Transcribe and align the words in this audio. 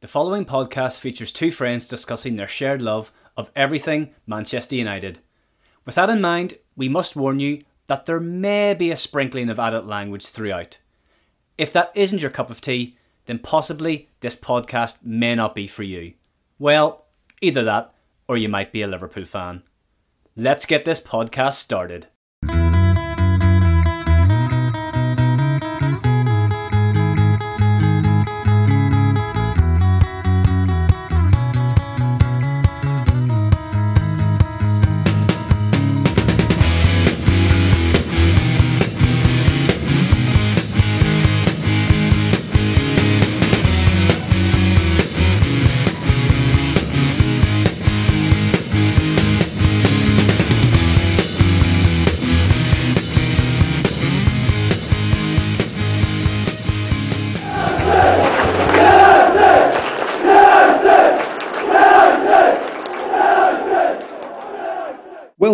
The 0.00 0.06
following 0.06 0.44
podcast 0.44 1.00
features 1.00 1.32
two 1.32 1.50
friends 1.50 1.88
discussing 1.88 2.36
their 2.36 2.46
shared 2.46 2.82
love 2.82 3.10
of 3.36 3.50
everything 3.56 4.14
Manchester 4.28 4.76
United. 4.76 5.18
With 5.84 5.96
that 5.96 6.08
in 6.08 6.20
mind, 6.20 6.58
we 6.76 6.88
must 6.88 7.16
warn 7.16 7.40
you 7.40 7.64
that 7.88 8.06
there 8.06 8.20
may 8.20 8.74
be 8.74 8.92
a 8.92 8.96
sprinkling 8.96 9.50
of 9.50 9.58
adult 9.58 9.86
language 9.86 10.24
throughout. 10.24 10.78
If 11.56 11.72
that 11.72 11.90
isn't 11.96 12.22
your 12.22 12.30
cup 12.30 12.48
of 12.48 12.60
tea, 12.60 12.96
then 13.26 13.40
possibly 13.40 14.08
this 14.20 14.36
podcast 14.36 15.04
may 15.04 15.34
not 15.34 15.52
be 15.56 15.66
for 15.66 15.82
you. 15.82 16.14
Well, 16.60 17.06
either 17.40 17.64
that, 17.64 17.92
or 18.28 18.36
you 18.36 18.48
might 18.48 18.70
be 18.70 18.82
a 18.82 18.86
Liverpool 18.86 19.24
fan. 19.24 19.64
Let's 20.36 20.64
get 20.64 20.84
this 20.84 21.00
podcast 21.00 21.54
started. 21.54 22.06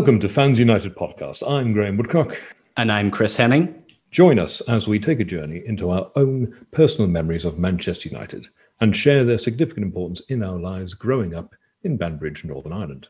Welcome 0.05 0.21
to 0.21 0.29
Fans 0.29 0.59
United 0.59 0.95
podcast. 0.95 1.43
I'm 1.51 1.73
Graham 1.73 1.97
Woodcock. 1.97 2.39
And 2.77 2.93
I'm 2.93 3.11
Chris 3.11 3.39
Henning. 3.39 3.83
Join 4.11 4.39
us 4.39 4.61
as 4.69 4.87
we 4.87 4.99
take 5.01 5.19
a 5.19 5.25
journey 5.25 5.63
into 5.65 5.89
our 5.89 6.13
own 6.15 6.55
personal 6.73 7.09
memories 7.09 7.47
of 7.47 7.57
Manchester 7.59 8.11
United 8.11 8.47
and 8.83 8.95
share 8.95 9.25
their 9.25 9.39
significant 9.39 9.87
importance 9.87 10.21
in 10.29 10.43
our 10.43 10.59
lives 10.59 10.93
growing 10.93 11.35
up 11.35 11.55
in 11.85 11.97
Banbridge, 11.97 12.45
Northern 12.45 12.75
Ireland. 12.75 13.09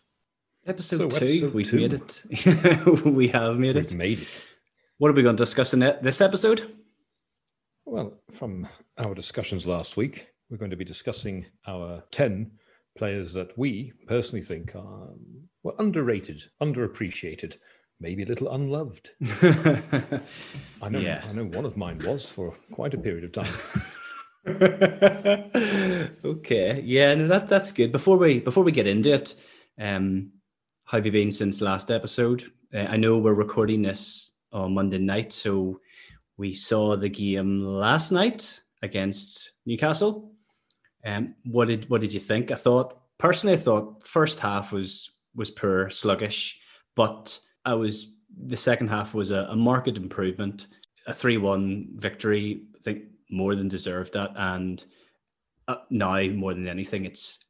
Episode 0.69 1.13
So, 1.13 1.19
two, 1.19 1.27
episode 1.27 1.53
we've 1.55 1.69
two. 1.69 1.77
made 1.79 1.95
it. 1.95 2.23
we 3.05 3.27
have 3.27 3.59
made 3.59 3.75
We've 3.75 3.87
it. 3.87 3.95
made 3.95 4.21
it. 4.21 4.29
What 4.99 5.11
are 5.11 5.15
we 5.15 5.25
going 5.25 5.37
to 5.37 5.43
discuss 5.43 5.75
in 5.75 5.81
this 5.81 6.21
episode? 6.21 6.75
Well, 7.87 8.21
from 8.31 8.69
our 8.99 9.17
discussions 9.17 9.67
last 9.67 9.97
week, 9.97 10.29
we're 10.49 10.59
going 10.59 10.71
to 10.71 10.77
be 10.77 10.85
discussing 10.85 11.45
our 11.67 12.05
10 12.13 12.53
players 12.97 13.33
that 13.35 13.57
we 13.59 13.93
personally 14.07 14.43
think 14.43 14.75
are 14.75 15.09
well, 15.63 15.75
underrated, 15.79 16.45
underappreciated, 16.63 17.57
maybe 18.01 18.23
a 18.23 18.27
little 18.27 18.53
unloved. 18.55 19.11
I 20.83 20.89
know, 20.89 20.99
Yeah. 21.01 21.25
I 21.29 21.33
know 21.33 21.45
one 21.47 21.65
of 21.65 21.77
mine 21.77 22.01
was 22.05 22.29
for 22.29 22.55
quite 22.73 22.95
a 22.95 22.99
period 22.99 23.25
of 23.25 23.33
time. 23.33 23.55
okay, 26.25 26.81
yeah, 26.85 27.15
no, 27.15 27.27
that 27.29 27.49
that's 27.49 27.73
good. 27.73 27.93
Before 27.93 28.19
we 28.19 28.41
before 28.41 28.63
we 28.65 28.73
get 28.73 28.87
into 28.87 29.15
it, 29.15 29.35
um, 29.81 30.33
how 30.85 30.99
have 30.99 31.07
you 31.07 31.13
been 31.13 31.31
since 31.31 31.63
last 31.63 31.91
episode? 31.91 32.45
Uh, 32.73 32.81
I 32.89 32.97
know 32.99 33.17
we're 33.19 33.33
recording 33.35 33.81
this 33.83 34.33
on 34.53 34.75
Monday 34.75 34.99
night, 34.99 35.33
so 35.33 35.81
we 36.37 36.53
saw 36.53 36.95
the 36.97 37.09
game 37.09 37.63
last 37.65 38.11
night 38.13 38.61
against 38.83 39.53
Newcastle. 39.65 40.34
Um, 41.05 41.35
what 41.45 41.69
did 41.69 41.89
what 41.91 42.01
did 42.01 42.13
you 42.13 42.21
think? 42.21 42.51
I 42.51 42.55
thought 42.55 42.99
personally, 43.19 43.55
I 43.55 43.59
thought 43.59 44.07
first 44.07 44.41
half 44.41 44.73
was 44.73 45.11
was 45.35 45.51
poor, 45.51 45.91
sluggish, 45.91 46.61
but 46.95 47.39
I 47.65 47.75
was 47.75 48.15
the 48.47 48.57
second 48.57 48.89
half 48.89 49.15
was 49.15 49.31
a, 49.31 49.47
a 49.51 49.57
marked 49.57 49.89
improvement. 49.89 50.67
A 51.07 51.13
three 51.13 51.37
one 51.37 51.89
victory, 51.93 52.63
I 52.75 52.79
think 52.83 53.05
more 53.31 53.55
than 53.55 53.69
deserved 53.69 54.15
that, 54.15 54.31
and 54.37 54.83
uh, 55.69 55.77
now 55.91 56.23
more 56.29 56.55
than 56.55 56.69
anything, 56.69 57.05
it's 57.05 57.45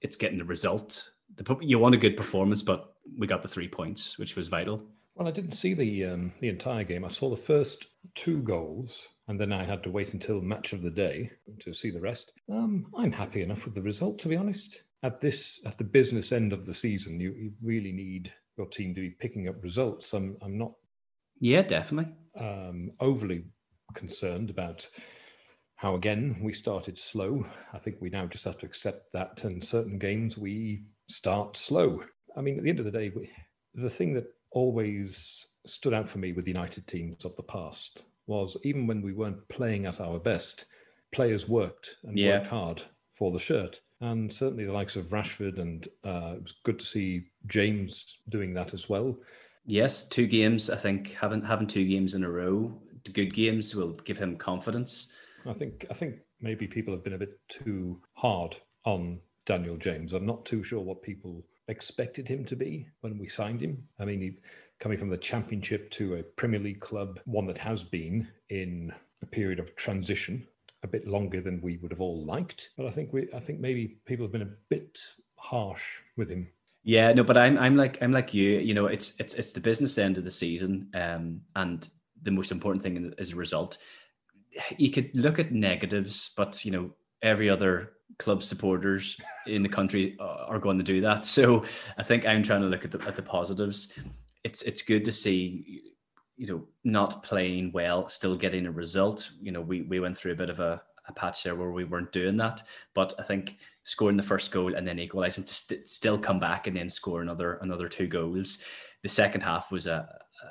it's 0.00 0.16
getting 0.16 0.38
the 0.38 0.44
result. 0.44 1.10
The, 1.36 1.56
you 1.60 1.78
want 1.78 1.94
a 1.94 1.98
good 1.98 2.16
performance, 2.16 2.62
but 2.62 2.94
we 3.18 3.26
got 3.26 3.42
the 3.42 3.48
three 3.48 3.68
points, 3.68 4.18
which 4.18 4.36
was 4.36 4.48
vital. 4.48 4.82
Well, 5.14 5.28
I 5.28 5.32
didn't 5.32 5.52
see 5.52 5.74
the 5.74 6.04
um, 6.06 6.32
the 6.40 6.48
entire 6.48 6.84
game. 6.84 7.04
I 7.04 7.08
saw 7.08 7.30
the 7.30 7.36
first 7.36 7.86
two 8.14 8.42
goals, 8.42 9.08
and 9.30 9.38
then 9.38 9.52
I 9.52 9.62
had 9.64 9.84
to 9.84 9.90
wait 9.92 10.12
until 10.12 10.40
match 10.40 10.72
of 10.72 10.82
the 10.82 10.90
day 10.90 11.30
to 11.60 11.72
see 11.72 11.90
the 11.92 12.00
rest. 12.00 12.32
Um, 12.52 12.86
I'm 12.98 13.12
happy 13.12 13.42
enough 13.42 13.64
with 13.64 13.76
the 13.76 13.80
result, 13.82 14.18
to 14.18 14.28
be 14.28 14.34
honest. 14.34 14.82
At 15.04 15.20
this, 15.20 15.60
at 15.64 15.78
the 15.78 15.84
business 15.84 16.32
end 16.32 16.52
of 16.52 16.66
the 16.66 16.74
season, 16.74 17.20
you, 17.20 17.32
you 17.38 17.52
really 17.64 17.92
need 17.92 18.32
your 18.58 18.66
team 18.66 18.92
to 18.96 19.00
be 19.00 19.10
picking 19.10 19.46
up 19.48 19.62
results. 19.62 20.12
I'm 20.14 20.36
I'm 20.42 20.58
not 20.58 20.72
Yeah, 21.38 21.62
definitely. 21.62 22.12
um, 22.36 22.90
overly 22.98 23.44
concerned 23.94 24.50
about 24.50 24.90
how 25.76 25.94
again 25.94 26.40
we 26.42 26.52
started 26.52 26.98
slow. 26.98 27.46
I 27.72 27.78
think 27.78 27.98
we 28.00 28.10
now 28.10 28.26
just 28.26 28.44
have 28.46 28.58
to 28.58 28.66
accept 28.66 29.12
that 29.12 29.44
in 29.44 29.62
certain 29.62 30.00
games 30.00 30.36
we 30.36 30.82
start 31.08 31.56
slow. 31.56 32.02
I 32.36 32.40
mean, 32.40 32.58
at 32.58 32.64
the 32.64 32.70
end 32.70 32.80
of 32.80 32.84
the 32.84 32.90
day, 32.90 33.12
we, 33.14 33.30
the 33.74 33.90
thing 33.90 34.12
that 34.14 34.26
always 34.50 35.46
stood 35.66 35.94
out 35.94 36.08
for 36.08 36.18
me 36.18 36.32
with 36.32 36.44
the 36.46 36.50
United 36.50 36.84
teams 36.88 37.24
of 37.24 37.36
the 37.36 37.44
past 37.44 38.04
was 38.26 38.56
even 38.64 38.86
when 38.86 39.02
we 39.02 39.12
weren't 39.12 39.48
playing 39.48 39.86
at 39.86 40.00
our 40.00 40.18
best, 40.18 40.66
players 41.12 41.48
worked 41.48 41.96
and 42.04 42.18
Yeah. 42.18 42.38
worked 42.38 42.46
hard 42.50 42.82
for 43.14 43.30
the 43.32 43.38
shirt. 43.38 43.80
And 44.00 44.32
certainly 44.32 44.64
the 44.64 44.72
likes 44.72 44.96
of 44.96 45.10
Rashford, 45.10 45.58
and 45.58 45.86
uh, 46.04 46.34
it 46.36 46.42
was 46.42 46.54
good 46.64 46.78
to 46.78 46.86
see 46.86 47.26
James 47.46 48.18
doing 48.30 48.54
that 48.54 48.72
as 48.72 48.88
well. 48.88 49.18
Yes, 49.66 50.06
two 50.08 50.26
games. 50.26 50.70
I 50.70 50.76
think 50.76 51.12
having 51.12 51.42
having 51.42 51.66
two 51.66 51.86
games 51.86 52.14
in 52.14 52.24
a 52.24 52.30
row, 52.30 52.80
good 53.12 53.34
games 53.34 53.74
will 53.74 53.92
give 53.92 54.16
him 54.16 54.36
confidence. 54.36 55.12
I 55.44 55.52
think 55.52 55.84
I 55.90 55.94
think 55.94 56.16
maybe 56.40 56.66
people 56.66 56.94
have 56.94 57.04
been 57.04 57.12
a 57.12 57.18
bit 57.18 57.38
too 57.48 58.00
hard 58.14 58.56
on 58.86 59.20
Daniel 59.44 59.76
James. 59.76 60.14
I'm 60.14 60.24
not 60.24 60.46
too 60.46 60.64
sure 60.64 60.80
what 60.80 61.02
people 61.02 61.44
expected 61.68 62.26
him 62.26 62.44
to 62.46 62.56
be 62.56 62.86
when 63.02 63.18
we 63.18 63.28
signed 63.28 63.60
him. 63.60 63.86
I 63.98 64.06
mean, 64.06 64.20
he, 64.22 64.32
coming 64.80 64.98
from 64.98 65.10
the 65.10 65.18
Championship 65.18 65.90
to 65.92 66.16
a 66.16 66.22
Premier 66.22 66.58
League 66.58 66.80
club, 66.80 67.20
one 67.26 67.46
that 67.46 67.58
has 67.58 67.84
been 67.84 68.26
in 68.48 68.92
a 69.22 69.26
period 69.26 69.60
of 69.60 69.76
transition, 69.76 70.46
a 70.82 70.88
bit 70.88 71.06
longer 71.06 71.40
than 71.40 71.60
we 71.60 71.76
would 71.76 71.92
have 71.92 72.00
all 72.00 72.24
liked. 72.24 72.70
But 72.76 72.86
I 72.86 72.90
think 72.90 73.12
we, 73.12 73.28
I 73.34 73.40
think 73.40 73.60
maybe 73.60 73.98
people 74.06 74.24
have 74.24 74.32
been 74.32 74.42
a 74.42 74.56
bit 74.70 74.98
harsh 75.36 75.84
with 76.16 76.30
him. 76.30 76.48
Yeah, 76.82 77.12
no, 77.12 77.22
but 77.22 77.36
I'm 77.36 77.58
I'm 77.58 77.76
like 77.76 78.02
I'm 78.02 78.12
like 78.12 78.32
you. 78.32 78.58
You 78.58 78.72
know, 78.72 78.86
it's 78.86 79.14
it's 79.20 79.34
it's 79.34 79.52
the 79.52 79.60
business 79.60 79.98
end 79.98 80.16
of 80.16 80.24
the 80.24 80.30
season, 80.30 80.88
um, 80.94 81.42
and 81.54 81.86
the 82.22 82.30
most 82.30 82.50
important 82.50 82.82
thing 82.82 83.12
is 83.18 83.32
a 83.32 83.36
result. 83.36 83.76
You 84.78 84.90
could 84.90 85.10
look 85.14 85.38
at 85.38 85.52
negatives, 85.52 86.30
but 86.36 86.64
you 86.64 86.70
know, 86.70 86.90
every 87.20 87.50
other 87.50 87.92
club 88.18 88.42
supporters 88.42 89.18
in 89.46 89.62
the 89.62 89.68
country 89.68 90.16
are 90.20 90.58
going 90.58 90.78
to 90.78 90.84
do 90.84 91.02
that. 91.02 91.26
So 91.26 91.64
I 91.98 92.02
think 92.02 92.26
I'm 92.26 92.42
trying 92.42 92.62
to 92.62 92.66
look 92.66 92.84
at 92.86 92.90
the 92.90 93.00
at 93.06 93.14
the 93.14 93.22
positives. 93.22 93.92
It's 94.44 94.62
it's 94.62 94.82
good 94.82 95.04
to 95.04 95.12
see, 95.12 95.82
you 96.36 96.46
know, 96.46 96.66
not 96.84 97.22
playing 97.22 97.72
well, 97.72 98.08
still 98.08 98.36
getting 98.36 98.66
a 98.66 98.70
result. 98.72 99.30
You 99.40 99.52
know, 99.52 99.60
we 99.60 99.82
we 99.82 100.00
went 100.00 100.16
through 100.16 100.32
a 100.32 100.36
bit 100.36 100.50
of 100.50 100.60
a, 100.60 100.82
a 101.08 101.12
patch 101.12 101.42
there 101.42 101.56
where 101.56 101.70
we 101.70 101.84
weren't 101.84 102.12
doing 102.12 102.36
that, 102.38 102.62
but 102.94 103.14
I 103.18 103.22
think 103.22 103.58
scoring 103.84 104.16
the 104.16 104.22
first 104.22 104.52
goal 104.52 104.74
and 104.74 104.86
then 104.86 104.98
equalising 104.98 105.44
to 105.44 105.54
st- 105.54 105.88
still 105.88 106.18
come 106.18 106.38
back 106.38 106.66
and 106.66 106.76
then 106.76 106.88
score 106.88 107.22
another 107.22 107.54
another 107.62 107.88
two 107.88 108.06
goals. 108.06 108.62
The 109.02 109.08
second 109.08 109.42
half 109.42 109.72
was 109.72 109.86
a, 109.86 110.08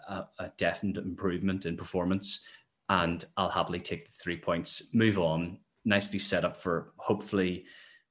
a, 0.08 0.26
a 0.40 0.52
definite 0.58 0.98
improvement 0.98 1.66
in 1.66 1.78
performance, 1.78 2.46
and 2.90 3.24
I'll 3.38 3.50
happily 3.50 3.80
take 3.80 4.06
the 4.06 4.12
three 4.12 4.38
points. 4.38 4.90
Move 4.94 5.20
on. 5.20 5.60
Nicely 5.86 6.20
set 6.20 6.46
up 6.46 6.58
for 6.58 6.94
hopefully 6.98 7.66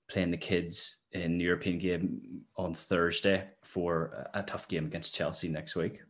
playing 0.08 0.30
the 0.30 0.36
kids 0.36 0.98
in 1.12 1.38
the 1.38 1.44
European 1.44 1.78
game 1.78 2.42
on 2.56 2.74
Thursday 2.74 3.44
for 3.62 4.26
a 4.34 4.42
tough 4.42 4.68
game 4.68 4.86
against 4.86 5.14
Chelsea 5.14 5.48
next 5.48 5.76
week. 5.76 6.00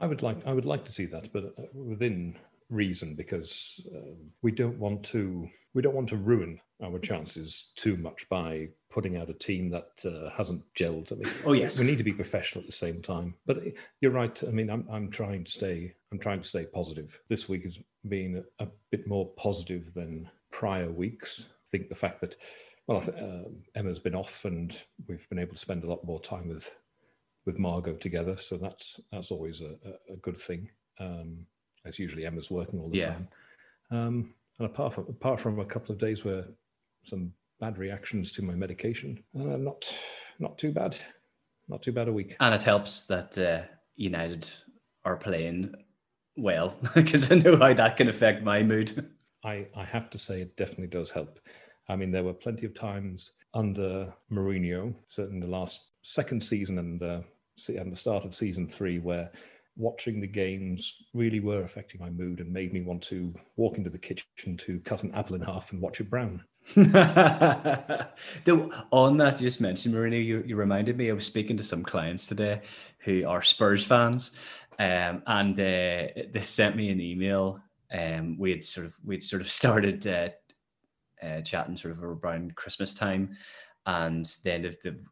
I 0.00 0.06
would 0.06 0.22
like 0.22 0.44
I 0.46 0.52
would 0.52 0.66
like 0.66 0.84
to 0.86 0.92
see 0.92 1.06
that, 1.06 1.32
but 1.32 1.44
uh, 1.58 1.62
within 1.74 2.36
reason, 2.70 3.14
because 3.14 3.80
uh, 3.94 4.14
we 4.42 4.50
don't 4.50 4.78
want 4.78 5.02
to 5.04 5.48
we 5.74 5.82
don't 5.82 5.94
want 5.94 6.08
to 6.10 6.16
ruin 6.16 6.60
our 6.82 6.98
chances 6.98 7.70
too 7.76 7.96
much 7.96 8.28
by 8.28 8.68
putting 8.90 9.16
out 9.16 9.30
a 9.30 9.34
team 9.34 9.70
that 9.70 9.88
uh, 10.04 10.28
hasn't 10.36 10.62
gelled. 10.78 11.12
I 11.12 11.14
mean, 11.14 11.32
Oh, 11.46 11.52
yes. 11.52 11.78
we 11.78 11.86
need 11.86 11.96
to 11.98 12.04
be 12.04 12.12
professional 12.12 12.60
at 12.62 12.66
the 12.66 12.76
same 12.76 13.00
time. 13.00 13.34
But 13.46 13.58
uh, 13.58 13.70
you're 14.00 14.10
right. 14.10 14.42
I 14.42 14.50
mean, 14.50 14.68
I'm 14.68 14.86
I'm 14.90 15.10
trying 15.10 15.44
to 15.44 15.50
stay 15.50 15.94
I'm 16.10 16.18
trying 16.18 16.40
to 16.42 16.48
stay 16.48 16.64
positive. 16.66 17.18
This 17.28 17.48
week 17.48 17.62
has 17.62 17.78
been 18.08 18.44
a, 18.58 18.64
a 18.64 18.68
bit 18.90 19.06
more 19.06 19.28
positive 19.36 19.94
than 19.94 20.28
prior 20.50 20.90
weeks. 20.90 21.44
I 21.48 21.68
think 21.70 21.88
the 21.88 21.94
fact 21.94 22.20
that 22.22 22.34
well, 22.86 22.98
I 22.98 23.04
th- 23.04 23.16
uh, 23.18 23.42
Emma's 23.74 23.98
been 23.98 24.14
off, 24.14 24.44
and 24.44 24.78
we've 25.08 25.28
been 25.28 25.38
able 25.38 25.54
to 25.54 25.58
spend 25.58 25.84
a 25.84 25.88
lot 25.88 26.04
more 26.04 26.20
time 26.20 26.48
with 26.48 26.70
with 27.44 27.58
Margot 27.58 27.94
together. 27.94 28.36
So 28.36 28.56
that's 28.56 29.00
that's 29.10 29.30
always 29.30 29.60
a, 29.60 29.74
a, 29.84 30.14
a 30.14 30.16
good 30.22 30.38
thing. 30.38 30.68
Um, 31.00 31.46
as 31.84 31.98
usually 31.98 32.24
Emma's 32.26 32.50
working 32.50 32.78
all 32.80 32.88
the 32.90 32.98
Yeah. 32.98 33.12
time. 33.14 33.28
Um, 33.90 34.34
and 34.58 34.66
apart 34.66 34.94
from 34.94 35.06
apart 35.08 35.40
from 35.40 35.58
a 35.58 35.64
couple 35.64 35.92
of 35.92 35.98
days 35.98 36.24
where 36.24 36.44
some 37.04 37.32
bad 37.60 37.78
reactions 37.78 38.30
to 38.32 38.42
my 38.42 38.54
medication. 38.54 39.22
Uh, 39.38 39.56
not 39.56 39.92
not 40.38 40.58
too 40.58 40.72
bad. 40.72 40.96
Not 41.68 41.82
too 41.82 41.92
bad 41.92 42.08
a 42.08 42.12
week. 42.12 42.36
And 42.40 42.54
it 42.54 42.62
helps 42.62 43.06
that 43.06 43.38
uh, 43.38 43.62
United 43.96 44.48
are 45.04 45.16
playing 45.16 45.74
well 46.36 46.76
because 46.94 47.30
I 47.30 47.36
know 47.36 47.56
how 47.56 47.72
that 47.74 47.96
can 47.96 48.08
affect 48.08 48.42
my 48.42 48.62
mood. 48.62 49.10
I, 49.44 49.66
I 49.76 49.84
have 49.84 50.10
to 50.10 50.18
say 50.18 50.40
it 50.40 50.56
definitely 50.56 50.86
does 50.88 51.10
help. 51.10 51.38
I 51.92 51.96
mean, 51.96 52.10
there 52.10 52.24
were 52.24 52.32
plenty 52.32 52.64
of 52.64 52.72
times 52.74 53.32
under 53.52 54.12
Mourinho, 54.30 54.94
certainly 55.08 55.40
the 55.40 55.52
last 55.52 55.82
second 56.00 56.42
season 56.42 56.78
and 56.78 57.02
uh, 57.02 57.20
and 57.68 57.92
the 57.92 57.96
start 57.96 58.24
of 58.24 58.34
season 58.34 58.66
three, 58.66 58.98
where 58.98 59.30
watching 59.76 60.20
the 60.20 60.26
games 60.26 60.94
really 61.12 61.40
were 61.40 61.62
affecting 61.62 62.00
my 62.00 62.08
mood 62.08 62.40
and 62.40 62.50
made 62.50 62.72
me 62.72 62.80
want 62.80 63.02
to 63.02 63.32
walk 63.56 63.76
into 63.76 63.90
the 63.90 63.98
kitchen 63.98 64.56
to 64.56 64.80
cut 64.80 65.02
an 65.02 65.14
apple 65.14 65.36
in 65.36 65.42
half 65.42 65.70
and 65.72 65.80
watch 65.82 66.00
it 66.00 66.08
brown. 66.08 66.42
On 68.92 69.16
that, 69.18 69.40
you 69.40 69.46
just 69.46 69.60
mentioned 69.60 69.94
Mourinho. 69.94 70.24
You, 70.24 70.42
you 70.46 70.56
reminded 70.56 70.96
me. 70.96 71.10
I 71.10 71.14
was 71.14 71.26
speaking 71.26 71.58
to 71.58 71.62
some 71.62 71.82
clients 71.82 72.26
today 72.26 72.62
who 73.00 73.26
are 73.26 73.42
Spurs 73.42 73.84
fans, 73.84 74.32
um, 74.78 75.22
and 75.26 75.58
uh, 75.58 76.08
they 76.30 76.42
sent 76.42 76.74
me 76.74 76.88
an 76.90 77.00
email. 77.00 77.60
Um, 77.92 78.38
we 78.38 78.50
had 78.50 78.64
sort 78.64 78.86
of 78.86 78.96
we'd 79.04 79.22
sort 79.22 79.42
of 79.42 79.50
started 79.60 80.06
uh, 80.06 80.30
uh, 81.22 81.40
chatting 81.42 81.76
sort 81.76 81.92
of 81.92 82.02
around 82.02 82.56
Christmas 82.56 82.94
time, 82.94 83.36
and 83.86 84.26
then 84.44 84.62
they've, 84.62 84.76
they've 84.82 85.04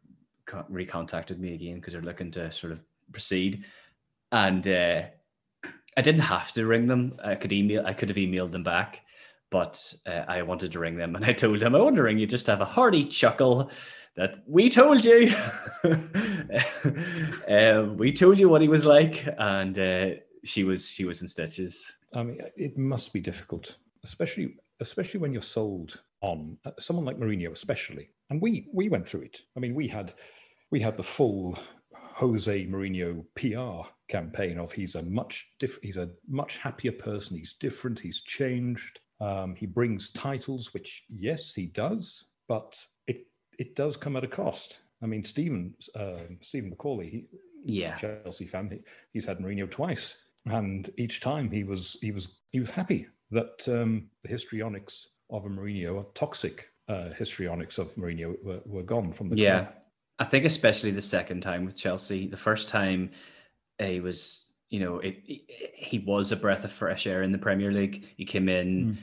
recontacted 0.71 1.39
me 1.39 1.55
again 1.55 1.77
because 1.77 1.93
they're 1.93 2.03
looking 2.03 2.31
to 2.33 2.51
sort 2.53 2.73
of 2.73 2.81
proceed, 3.13 3.65
and 4.33 4.67
uh, 4.67 5.03
I 5.97 6.03
didn't 6.03 6.23
have 6.23 6.53
to 6.53 6.67
ring 6.67 6.87
them. 6.87 7.19
I 7.23 7.35
could 7.35 7.53
email. 7.53 7.85
I 7.87 7.93
could 7.93 8.09
have 8.09 8.17
emailed 8.17 8.53
them 8.53 8.65
back, 8.65 9.03
but 9.51 9.95
uh, 10.07 10.25
I 10.29 10.43
wanted 10.43 10.73
to 10.73 10.79
ring 10.79 10.97
them, 10.97 11.17
and 11.17 11.25
I 11.25 11.33
told 11.33 11.61
them 11.61 11.75
I 11.75 11.81
want 11.81 11.97
to 11.97 12.03
ring 12.03 12.19
you 12.19 12.27
just 12.27 12.47
to 12.47 12.53
have 12.53 12.61
a 12.61 12.67
hearty 12.67 13.05
chuckle 13.05 13.71
that 14.17 14.37
we 14.47 14.69
told 14.69 15.05
you. 15.05 15.33
um, 17.49 17.97
we 17.97 18.13
told 18.13 18.39
you 18.39 18.49
what 18.49 18.63
he 18.63 18.69
was 18.69 18.87
like, 18.87 19.27
and 19.39 19.79
uh, 19.79 20.11
she 20.45 20.65
was 20.65 20.89
she 20.89 21.05
was 21.05 21.23
in 21.23 21.29
stitches. 21.29 21.93
I 22.15 22.23
mean, 22.23 22.41
it 22.57 22.77
must 22.77 23.13
be 23.13 23.21
difficult, 23.21 23.77
especially 24.05 24.57
especially 24.81 25.21
when 25.21 25.33
you're 25.33 25.43
sold 25.43 26.01
on 26.23 26.57
uh, 26.65 26.73
someone 26.79 27.05
like 27.05 27.19
Mourinho, 27.19 27.53
especially. 27.53 28.09
And 28.31 28.41
we 28.41 28.69
we 28.73 28.89
went 28.89 29.09
through 29.09 29.23
it. 29.23 29.41
I 29.57 29.61
mean, 29.61 29.75
we 29.75 29.89
had 29.89 30.15
we 30.71 30.81
had 30.81 30.97
the 30.97 31.03
full 31.03 31.59
Jose 31.93 32.67
Mourinho 32.67 33.25
PR 33.35 33.89
campaign 34.09 34.59
of 34.59 34.73
he's 34.73 34.95
a 34.95 35.03
much 35.03 35.47
diff- 35.59 35.81
he's 35.83 35.97
a 35.97 36.11
much 36.29 36.57
happier 36.57 36.93
person. 36.93 37.37
He's 37.37 37.55
different. 37.55 38.01
He's 38.01 38.23
changed. 38.23 39.01
Um, 39.21 39.55
he 39.55 39.67
brings 39.67 40.11
titles, 40.13 40.73
which 40.73 41.05
yes, 41.09 41.55
he 41.55 41.67
does, 41.67 42.25
but 42.49 42.79
it 43.07 43.27
it 43.59 43.75
does 43.77 43.97
come 43.97 44.17
at 44.17 44.25
a 44.25 44.29
cost. 44.29 44.79
I 45.03 45.07
mean, 45.07 45.25
Stephen 45.25 45.75
uh, 45.95 46.27
Stephen 46.41 46.73
McCauley, 46.73 47.11
he, 47.11 47.25
yeah, 47.65 47.97
Chelsea 47.97 48.47
fan, 48.47 48.71
he, 48.71 48.79
he's 49.13 49.27
had 49.27 49.39
Mourinho 49.39 49.71
twice, 49.71 50.17
and 50.47 50.91
each 50.99 51.21
time 51.21 51.51
he 51.51 51.65
was 51.65 51.97
he 52.01 52.13
was 52.13 52.37
he 52.51 52.61
was 52.61 52.71
happy 52.71 53.07
that 53.31 53.69
um, 53.69 54.09
the 54.23 54.29
histrionics 54.29 55.09
of 55.31 55.45
a 55.45 55.49
Mourinho, 55.49 55.97
or 55.97 56.07
toxic 56.15 56.69
uh, 56.89 57.11
histrionics 57.11 57.79
of 57.79 57.95
Mourinho, 57.95 58.35
were, 58.43 58.61
were 58.67 58.83
gone 58.83 59.13
from 59.13 59.29
the 59.29 59.37
yeah. 59.37 59.59
club. 59.61 59.75
I 60.19 60.25
think 60.25 60.45
especially 60.45 60.91
the 60.91 61.01
second 61.01 61.41
time 61.41 61.65
with 61.65 61.79
Chelsea. 61.79 62.27
The 62.27 62.37
first 62.37 62.69
time 62.69 63.11
he 63.79 64.01
was, 64.01 64.53
you 64.69 64.81
know, 64.81 64.99
it, 64.99 65.17
it, 65.27 65.73
he 65.75 65.99
was 65.99 66.31
a 66.31 66.37
breath 66.37 66.65
of 66.65 66.73
fresh 66.73 67.07
air 67.07 67.23
in 67.23 67.33
the 67.33 67.39
Premier 67.39 67.73
League. 67.73 68.07
He 68.17 68.27
came 68.27 68.49
in, 68.49 68.67
mm. 68.67 68.97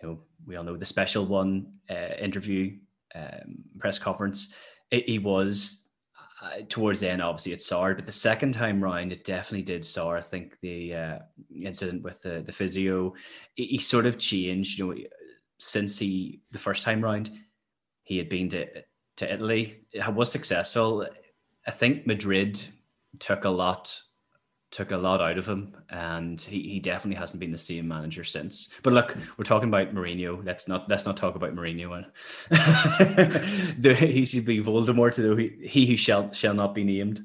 you 0.00 0.08
know, 0.08 0.18
we 0.46 0.54
all 0.54 0.62
know 0.62 0.76
the 0.76 0.86
special 0.86 1.26
one 1.26 1.72
uh, 1.90 2.14
interview, 2.20 2.76
um, 3.14 3.64
press 3.78 3.98
conference. 3.98 4.54
It, 4.92 5.08
he 5.08 5.18
was 5.18 5.85
uh, 6.46 6.62
towards 6.68 7.00
the 7.00 7.10
end, 7.10 7.22
obviously 7.22 7.52
it 7.52 7.62
soured, 7.62 7.96
but 7.96 8.06
the 8.06 8.12
second 8.12 8.52
time 8.52 8.82
round, 8.82 9.12
it 9.12 9.24
definitely 9.24 9.62
did 9.62 9.84
sour. 9.84 10.16
I 10.16 10.20
think 10.20 10.58
the 10.60 10.94
uh, 10.94 11.18
incident 11.62 12.02
with 12.02 12.22
the, 12.22 12.42
the 12.44 12.52
physio, 12.52 13.14
he, 13.54 13.66
he 13.66 13.78
sort 13.78 14.06
of 14.06 14.18
changed. 14.18 14.78
You 14.78 14.94
know, 14.94 15.00
since 15.58 15.98
he 15.98 16.40
the 16.52 16.58
first 16.58 16.84
time 16.84 17.02
round, 17.02 17.30
he 18.02 18.18
had 18.18 18.28
been 18.28 18.48
to 18.50 18.66
to 19.16 19.32
Italy. 19.32 19.80
It 19.92 20.14
was 20.14 20.30
successful. 20.30 21.06
I 21.66 21.70
think 21.70 22.06
Madrid 22.06 22.60
took 23.18 23.44
a 23.44 23.50
lot 23.50 24.00
took 24.76 24.90
a 24.90 24.96
lot 24.96 25.22
out 25.22 25.38
of 25.38 25.48
him, 25.48 25.74
and 25.88 26.38
he, 26.38 26.60
he 26.60 26.80
definitely 26.80 27.18
hasn't 27.18 27.40
been 27.40 27.50
the 27.50 27.56
same 27.56 27.88
manager 27.88 28.22
since. 28.22 28.68
But 28.82 28.92
look, 28.92 29.16
we're 29.38 29.44
talking 29.44 29.70
about 29.70 29.94
Mourinho. 29.94 30.44
Let's 30.44 30.68
not 30.68 30.86
let's 30.90 31.06
not 31.06 31.16
talk 31.16 31.34
about 31.34 31.56
Mourinho. 31.56 32.04
he 34.10 34.24
should 34.26 34.44
be 34.44 34.62
Voldemort, 34.62 35.14
though 35.14 35.34
he, 35.34 35.66
he 35.66 35.86
who 35.86 35.96
shall 35.96 36.30
shall 36.32 36.52
not 36.52 36.74
be 36.74 36.84
named. 36.84 37.24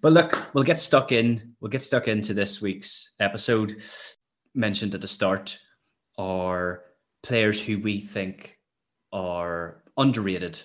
But 0.00 0.12
look, 0.12 0.46
we'll 0.54 0.62
get 0.62 0.78
stuck 0.78 1.10
in. 1.10 1.56
We'll 1.60 1.72
get 1.72 1.82
stuck 1.82 2.06
into 2.06 2.34
this 2.34 2.62
week's 2.62 3.14
episode. 3.18 3.82
Mentioned 4.54 4.94
at 4.94 5.00
the 5.00 5.08
start 5.08 5.58
are 6.16 6.84
players 7.24 7.60
who 7.60 7.80
we 7.80 7.98
think 7.98 8.60
are 9.12 9.82
underrated. 9.96 10.62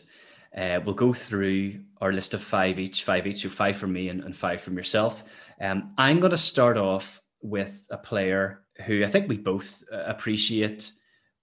Uh, 0.56 0.82
we'll 0.86 0.94
go 0.94 1.14
through 1.14 1.80
our 2.00 2.12
list 2.12 2.34
of 2.34 2.44
five 2.44 2.78
each, 2.78 3.04
five 3.04 3.26
each, 3.26 3.42
so 3.42 3.50
five 3.50 3.78
from 3.78 3.94
me 3.94 4.10
and, 4.10 4.24
and 4.24 4.36
five 4.36 4.62
from 4.62 4.76
yourself. 4.76 5.24
Um, 5.62 5.94
I'm 5.98 6.20
going 6.20 6.32
to 6.32 6.38
start 6.38 6.78
off 6.78 7.22
with 7.42 7.88
a 7.92 7.98
player 7.98 8.64
who 8.86 9.04
I 9.04 9.08
think 9.08 9.30
we 9.30 9.38
both 9.38 9.84
uh, 9.92 10.04
appreciate, 10.08 10.92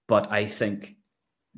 but 0.09 0.31
I 0.31 0.47
think 0.47 0.97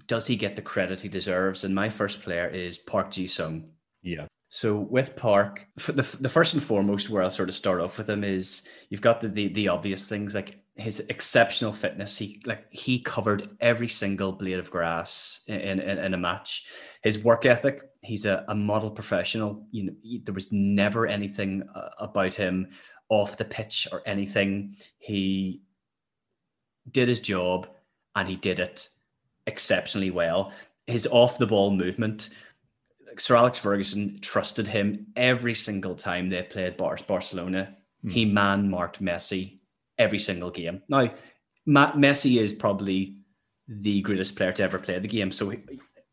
does 0.06 0.26
he 0.26 0.36
get 0.36 0.56
the 0.56 0.62
credit 0.62 1.00
he 1.00 1.08
deserves? 1.08 1.64
And 1.64 1.74
my 1.74 1.90
first 1.90 2.22
player 2.22 2.48
is 2.48 2.78
Park 2.78 3.12
Ji 3.12 3.26
Sung. 3.26 3.70
Yeah. 4.02 4.26
So 4.48 4.76
with 4.76 5.16
Park, 5.16 5.66
the, 5.76 6.16
the 6.20 6.28
first 6.28 6.54
and 6.54 6.62
foremost 6.62 7.08
where 7.08 7.22
I'll 7.22 7.30
sort 7.30 7.48
of 7.48 7.54
start 7.54 7.80
off 7.80 7.98
with 7.98 8.10
him 8.10 8.24
is 8.24 8.62
you've 8.88 9.00
got 9.00 9.20
the, 9.20 9.28
the, 9.28 9.48
the 9.48 9.68
obvious 9.68 10.08
things 10.08 10.34
like 10.34 10.60
his 10.74 11.00
exceptional 11.08 11.72
fitness. 11.72 12.18
He 12.18 12.42
like 12.46 12.66
he 12.70 13.00
covered 13.00 13.48
every 13.60 13.88
single 13.88 14.32
blade 14.32 14.58
of 14.58 14.70
grass 14.70 15.40
in 15.46 15.80
in, 15.80 15.80
in 15.80 16.14
a 16.14 16.18
match. 16.18 16.64
His 17.02 17.18
work 17.18 17.46
ethic. 17.46 17.82
He's 18.02 18.24
a, 18.24 18.44
a 18.48 18.54
model 18.54 18.90
professional. 18.90 19.66
You 19.70 19.84
know, 19.84 19.92
he, 20.02 20.22
there 20.24 20.34
was 20.34 20.52
never 20.52 21.06
anything 21.06 21.62
uh, 21.74 21.90
about 21.98 22.34
him 22.34 22.68
off 23.08 23.36
the 23.36 23.44
pitch 23.44 23.88
or 23.92 24.02
anything. 24.06 24.76
He 24.98 25.62
did 26.90 27.08
his 27.08 27.20
job 27.20 27.68
and 28.16 28.28
he 28.28 28.36
did 28.36 28.58
it 28.58 28.88
exceptionally 29.46 30.10
well. 30.10 30.52
His 30.86 31.06
off 31.06 31.38
the 31.38 31.46
ball 31.46 31.70
movement. 31.70 32.30
Sir 33.18 33.36
Alex 33.36 33.58
Ferguson 33.58 34.18
trusted 34.20 34.66
him 34.66 35.06
every 35.16 35.54
single 35.54 35.94
time 35.94 36.28
they 36.28 36.42
played 36.42 36.76
Bar- 36.76 36.98
Barcelona. 37.06 37.76
Mm. 38.04 38.12
He 38.12 38.24
man 38.24 38.70
marked 38.70 39.02
Messi 39.02 39.58
every 39.98 40.18
single 40.18 40.50
game. 40.50 40.82
Now, 40.88 41.12
Messi 41.66 42.40
is 42.40 42.54
probably 42.54 43.16
the 43.68 44.00
greatest 44.02 44.36
player 44.36 44.52
to 44.52 44.62
ever 44.62 44.78
play 44.78 44.98
the 44.98 45.08
game. 45.08 45.30
So 45.30 45.52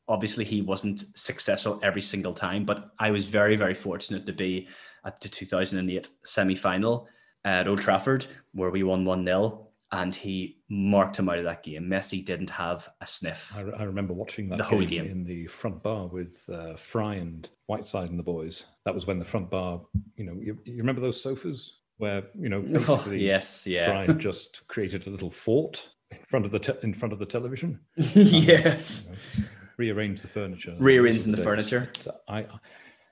obviously 0.08 0.46
he 0.46 0.62
wasn't 0.62 1.04
successful 1.18 1.80
every 1.84 2.02
single 2.02 2.34
time, 2.34 2.66
but 2.66 2.92
I 3.00 3.12
was 3.12 3.26
very, 3.26 3.56
very 3.56 3.74
fortunate 3.74 4.26
to 4.26 4.34
be 4.34 4.68
at 5.06 5.22
the 5.22 5.30
2008 5.30 6.08
semi 6.24 6.56
final 6.56 7.08
at 7.44 7.68
Old 7.68 7.80
Trafford 7.80 8.26
where 8.54 8.70
we 8.70 8.84
won 8.84 9.06
1 9.06 9.26
0 9.26 9.68
and 9.92 10.14
he 10.14 10.58
marked 10.70 11.18
him 11.18 11.30
out 11.30 11.38
of 11.38 11.46
that 11.46 11.64
game. 11.64 11.84
Messi 11.84 12.24
didn't 12.24 12.50
have 12.50 12.90
a 13.00 13.08
sniff. 13.08 13.54
I, 13.56 13.62
I 13.62 13.84
remember 13.84 14.14
watching 14.14 14.50
that 14.50 14.58
the 14.58 14.64
whole 14.64 14.86
game 14.86 15.06
in 15.06 15.24
the 15.24 15.48
front 15.48 15.82
bar 15.82 16.08
with 16.08 16.44
uh, 16.52 16.76
Fry 16.76 17.16
and 17.16 17.48
Whiteside 17.68 18.10
and 18.10 18.20
the 18.20 18.24
boys. 18.24 18.66
That 18.86 18.94
was 18.94 19.08
when 19.08 19.20
the 19.20 19.26
front 19.26 19.50
bar, 19.50 19.82
you 20.18 20.26
know, 20.26 20.38
you, 20.42 20.58
you 20.66 20.78
remember 20.78 21.02
those 21.02 21.22
sofas 21.22 21.78
where 21.98 22.24
you 22.38 22.50
know 22.50 22.64
oh, 22.88 23.12
yes, 23.12 23.66
yeah, 23.66 23.86
Fry 23.86 24.14
just 24.16 24.68
created 24.68 25.08
a 25.08 25.10
little 25.10 25.32
fort 25.32 25.90
in 26.12 26.20
front 26.28 26.46
of 26.46 26.52
the 26.52 26.60
te- 26.60 26.80
in 26.84 26.94
front 26.94 27.14
of 27.14 27.20
the 27.20 27.26
television. 27.26 27.80
yes, 27.96 29.16
you 29.36 29.44
know, 29.44 29.50
rearrange 29.77 30.22
the 30.22 30.27
furniture. 30.27 30.75
Rearranging 30.79 31.31
the, 31.31 31.38
the 31.38 31.43
furniture. 31.43 31.91
So 32.00 32.15
I 32.27 32.46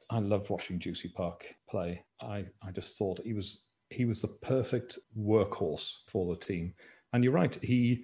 I 0.10 0.19
loved 0.19 0.50
watching 0.50 0.79
Juicy 0.79 1.10
Park 1.10 1.45
play. 1.69 2.03
I 2.22 2.45
I 2.62 2.72
just 2.72 2.98
thought 2.98 3.19
he 3.24 3.34
was 3.34 3.60
he 3.89 4.05
was 4.05 4.22
the 4.22 4.27
perfect 4.27 5.00
workhorse 5.17 5.93
for 6.07 6.34
the 6.34 6.45
team. 6.45 6.74
And 7.13 7.24
you're 7.24 7.34
right, 7.34 7.57
he 7.62 8.03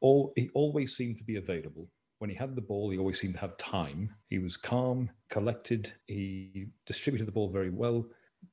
all 0.00 0.32
he 0.36 0.50
always 0.54 0.96
seemed 0.96 1.18
to 1.18 1.24
be 1.24 1.36
available. 1.36 1.88
When 2.18 2.30
he 2.30 2.36
had 2.36 2.54
the 2.54 2.62
ball, 2.62 2.90
he 2.90 2.98
always 2.98 3.20
seemed 3.20 3.34
to 3.34 3.40
have 3.40 3.56
time. 3.58 4.14
He 4.30 4.38
was 4.38 4.56
calm, 4.56 5.10
collected. 5.30 5.92
He 6.06 6.68
distributed 6.86 7.26
the 7.26 7.32
ball 7.32 7.50
very 7.50 7.70
well, 7.70 8.06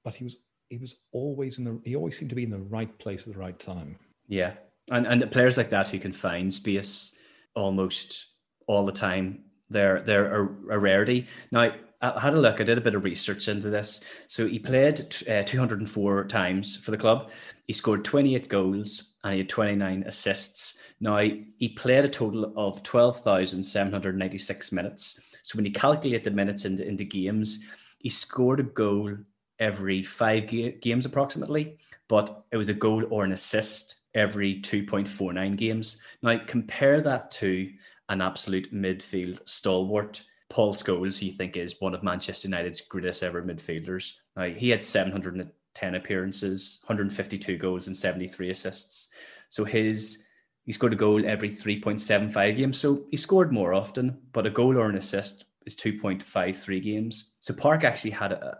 but 0.04 0.16
he 0.16 0.24
was 0.24 0.38
he 0.70 0.78
was 0.78 0.96
always 1.12 1.58
in 1.58 1.66
the 1.66 1.80
he 1.84 1.96
always 1.96 2.18
seemed 2.18 2.30
to 2.30 2.36
be 2.36 2.44
in 2.44 2.50
the 2.50 2.58
right 2.58 2.98
place 3.00 3.28
at 3.28 3.34
the 3.34 3.40
right 3.40 3.60
time. 3.60 3.98
Yeah, 4.28 4.54
and 4.90 5.06
and 5.06 5.32
players 5.32 5.58
like 5.58 5.70
that 5.70 5.90
who 5.90 6.00
can 6.00 6.14
find 6.14 6.54
space 6.54 7.16
almost 7.54 8.31
all 8.72 8.86
the 8.86 8.92
time, 8.92 9.44
they're 9.70 10.02
they're 10.02 10.34
a, 10.34 10.46
a 10.72 10.80
rarity. 10.80 11.28
Now 11.52 11.72
I 12.02 12.20
had 12.20 12.34
a 12.34 12.40
look. 12.40 12.60
I 12.60 12.64
did 12.64 12.78
a 12.78 12.82
bit 12.82 12.96
of 12.96 13.04
research 13.04 13.48
into 13.48 13.70
this. 13.70 14.04
So 14.28 14.48
he 14.48 14.58
played 14.58 15.00
uh, 15.30 15.44
204 15.44 16.26
times 16.26 16.78
for 16.78 16.90
the 16.92 16.98
club. 16.98 17.30
He 17.68 17.74
scored 17.74 18.04
28 18.04 18.50
goals 18.50 19.14
and 19.24 19.34
he 19.34 19.40
had 19.40 19.50
29 19.50 20.04
assists. 20.08 20.80
Now, 21.00 21.20
he 21.20 21.70
played 21.78 22.06
a 22.06 22.10
total 22.10 22.54
of 22.56 22.82
12,796 22.82 24.72
minutes. 24.72 25.20
So 25.44 25.58
when 25.58 25.66
you 25.66 25.72
calculate 25.72 26.24
the 26.24 26.32
minutes 26.32 26.66
into, 26.66 26.88
into 26.88 27.04
games, 27.04 27.66
he 28.00 28.10
scored 28.10 28.60
a 28.60 28.64
goal 28.64 29.16
every 29.60 30.02
five 30.02 30.48
ga- 30.48 30.78
games 30.80 31.06
approximately, 31.06 31.78
but 32.08 32.46
it 32.52 32.58
was 32.58 32.70
a 32.70 32.74
goal 32.74 33.06
or 33.12 33.24
an 33.24 33.32
assist 33.32 33.96
every 34.16 34.60
2.49 34.62 35.56
games. 35.56 36.02
Now, 36.24 36.40
compare 36.48 37.02
that 37.02 37.30
to 37.32 37.70
an 38.12 38.22
absolute 38.22 38.74
midfield 38.74 39.40
stalwart, 39.48 40.24
Paul 40.50 40.74
Scholes, 40.74 41.18
who 41.18 41.28
you 41.28 41.32
think 41.32 41.56
is 41.56 41.80
one 41.80 41.96
of 41.96 42.04
Manchester 42.04 42.50
United's 42.50 42.82
greatest 42.82 43.24
ever 43.24 43.42
midfielders. 43.42 44.14
Now, 44.36 44.50
he 44.50 44.70
had 44.70 44.84
710 44.84 45.96
appearances, 45.96 46.82
152 46.86 47.58
goals, 47.58 47.88
and 47.88 47.96
73 47.96 48.50
assists. 48.50 49.08
So 49.50 49.64
his 49.64 50.26
he 50.66 50.74
scored 50.74 50.94
a 50.94 50.98
goal 50.98 51.26
every 51.26 51.50
3.75 51.50 52.56
games. 52.56 52.78
So 52.78 53.06
he 53.10 53.18
scored 53.18 53.52
more 53.52 53.74
often, 53.74 54.20
but 54.32 54.46
a 54.46 54.52
goal 54.52 54.78
or 54.78 54.90
an 54.90 54.98
assist 54.98 55.46
is 55.66 55.76
2.53 55.76 56.84
games. 56.84 57.34
So 57.40 57.54
Park 57.54 57.84
actually 57.84 58.12
had 58.12 58.32
a, 58.34 58.60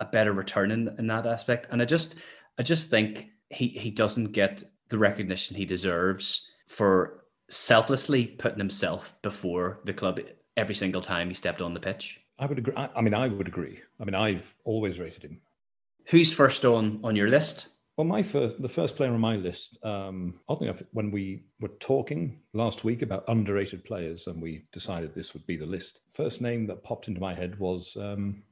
a 0.00 0.06
better 0.06 0.32
return 0.32 0.72
in, 0.72 0.92
in 0.98 1.06
that 1.06 1.26
aspect. 1.26 1.68
And 1.70 1.80
I 1.80 1.84
just 1.84 2.16
I 2.58 2.62
just 2.62 2.88
think 2.88 3.28
he 3.50 3.68
he 3.68 3.90
doesn't 3.90 4.32
get 4.32 4.64
the 4.88 4.98
recognition 4.98 5.56
he 5.56 5.66
deserves 5.66 6.48
for 6.66 7.25
selflessly 7.48 8.26
putting 8.26 8.58
himself 8.58 9.14
before 9.22 9.80
the 9.84 9.92
club 9.92 10.20
every 10.56 10.74
single 10.74 11.02
time 11.02 11.28
he 11.28 11.34
stepped 11.34 11.62
on 11.62 11.74
the 11.74 11.80
pitch. 11.80 12.20
I 12.38 12.46
would 12.46 12.58
agree. 12.58 12.74
I 12.76 13.00
mean, 13.00 13.14
I 13.14 13.28
would 13.28 13.48
agree. 13.48 13.80
I 14.00 14.04
mean, 14.04 14.14
I've 14.14 14.54
always 14.64 14.98
rated 14.98 15.22
him. 15.22 15.40
Who's 16.06 16.32
first 16.32 16.64
on 16.64 17.00
on 17.02 17.16
your 17.16 17.28
list? 17.28 17.68
Well, 17.96 18.06
my 18.06 18.22
first, 18.22 18.60
the 18.60 18.68
first 18.68 18.94
player 18.94 19.12
on 19.12 19.20
my 19.20 19.36
list, 19.36 19.78
um, 19.82 20.40
oddly 20.50 20.68
enough, 20.68 20.82
when 20.92 21.10
we 21.10 21.44
were 21.60 21.72
talking 21.80 22.38
last 22.52 22.84
week 22.84 23.00
about 23.00 23.24
underrated 23.28 23.84
players, 23.84 24.26
and 24.26 24.42
we 24.42 24.66
decided 24.70 25.14
this 25.14 25.32
would 25.32 25.46
be 25.46 25.56
the 25.56 25.64
list. 25.64 26.00
First 26.12 26.42
name 26.42 26.66
that 26.66 26.84
popped 26.84 27.08
into 27.08 27.22
my 27.22 27.34
head 27.34 27.58
was 27.58 27.96
um, 27.98 28.42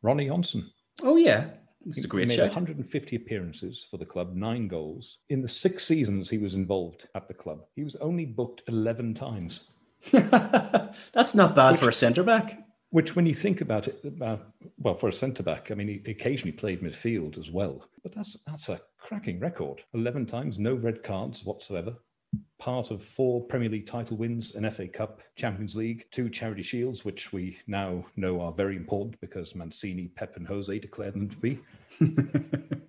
Ronny 0.00 0.28
Johnsen. 0.28 0.64
Oh 1.02 1.16
yeah, 1.16 1.48
it's 1.86 2.04
a 2.04 2.08
great 2.08 2.22
he 2.22 2.28
made 2.28 2.36
shout. 2.36 2.48
150 2.48 3.16
appearances 3.16 3.86
for 3.90 3.96
the 3.96 4.06
club, 4.06 4.34
nine 4.34 4.68
goals. 4.68 5.18
In 5.28 5.42
the 5.42 5.48
six 5.48 5.84
seasons 5.84 6.30
he 6.30 6.38
was 6.38 6.54
involved 6.54 7.08
at 7.14 7.28
the 7.28 7.34
club, 7.34 7.64
he 7.74 7.84
was 7.84 7.96
only 7.96 8.24
booked 8.24 8.62
11 8.68 9.14
times. 9.14 9.62
That's 10.12 11.34
not 11.34 11.54
bad 11.54 11.78
for 11.78 11.88
a 11.88 11.92
centre 11.92 12.22
back. 12.22 12.60
Which, 12.90 13.16
when 13.16 13.26
you 13.26 13.34
think 13.34 13.60
about 13.60 13.88
it, 13.88 14.00
about 14.04 14.52
well, 14.78 14.94
for 14.94 15.08
a 15.08 15.12
centre 15.12 15.42
back, 15.42 15.72
I 15.72 15.74
mean, 15.74 15.88
he 15.88 16.10
occasionally 16.12 16.52
played 16.52 16.80
midfield 16.80 17.38
as 17.38 17.50
well. 17.50 17.88
But 18.04 18.14
that's 18.14 18.36
that's 18.46 18.68
a 18.68 18.80
cracking 18.98 19.40
record. 19.40 19.82
Eleven 19.94 20.26
times, 20.26 20.60
no 20.60 20.74
red 20.74 21.02
cards 21.02 21.44
whatsoever. 21.44 21.96
Part 22.64 22.90
of 22.90 23.02
four 23.02 23.42
Premier 23.42 23.68
League 23.68 23.86
title 23.86 24.16
wins, 24.16 24.54
an 24.54 24.70
FA 24.70 24.88
Cup, 24.88 25.20
Champions 25.36 25.76
League, 25.76 26.06
two 26.10 26.30
Charity 26.30 26.62
Shields, 26.62 27.04
which 27.04 27.30
we 27.30 27.58
now 27.66 28.06
know 28.16 28.40
are 28.40 28.52
very 28.52 28.74
important 28.74 29.20
because 29.20 29.54
Mancini, 29.54 30.08
Pep, 30.08 30.34
and 30.36 30.46
Jose 30.46 30.78
declared 30.78 31.12
them 31.12 31.28
to 31.28 31.36
be. 31.36 31.60
and 32.00 32.80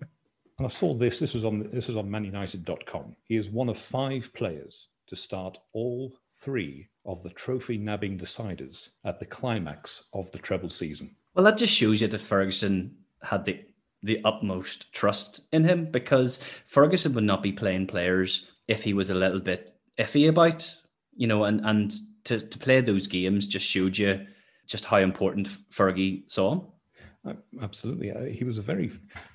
I 0.58 0.70
saw 0.70 0.94
this. 0.94 1.20
This 1.20 1.34
was 1.34 1.44
on 1.44 1.70
this 1.74 1.90
was 1.90 1.98
on 1.98 2.08
ManUnited.com. 2.08 3.18
He 3.26 3.36
is 3.36 3.50
one 3.50 3.68
of 3.68 3.78
five 3.78 4.34
players 4.34 4.88
to 5.08 5.16
start 5.18 5.58
all 5.74 6.14
three 6.42 6.88
of 7.06 7.22
the 7.22 7.32
trophy 7.32 7.78
nabbing 7.78 8.18
deciders 8.18 8.92
at 9.04 9.20
the 9.20 9.26
climax 9.26 10.06
of 10.14 10.32
the 10.32 10.40
treble 10.40 10.70
season. 10.70 11.14
Well, 11.34 11.44
that 11.44 11.58
just 11.58 11.74
shows 11.74 12.00
you 12.00 12.08
that 12.08 12.22
Ferguson 12.22 12.96
had 13.24 13.44
the 13.44 13.66
the 14.04 14.22
utmost 14.24 14.94
trust 14.94 15.50
in 15.52 15.66
him 15.66 15.92
because 15.92 16.40
Ferguson 16.66 17.14
would 17.14 17.26
not 17.26 17.44
be 17.44 17.52
playing 17.52 17.88
players 17.88 18.52
if 18.68 18.84
he 18.84 18.94
was 18.94 19.10
a 19.10 19.16
little 19.16 19.40
bit 19.40 19.72
iffy 19.98 20.28
about, 20.28 20.76
you 21.16 21.28
know, 21.28 21.44
and 21.44 21.62
and 21.66 21.94
to, 22.26 22.42
to 22.42 22.58
play 22.58 22.82
those 22.82 23.08
games 23.08 23.48
just 23.48 23.66
showed 23.66 23.98
you 23.98 24.26
just 24.68 24.86
how 24.86 24.98
important 24.98 25.48
Fergie 25.72 26.24
saw 26.28 26.54
him. 26.54 26.62
Absolutely. 27.62 28.12
Uh, 28.12 28.26
he 28.26 28.44
was 28.44 28.60
a 28.60 28.62
very, 28.62 28.92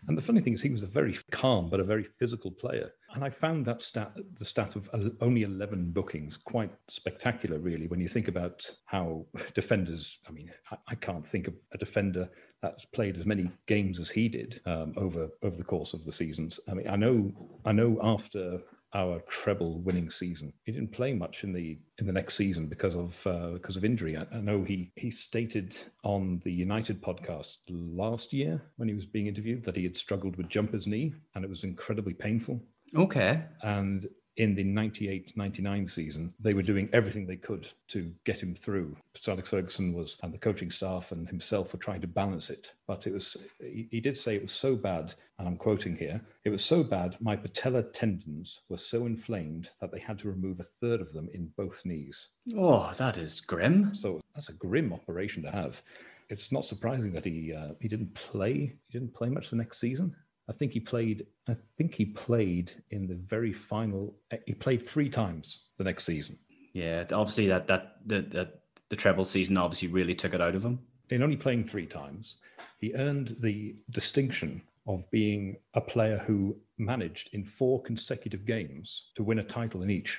and 0.06 0.16
the 0.16 0.22
funny 0.22 0.40
thing 0.40 0.52
is, 0.52 0.62
he 0.62 0.70
was 0.70 0.84
a 0.84 0.86
very 0.86 1.16
calm 1.32 1.68
but 1.68 1.80
a 1.80 1.84
very 1.84 2.04
physical 2.04 2.50
player. 2.50 2.92
And 3.14 3.24
I 3.24 3.30
found 3.30 3.66
that 3.66 3.82
stat, 3.82 4.16
the 4.38 4.44
stat 4.44 4.76
of 4.76 4.88
only 5.20 5.42
11 5.42 5.90
bookings, 5.90 6.36
quite 6.36 6.70
spectacular, 6.88 7.58
really, 7.58 7.88
when 7.88 7.98
you 7.98 8.08
think 8.08 8.28
about 8.28 8.70
how 8.84 9.26
defenders, 9.54 10.18
I 10.28 10.30
mean, 10.30 10.52
I, 10.70 10.76
I 10.88 10.94
can't 10.94 11.26
think 11.26 11.48
of 11.48 11.54
a 11.72 11.78
defender 11.78 12.28
that's 12.62 12.84
played 12.84 13.16
as 13.16 13.26
many 13.26 13.50
games 13.66 13.98
as 13.98 14.10
he 14.10 14.28
did 14.28 14.60
um, 14.66 14.92
over 14.96 15.28
over 15.42 15.56
the 15.56 15.64
course 15.64 15.92
of 15.94 16.04
the 16.04 16.12
seasons. 16.12 16.60
I 16.68 16.74
mean, 16.74 16.88
I 16.88 16.96
know, 16.96 17.32
I 17.64 17.72
know 17.72 17.98
after 18.02 18.60
our 18.94 19.20
treble 19.28 19.80
winning 19.80 20.10
season. 20.10 20.52
He 20.64 20.72
didn't 20.72 20.92
play 20.92 21.12
much 21.12 21.44
in 21.44 21.52
the 21.52 21.78
in 21.98 22.06
the 22.06 22.12
next 22.12 22.36
season 22.36 22.66
because 22.66 22.96
of 22.96 23.26
uh, 23.26 23.50
because 23.50 23.76
of 23.76 23.84
injury. 23.84 24.16
I, 24.16 24.26
I, 24.32 24.40
know 24.40 24.64
he 24.64 24.92
he 24.96 25.10
stated 25.10 25.76
on 26.02 26.40
the 26.44 26.52
United 26.52 27.00
podcast 27.02 27.58
last 27.68 28.32
year 28.32 28.60
when 28.76 28.88
he 28.88 28.94
was 28.94 29.06
being 29.06 29.26
interviewed 29.26 29.64
that 29.64 29.76
he 29.76 29.84
had 29.84 29.96
struggled 29.96 30.36
with 30.36 30.48
jumper's 30.48 30.86
knee 30.86 31.12
and 31.34 31.44
it 31.44 31.50
was 31.50 31.64
incredibly 31.64 32.14
painful. 32.14 32.60
Okay. 32.96 33.42
And 33.62 34.06
in 34.40 34.54
the 34.54 34.64
98 34.64 35.36
99 35.36 35.86
season, 35.86 36.32
they 36.40 36.54
were 36.54 36.62
doing 36.62 36.88
everything 36.94 37.26
they 37.26 37.36
could 37.36 37.68
to 37.88 38.10
get 38.24 38.42
him 38.42 38.54
through. 38.54 38.96
Sir 39.14 39.32
Alex 39.32 39.50
Ferguson 39.50 39.92
was, 39.92 40.16
and 40.22 40.32
the 40.32 40.38
coaching 40.38 40.70
staff 40.70 41.12
and 41.12 41.28
himself 41.28 41.74
were 41.74 41.78
trying 41.78 42.00
to 42.00 42.06
balance 42.06 42.48
it. 42.48 42.70
But 42.86 43.06
it 43.06 43.12
was, 43.12 43.36
he, 43.60 43.86
he 43.90 44.00
did 44.00 44.16
say 44.16 44.34
it 44.34 44.42
was 44.42 44.52
so 44.52 44.76
bad, 44.76 45.12
and 45.38 45.46
I'm 45.46 45.58
quoting 45.58 45.94
here, 45.94 46.22
it 46.44 46.48
was 46.48 46.64
so 46.64 46.82
bad, 46.82 47.18
my 47.20 47.36
patella 47.36 47.82
tendons 47.82 48.62
were 48.70 48.78
so 48.78 49.04
inflamed 49.04 49.68
that 49.82 49.92
they 49.92 50.00
had 50.00 50.18
to 50.20 50.28
remove 50.28 50.58
a 50.60 50.64
third 50.80 51.02
of 51.02 51.12
them 51.12 51.28
in 51.34 51.52
both 51.58 51.84
knees. 51.84 52.28
Oh, 52.56 52.90
that 52.96 53.18
is 53.18 53.42
grim. 53.42 53.94
So 53.94 54.22
that's 54.34 54.48
a 54.48 54.54
grim 54.54 54.94
operation 54.94 55.42
to 55.42 55.50
have. 55.50 55.82
It's 56.30 56.50
not 56.50 56.64
surprising 56.64 57.12
that 57.12 57.26
he 57.26 57.52
uh, 57.52 57.74
he 57.80 57.88
didn't 57.88 58.14
play. 58.14 58.74
He 58.88 58.98
didn't 58.98 59.12
play 59.12 59.28
much 59.28 59.50
the 59.50 59.56
next 59.56 59.80
season. 59.80 60.14
I 60.50 60.52
think 60.52 60.72
he 60.72 60.80
played. 60.80 61.26
I 61.48 61.56
think 61.78 61.94
he 61.94 62.06
played 62.06 62.72
in 62.90 63.06
the 63.06 63.14
very 63.14 63.52
final. 63.52 64.16
He 64.46 64.54
played 64.54 64.84
three 64.84 65.08
times 65.08 65.58
the 65.78 65.84
next 65.84 66.04
season. 66.04 66.36
Yeah, 66.72 67.04
obviously 67.12 67.46
that 67.46 67.68
that 67.68 67.98
the 68.04 68.22
the, 68.22 68.52
the 68.88 68.96
treble 68.96 69.24
season 69.24 69.56
obviously 69.56 69.88
really 69.88 70.14
took 70.14 70.34
it 70.34 70.40
out 70.40 70.56
of 70.56 70.64
him. 70.64 70.80
In 71.10 71.22
only 71.22 71.36
playing 71.36 71.64
three 71.64 71.86
times, 71.86 72.36
he 72.78 72.94
earned 72.94 73.36
the 73.40 73.76
distinction 73.90 74.60
of 74.88 75.08
being 75.12 75.56
a 75.74 75.80
player 75.80 76.18
who 76.26 76.56
managed 76.78 77.30
in 77.32 77.44
four 77.44 77.80
consecutive 77.82 78.44
games 78.44 79.10
to 79.14 79.22
win 79.22 79.38
a 79.38 79.44
title 79.44 79.82
in 79.82 79.90
each. 79.90 80.18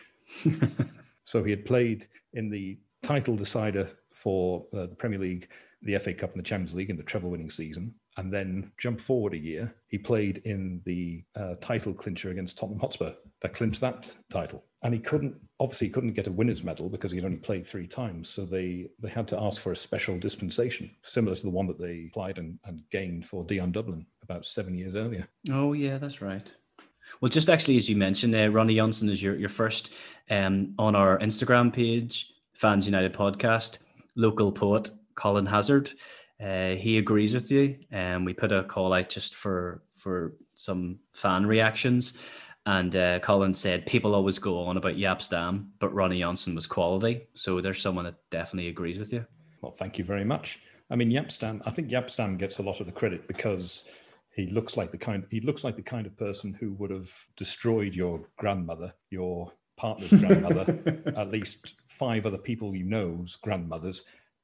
so 1.25 1.43
he 1.43 1.49
had 1.49 1.65
played 1.65 2.07
in 2.33 2.49
the 2.49 2.77
title 3.03 3.35
decider 3.35 3.89
for 4.13 4.65
uh, 4.73 4.81
the 4.81 4.95
Premier 4.95 5.19
League, 5.19 5.49
the 5.81 5.97
FA 5.97 6.13
Cup, 6.13 6.31
and 6.31 6.39
the 6.39 6.47
Champions 6.47 6.75
League 6.75 6.89
in 6.89 6.95
the 6.95 7.03
treble 7.03 7.29
winning 7.29 7.51
season 7.51 7.93
and 8.17 8.31
then 8.31 8.71
jump 8.77 8.99
forward 8.99 9.33
a 9.33 9.37
year, 9.37 9.73
he 9.87 9.97
played 9.97 10.41
in 10.45 10.81
the 10.85 11.23
uh, 11.35 11.55
title 11.61 11.93
clincher 11.93 12.29
against 12.29 12.57
Tottenham 12.57 12.79
Hotspur 12.79 13.13
that 13.41 13.53
clinched 13.53 13.81
that 13.81 14.13
title. 14.29 14.63
And 14.83 14.93
he 14.93 14.99
couldn't, 14.99 15.35
obviously, 15.59 15.87
he 15.87 15.93
couldn't 15.93 16.13
get 16.13 16.27
a 16.27 16.31
winner's 16.31 16.63
medal 16.63 16.89
because 16.89 17.11
he'd 17.11 17.23
only 17.23 17.37
played 17.37 17.65
three 17.65 17.87
times. 17.87 18.27
So 18.29 18.45
they 18.45 18.89
they 18.99 19.09
had 19.09 19.27
to 19.29 19.39
ask 19.39 19.61
for 19.61 19.71
a 19.71 19.75
special 19.75 20.17
dispensation, 20.17 20.89
similar 21.03 21.35
to 21.35 21.43
the 21.43 21.49
one 21.49 21.67
that 21.67 21.79
they 21.79 22.07
applied 22.09 22.37
and, 22.37 22.57
and 22.65 22.81
gained 22.91 23.27
for 23.27 23.43
Dion 23.43 23.71
Dublin 23.71 24.05
about 24.23 24.45
seven 24.45 24.75
years 24.75 24.95
earlier. 24.95 25.27
Oh 25.51 25.73
yeah, 25.73 25.97
that's 25.97 26.21
right. 26.21 26.51
Well, 27.19 27.29
just 27.29 27.49
actually, 27.49 27.77
as 27.77 27.89
you 27.89 27.95
mentioned, 27.95 28.35
uh, 28.35 28.49
Ronny 28.49 28.75
Johnsen 28.75 29.09
is 29.09 29.21
your, 29.21 29.35
your 29.35 29.49
first 29.49 29.91
um, 30.29 30.73
on 30.79 30.95
our 30.95 31.19
Instagram 31.19 31.71
page, 31.71 32.33
Fans 32.53 32.85
United 32.85 33.13
podcast, 33.13 33.79
local 34.15 34.51
poet 34.51 34.89
Colin 35.15 35.45
Hazard. 35.45 35.91
Uh, 36.41 36.75
he 36.75 36.97
agrees 36.97 37.33
with 37.33 37.51
you, 37.51 37.77
and 37.91 38.25
we 38.25 38.33
put 38.33 38.51
a 38.51 38.63
call 38.63 38.93
out 38.93 39.09
just 39.09 39.35
for 39.35 39.83
for 39.95 40.33
some 40.53 40.99
fan 41.13 41.45
reactions. 41.45 42.17
And 42.65 42.95
uh, 42.95 43.19
Colin 43.19 43.53
said 43.53 43.85
people 43.85 44.13
always 44.13 44.37
go 44.39 44.59
on 44.63 44.77
about 44.77 44.95
Jaap 44.95 45.21
Stam, 45.21 45.71
but 45.79 45.93
Ronny 45.93 46.19
Johnsen 46.19 46.53
was 46.53 46.67
quality. 46.67 47.27
So 47.33 47.59
there's 47.59 47.81
someone 47.81 48.05
that 48.05 48.15
definitely 48.29 48.69
agrees 48.69 48.99
with 48.99 49.11
you. 49.11 49.25
Well, 49.61 49.71
thank 49.71 49.97
you 49.97 50.03
very 50.03 50.23
much. 50.23 50.59
I 50.89 50.95
mean, 50.95 51.09
Jaap 51.09 51.31
Stam. 51.31 51.61
I 51.65 51.71
think 51.71 51.89
Jaap 51.89 52.09
Stam 52.09 52.37
gets 52.37 52.59
a 52.59 52.63
lot 52.63 52.79
of 52.79 52.85
the 52.85 52.91
credit 52.91 53.27
because 53.27 53.85
he 54.35 54.47
looks 54.47 54.77
like 54.77 54.91
the 54.91 54.97
kind. 54.97 55.25
He 55.29 55.41
looks 55.41 55.63
like 55.63 55.75
the 55.75 55.81
kind 55.81 56.05
of 56.05 56.17
person 56.17 56.53
who 56.53 56.73
would 56.73 56.91
have 56.91 57.09
destroyed 57.35 57.95
your 57.95 58.21
grandmother, 58.37 58.93
your 59.09 59.51
partner's 59.77 60.11
grandmother, 60.11 61.03
at 61.17 61.31
least 61.31 61.73
five 61.87 62.25
other 62.25 62.37
people 62.37 62.75
you 62.75 62.83
know's 62.83 63.37
grandmothers, 63.37 64.03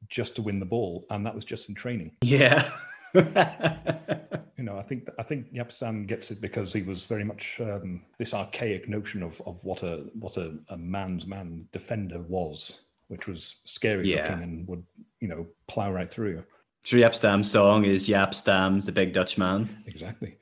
just 0.09 0.35
to 0.35 0.41
win 0.41 0.59
the 0.59 0.65
ball, 0.65 1.05
and 1.09 1.25
that 1.25 1.35
was 1.35 1.45
just 1.45 1.69
in 1.69 1.75
training. 1.75 2.11
Yeah. 2.21 2.69
you 3.13 4.63
know, 4.63 4.77
I 4.77 4.83
think 4.83 5.07
I 5.17 5.23
think 5.23 5.53
Jaap 5.53 5.71
Stam 5.71 6.05
gets 6.05 6.31
it 6.31 6.41
because 6.41 6.73
he 6.73 6.81
was 6.81 7.05
very 7.05 7.23
much 7.23 7.57
um, 7.61 8.01
this 8.19 8.33
archaic 8.33 8.87
notion 8.89 9.23
of 9.23 9.41
of 9.45 9.57
what 9.63 9.83
a 9.83 10.05
what 10.19 10.37
a, 10.37 10.55
a 10.69 10.77
man's 10.77 11.25
man 11.25 11.65
defender 11.71 12.19
was, 12.27 12.81
which 13.07 13.27
was 13.27 13.55
scary 13.65 14.09
Yeah. 14.11 14.23
looking 14.29 14.43
and 14.43 14.67
would 14.67 14.83
you 15.19 15.27
know 15.27 15.45
plow 15.67 15.91
right 15.91 16.09
through 16.09 16.29
you. 16.31 16.43
Jaap 16.85 17.15
Stam's 17.15 17.49
song 17.51 17.85
is 17.85 18.07
Jaap 18.07 18.33
Stam's 18.33 18.85
the 18.85 18.91
Big 18.91 19.13
Dutch 19.13 19.37
Man. 19.37 19.67
Exactly. 19.87 20.37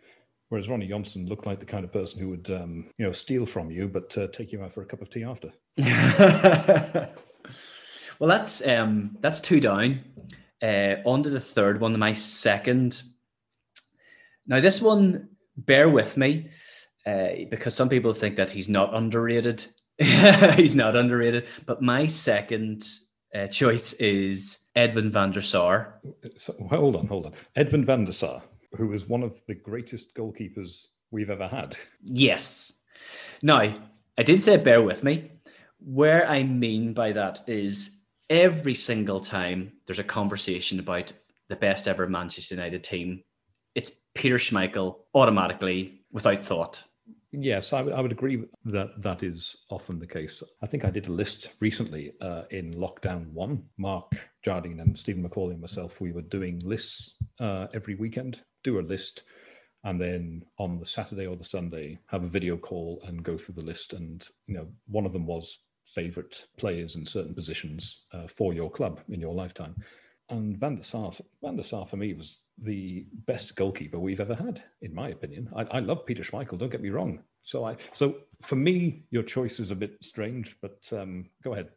Whereas 0.49 0.69
Ronny 0.69 0.87
Johnsen 0.87 1.27
looked 1.27 1.47
like 1.47 1.59
the 1.59 1.65
kind 1.65 1.83
of 1.83 1.91
person 1.91 2.19
who 2.19 2.29
would, 2.29 2.51
um, 2.51 2.85
you 2.99 3.05
know, 3.05 3.11
steal 3.11 3.47
from 3.47 3.71
you, 3.71 3.87
but 3.87 4.15
uh, 4.15 4.27
take 4.27 4.51
you 4.51 4.61
out 4.61 4.73
for 4.75 4.83
a 4.83 4.85
cup 4.85 5.01
of 5.01 5.09
tea 5.09 5.23
after. 5.23 5.51
well, 8.19 8.29
that's 8.29 8.65
um, 8.65 9.17
that's 9.19 9.41
two 9.41 9.59
down. 9.59 10.03
Uh, 10.61 10.95
on 11.05 11.23
to 11.23 11.29
the 11.29 11.39
third 11.39 11.79
one, 11.79 11.97
my 11.99 12.13
second. 12.13 13.01
Now, 14.47 14.59
this 14.59 14.81
one, 14.81 15.29
bear 15.57 15.89
with 15.89 16.17
me, 16.17 16.49
uh, 17.05 17.29
because 17.49 17.75
some 17.75 17.89
people 17.89 18.13
think 18.13 18.35
that 18.37 18.49
he's 18.49 18.69
not 18.69 18.93
underrated. 18.93 19.65
he's 19.97 20.75
not 20.75 20.95
underrated, 20.95 21.47
but 21.65 21.81
my 21.81 22.07
second 22.07 22.85
uh, 23.33 23.47
choice 23.47 23.93
is 23.93 24.59
Edwin 24.75 25.09
van 25.09 25.31
der 25.31 25.41
Sar. 25.41 26.01
So, 26.37 26.53
hold 26.69 26.95
on, 26.95 27.07
hold 27.07 27.27
on. 27.27 27.33
Edwin 27.55 27.85
van 27.85 28.05
der 28.05 28.11
Sar, 28.11 28.43
who 28.77 28.91
is 28.93 29.07
one 29.07 29.23
of 29.23 29.41
the 29.47 29.55
greatest 29.55 30.13
goalkeepers 30.15 30.87
we've 31.11 31.29
ever 31.29 31.47
had. 31.47 31.77
Yes. 32.01 32.73
Now, 33.41 33.73
I 34.17 34.23
did 34.23 34.41
say 34.41 34.57
bear 34.57 34.81
with 34.81 35.03
me. 35.03 35.31
Where 35.79 36.27
I 36.27 36.43
mean 36.43 36.93
by 36.93 37.11
that 37.11 37.41
is 37.47 37.99
every 38.29 38.73
single 38.73 39.19
time 39.19 39.73
there's 39.85 39.99
a 39.99 40.03
conversation 40.03 40.79
about 40.79 41.11
the 41.49 41.55
best 41.55 41.87
ever 41.87 42.07
Manchester 42.07 42.55
United 42.55 42.83
team, 42.83 43.23
it's 43.75 43.91
Peter 44.13 44.37
Schmeichel 44.37 44.97
automatically 45.13 46.01
without 46.11 46.43
thought. 46.43 46.83
Yes, 47.31 47.73
I 47.73 47.81
would, 47.81 47.93
I 47.93 47.99
would 47.99 48.13
agree 48.13 48.45
that 48.63 49.01
that 49.01 49.21
is 49.21 49.57
often 49.69 49.99
the 49.99 50.07
case. 50.07 50.41
I 50.61 50.67
think 50.67 50.85
I 50.85 50.89
did 50.89 51.07
a 51.07 51.11
list 51.11 51.51
recently 51.59 52.13
uh, 52.21 52.43
in 52.51 52.73
lockdown 52.73 53.29
one. 53.33 53.63
Mark 53.77 54.13
Jardine 54.43 54.79
and 54.79 54.97
Stephen 54.97 55.27
McCauley 55.27 55.51
and 55.51 55.61
myself, 55.61 55.99
we 55.99 56.13
were 56.13 56.21
doing 56.21 56.61
lists 56.63 57.15
uh, 57.41 57.67
every 57.73 57.95
weekend, 57.95 58.39
do 58.63 58.79
a 58.79 58.81
list, 58.81 59.23
and 59.83 59.99
then 59.99 60.43
on 60.59 60.79
the 60.79 60.85
Saturday 60.85 61.27
or 61.27 61.35
the 61.35 61.43
Sunday, 61.43 61.99
have 62.07 62.23
a 62.23 62.27
video 62.27 62.55
call 62.55 63.01
and 63.05 63.21
go 63.21 63.37
through 63.37 63.55
the 63.55 63.61
list. 63.61 63.91
And, 63.93 64.25
you 64.47 64.55
know, 64.55 64.67
one 64.87 65.05
of 65.05 65.11
them 65.11 65.27
was 65.27 65.59
favorite 65.95 66.45
players 66.57 66.95
in 66.95 67.05
certain 67.05 67.33
positions 67.33 68.05
uh, 68.13 68.27
for 68.27 68.53
your 68.53 68.69
club 68.69 68.99
in 69.09 69.19
your 69.19 69.33
lifetime. 69.33 69.75
And 70.29 70.57
Van 70.57 70.75
der 70.75 70.83
Sar, 70.83 71.11
Van 71.41 71.55
der 71.55 71.63
Sar 71.63 71.85
for 71.85 71.97
me 71.97 72.13
was 72.13 72.39
the 72.61 73.05
best 73.27 73.55
goalkeeper 73.55 73.99
we've 73.99 74.19
ever 74.19 74.35
had, 74.35 74.63
in 74.81 74.93
my 74.93 75.09
opinion. 75.09 75.49
I, 75.55 75.63
I 75.77 75.79
love 75.79 76.05
Peter 76.05 76.23
Schmeichel. 76.23 76.57
Don't 76.57 76.71
get 76.71 76.81
me 76.81 76.89
wrong. 76.89 77.19
So 77.43 77.63
I, 77.63 77.77
so 77.93 78.15
for 78.41 78.55
me, 78.55 79.03
your 79.11 79.23
choice 79.23 79.59
is 79.59 79.71
a 79.71 79.75
bit 79.75 79.97
strange, 80.01 80.57
but 80.61 80.79
um, 80.91 81.29
go 81.43 81.53
ahead. 81.53 81.69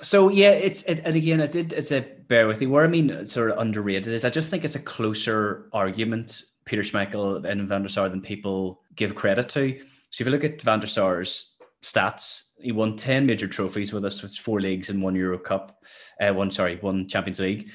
So 0.00 0.30
yeah, 0.30 0.50
it's 0.50 0.82
it, 0.84 1.02
and 1.04 1.14
again, 1.14 1.42
I 1.42 1.46
did. 1.46 1.74
It's 1.74 1.92
a 1.92 2.00
bear 2.00 2.48
with 2.48 2.60
me. 2.60 2.66
Where 2.66 2.84
I 2.84 2.88
mean, 2.88 3.26
sort 3.26 3.50
of 3.50 3.58
underrated 3.58 4.14
is 4.14 4.24
I 4.24 4.30
just 4.30 4.50
think 4.50 4.64
it's 4.64 4.76
a 4.76 4.80
closer 4.80 5.68
argument. 5.74 6.42
Peter 6.64 6.82
Schmeichel 6.82 7.44
and 7.44 7.68
Van 7.68 7.82
der 7.82 7.88
Sar 7.88 8.08
than 8.08 8.22
people 8.22 8.80
give 8.96 9.14
credit 9.14 9.48
to. 9.50 9.78
So 10.10 10.22
if 10.22 10.26
you 10.26 10.32
look 10.32 10.44
at 10.44 10.62
Van 10.62 10.80
der 10.80 10.86
Sar's 10.86 11.56
stats, 11.82 12.50
he 12.60 12.72
won 12.72 12.96
ten 12.96 13.26
major 13.26 13.48
trophies 13.48 13.92
with 13.92 14.04
us, 14.04 14.22
with 14.22 14.36
four 14.36 14.60
leagues 14.60 14.90
and 14.90 15.02
one 15.02 15.14
Euro 15.14 15.38
Cup, 15.38 15.82
uh, 16.20 16.32
one 16.32 16.50
sorry, 16.50 16.76
one 16.76 17.08
Champions 17.08 17.40
League. 17.40 17.70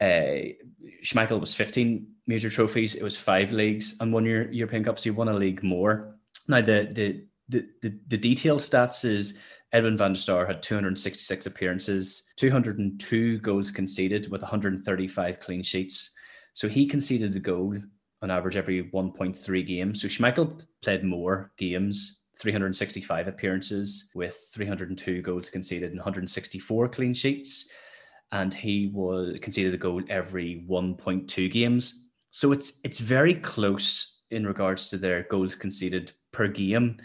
Uh, 0.00 0.52
Schmeichel 1.02 1.40
was 1.40 1.54
15 1.54 2.06
major 2.26 2.50
trophies. 2.50 2.94
It 2.94 3.02
was 3.02 3.16
five 3.16 3.52
leagues 3.52 3.96
and 4.00 4.12
one 4.12 4.24
year 4.24 4.50
European 4.52 4.84
Cup. 4.84 4.98
So 4.98 5.04
he 5.04 5.10
won 5.10 5.28
a 5.28 5.32
league 5.32 5.62
more. 5.62 6.16
Now 6.48 6.60
the 6.60 6.88
the 6.92 7.24
the 7.48 7.66
the, 7.82 7.98
the 8.08 8.18
detailed 8.18 8.60
stats 8.60 9.04
is 9.04 9.38
Edwin 9.72 9.96
van 9.96 10.12
der 10.12 10.18
Sar 10.18 10.46
had 10.46 10.62
266 10.62 11.46
appearances, 11.46 12.22
202 12.36 13.38
goals 13.38 13.70
conceded 13.70 14.30
with 14.30 14.42
135 14.42 15.40
clean 15.40 15.62
sheets. 15.62 16.10
So 16.54 16.68
he 16.68 16.86
conceded 16.86 17.32
the 17.32 17.40
goal 17.40 17.76
on 18.22 18.30
average 18.30 18.56
every 18.56 18.84
1.3 18.84 19.66
games. 19.66 20.00
So 20.00 20.08
Schmeichel 20.08 20.62
played 20.82 21.04
more 21.04 21.52
games 21.58 22.22
365 22.38 23.28
appearances 23.28 24.10
with 24.14 24.36
302 24.52 25.22
goals 25.22 25.48
conceded 25.48 25.90
and 25.90 25.98
164 25.98 26.88
clean 26.88 27.14
sheets 27.14 27.68
and 28.32 28.52
he 28.52 28.90
was 28.92 29.38
conceded 29.40 29.74
a 29.74 29.78
goal 29.78 30.02
every 30.08 30.64
1.2 30.68 31.50
games. 31.50 32.08
So 32.30 32.52
it's 32.52 32.80
it's 32.84 32.98
very 32.98 33.34
close 33.34 34.20
in 34.30 34.46
regards 34.46 34.88
to 34.88 34.98
their 34.98 35.22
goals 35.24 35.54
conceded 35.54 36.12
per 36.32 36.48
game. 36.48 36.98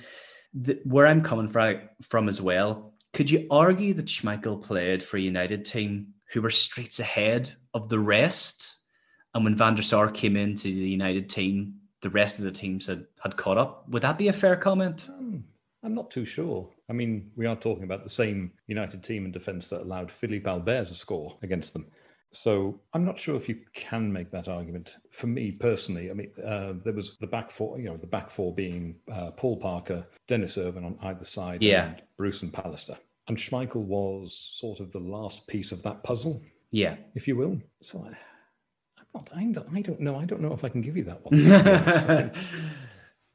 The, 0.53 0.81
where 0.83 1.07
I'm 1.07 1.21
coming 1.21 1.47
from, 1.47 1.81
from 2.01 2.27
as 2.27 2.41
well, 2.41 2.93
could 3.13 3.31
you 3.31 3.47
argue 3.49 3.93
that 3.93 4.07
Schmeichel 4.07 4.61
played 4.61 5.03
for 5.03 5.17
a 5.17 5.21
United 5.21 5.63
team 5.63 6.13
who 6.33 6.41
were 6.41 6.49
streets 6.49 6.99
ahead 6.99 7.53
of 7.73 7.87
the 7.89 7.99
rest? 7.99 8.77
And 9.33 9.45
when 9.45 9.55
Van 9.55 9.75
der 9.75 9.81
Sar 9.81 10.09
came 10.11 10.35
into 10.35 10.63
the 10.63 10.89
United 10.89 11.29
team, 11.29 11.75
the 12.01 12.09
rest 12.09 12.39
of 12.39 12.45
the 12.45 12.51
teams 12.51 12.87
had, 12.87 13.05
had 13.23 13.37
caught 13.37 13.57
up. 13.57 13.87
Would 13.89 14.03
that 14.03 14.17
be 14.17 14.27
a 14.27 14.33
fair 14.33 14.55
comment? 14.55 15.05
Um, 15.09 15.43
I'm 15.83 15.95
not 15.95 16.11
too 16.11 16.25
sure. 16.25 16.69
I 16.89 16.93
mean, 16.93 17.31
we 17.35 17.45
are 17.45 17.55
talking 17.55 17.83
about 17.83 18.03
the 18.03 18.09
same 18.09 18.51
United 18.67 19.03
team 19.03 19.25
and 19.25 19.33
defence 19.33 19.69
that 19.69 19.81
allowed 19.81 20.11
Philippe 20.11 20.49
Albert 20.49 20.87
to 20.87 20.95
score 20.95 21.37
against 21.41 21.73
them. 21.73 21.87
So 22.33 22.79
I'm 22.93 23.03
not 23.03 23.19
sure 23.19 23.35
if 23.35 23.49
you 23.49 23.59
can 23.73 24.11
make 24.11 24.31
that 24.31 24.47
argument. 24.47 24.95
For 25.09 25.27
me 25.27 25.51
personally, 25.51 26.09
I 26.09 26.13
mean, 26.13 26.31
uh, 26.45 26.73
there 26.83 26.93
was 26.93 27.17
the 27.19 27.27
back 27.27 27.51
four, 27.51 27.77
you 27.77 27.85
know, 27.85 27.97
the 27.97 28.07
back 28.07 28.31
four 28.31 28.53
being 28.53 28.95
uh, 29.11 29.31
Paul 29.31 29.57
Parker, 29.57 30.05
Denis 30.27 30.57
Irwin 30.57 30.85
on 30.85 30.97
either 31.03 31.25
side, 31.25 31.61
yeah. 31.61 31.87
and 31.87 32.01
Bruce 32.17 32.41
and 32.41 32.53
Pallister. 32.53 32.97
And 33.27 33.37
Schmeichel 33.37 33.83
was 33.83 34.33
sort 34.33 34.79
of 34.79 34.91
the 34.91 34.99
last 34.99 35.45
piece 35.47 35.71
of 35.71 35.83
that 35.83 36.03
puzzle, 36.03 36.41
yeah, 36.71 36.95
if 37.15 37.27
you 37.27 37.35
will. 37.35 37.59
So 37.81 38.07
Not, 39.13 39.29
I 39.35 39.43
don't, 39.45 39.67
I 39.75 39.81
don't 39.81 39.99
know. 39.99 40.15
I 40.15 40.25
don't 40.25 40.41
know 40.41 40.53
if 40.53 40.63
I 40.63 40.69
can 40.69 40.81
give 40.81 40.95
you 40.95 41.03
that 41.05 41.25
one. 41.25 41.41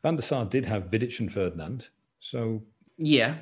Van 0.02 0.16
der 0.16 0.22
Sar 0.22 0.44
did 0.44 0.64
have 0.64 0.84
Vidic 0.84 1.18
and 1.20 1.32
Ferdinand, 1.32 1.88
so 2.20 2.62
yeah, 2.96 3.36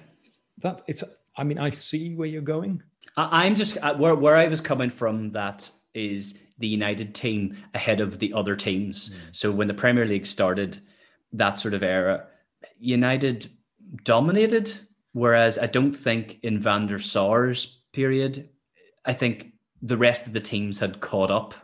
that 0.58 0.82
it's. 0.86 1.04
I 1.36 1.44
mean, 1.44 1.58
I 1.58 1.70
see 1.70 2.14
where 2.14 2.28
you're 2.28 2.42
going. 2.42 2.82
I, 3.16 3.44
I'm 3.44 3.54
just 3.54 3.76
uh, 3.78 3.94
where 3.94 4.14
where 4.14 4.36
I 4.36 4.48
was 4.48 4.60
coming 4.60 4.90
from. 4.90 5.32
That 5.32 5.70
is 5.94 6.38
the 6.58 6.66
United 6.66 7.14
team 7.14 7.56
ahead 7.74 8.00
of 8.00 8.18
the 8.18 8.32
other 8.32 8.56
teams. 8.56 9.10
Mm. 9.10 9.14
So 9.32 9.52
when 9.52 9.68
the 9.68 9.74
Premier 9.74 10.06
League 10.06 10.26
started, 10.26 10.80
that 11.32 11.58
sort 11.58 11.74
of 11.74 11.82
era, 11.82 12.26
United 12.78 13.50
dominated. 14.02 14.72
Whereas 15.12 15.58
I 15.58 15.66
don't 15.66 15.94
think 15.94 16.40
in 16.42 16.58
Van 16.58 16.88
der 16.88 16.98
Sar's 16.98 17.82
period, 17.92 18.48
I 19.04 19.12
think 19.12 19.52
the 19.80 19.96
rest 19.96 20.26
of 20.26 20.32
the 20.32 20.40
teams 20.40 20.80
had 20.80 21.00
caught 21.00 21.30
up 21.30 21.54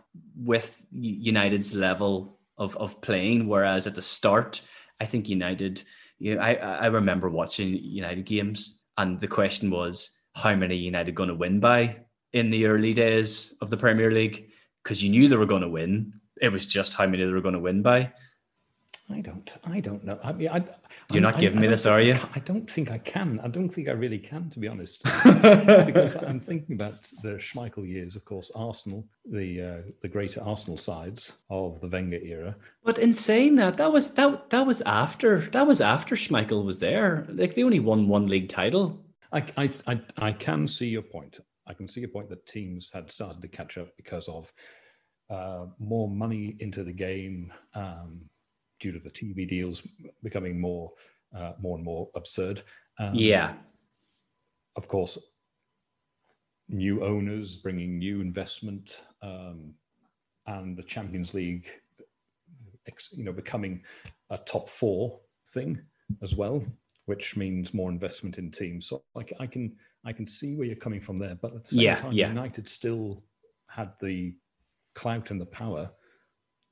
with 0.43 0.85
United's 0.93 1.75
level 1.75 2.39
of, 2.57 2.77
of 2.77 3.01
playing. 3.01 3.49
Whereas 3.49 3.87
at 3.87 3.95
the 3.95 4.03
start, 4.03 4.61
I 5.01 5.07
think 5.07 5.29
United 5.29 5.83
you 6.21 6.35
know, 6.35 6.43
I 6.43 6.55
I 6.55 6.87
remember 6.87 7.29
watching 7.29 7.75
United 7.75 8.27
games, 8.27 8.79
and 8.99 9.19
the 9.19 9.27
question 9.27 9.71
was 9.71 10.11
how 10.35 10.55
many 10.55 10.77
United 10.77 11.15
going 11.15 11.31
to 11.31 11.35
win 11.35 11.59
by 11.59 11.97
in 12.33 12.51
the 12.51 12.67
early 12.67 12.93
days 12.93 13.55
of 13.61 13.71
the 13.71 13.77
Premier 13.77 14.13
League 14.13 14.51
because 14.85 15.03
you 15.03 15.11
knew 15.11 15.29
they 15.29 15.37
were 15.37 15.47
going 15.47 15.63
to 15.63 15.69
win. 15.69 16.13
It 16.41 16.53
was 16.53 16.67
just 16.67 16.95
how 16.95 17.07
many 17.07 17.25
they 17.25 17.33
were 17.33 17.41
going 17.41 17.55
to 17.55 17.61
win 17.61 17.83
by. 17.83 18.13
I 19.13 19.21
don't. 19.21 19.51
I 19.65 19.81
don't 19.81 20.05
know. 20.05 20.19
I 20.23 20.33
mean, 20.33 20.49
I, 20.49 20.59
you're 21.11 21.17
I'm, 21.17 21.23
not 21.23 21.39
giving 21.39 21.59
I, 21.59 21.63
me 21.63 21.67
I 21.67 21.71
this, 21.71 21.87
are 21.87 22.01
you? 22.01 22.17
I 22.35 22.39
don't 22.41 22.71
think 22.71 22.91
I 22.91 22.99
can. 22.99 23.41
I 23.43 23.49
don't 23.49 23.69
think 23.69 23.89
I 23.89 23.93
really 23.93 24.19
can, 24.19 24.49
to 24.51 24.59
be 24.59 24.69
honest, 24.69 25.03
because 25.25 26.15
I'm 26.17 26.39
thinking 26.39 26.77
about 26.77 27.03
the 27.23 27.31
Schmeichel 27.31 27.89
years. 27.89 28.15
Of 28.15 28.25
course, 28.25 28.51
Arsenal, 28.55 29.05
the 29.25 29.63
uh, 29.63 29.91
the 30.03 30.09
greater 30.09 30.43
Arsenal 30.43 30.77
sides 30.77 31.35
of 31.51 31.81
the 31.81 31.89
Wenger 31.89 32.21
era. 32.23 32.55
But 32.85 32.99
in 32.99 33.13
saying 33.13 33.57
that, 33.57 33.77
that 33.79 33.93
was 33.93 34.15
that 34.15 34.51
that 34.51 34.67
was 34.67 34.81
after 34.83 35.41
that 35.41 35.67
was 35.67 35.81
after 35.81 36.15
Schmeichel 36.15 36.65
was 36.65 36.79
there. 36.79 37.27
Like 37.31 37.55
they 37.55 37.65
only 37.65 37.81
won 37.81 38.09
one 38.09 38.29
league 38.29 38.49
title. 38.49 39.05
I 39.33 39.45
I 39.57 39.71
I, 39.87 40.01
I 40.19 40.33
can 40.33 40.69
see 40.69 40.87
your 40.87 41.03
point. 41.03 41.41
I 41.67 41.75
can 41.75 41.89
see 41.89 42.01
your 42.01 42.11
point 42.11 42.29
that 42.29 42.47
teams 42.47 42.91
had 42.93 43.11
started 43.11 43.43
to 43.43 43.49
catch 43.49 43.77
up 43.79 43.89
because 43.97 44.29
of 44.29 44.53
uh, 45.31 45.67
more 45.79 46.09
money 46.09 46.57
into 46.59 46.83
the 46.85 46.93
game. 46.93 47.53
Um, 47.75 48.23
due 48.81 48.93
to 48.93 48.99
the 48.99 49.11
TV 49.11 49.49
deals 49.49 49.83
becoming 50.23 50.61
more, 50.61 50.91
uh, 51.37 51.53
more 51.61 51.77
and 51.77 51.85
more 51.85 52.09
absurd. 52.15 52.63
Um, 52.99 53.15
yeah. 53.15 53.55
Of 54.77 54.89
course, 54.89 55.19
new 56.69 57.05
owners 57.05 57.57
bringing 57.57 57.99
new 57.99 58.21
investment, 58.21 59.03
um, 59.23 59.75
and 60.47 60.77
the 60.77 60.83
Champions 60.83 61.35
League, 61.35 61.69
you 63.13 63.25
know, 63.25 63.33
becoming 63.33 63.83
a 64.31 64.39
top 64.39 64.69
four 64.69 65.21
thing 65.49 65.81
as 66.23 66.35
well, 66.35 66.65
which 67.07 67.37
means 67.37 67.75
more 67.75 67.91
investment 67.91 68.39
in 68.39 68.51
teams. 68.51 68.87
So 68.87 69.03
I, 69.17 69.23
I 69.39 69.47
can 69.47 69.77
I 70.05 70.13
can 70.13 70.27
see 70.27 70.57
where 70.57 70.67
you're 70.67 70.77
coming 70.77 71.01
from 71.01 71.19
there, 71.19 71.37
but 71.41 71.55
at 71.55 71.65
the 71.65 71.69
same 71.75 71.81
yeah, 71.81 71.97
time, 71.97 72.13
yeah. 72.13 72.29
United 72.29 72.69
still 72.69 73.23
had 73.69 73.93
the 74.01 74.35
clout 74.95 75.31
and 75.31 75.41
the 75.41 75.47
power 75.47 75.91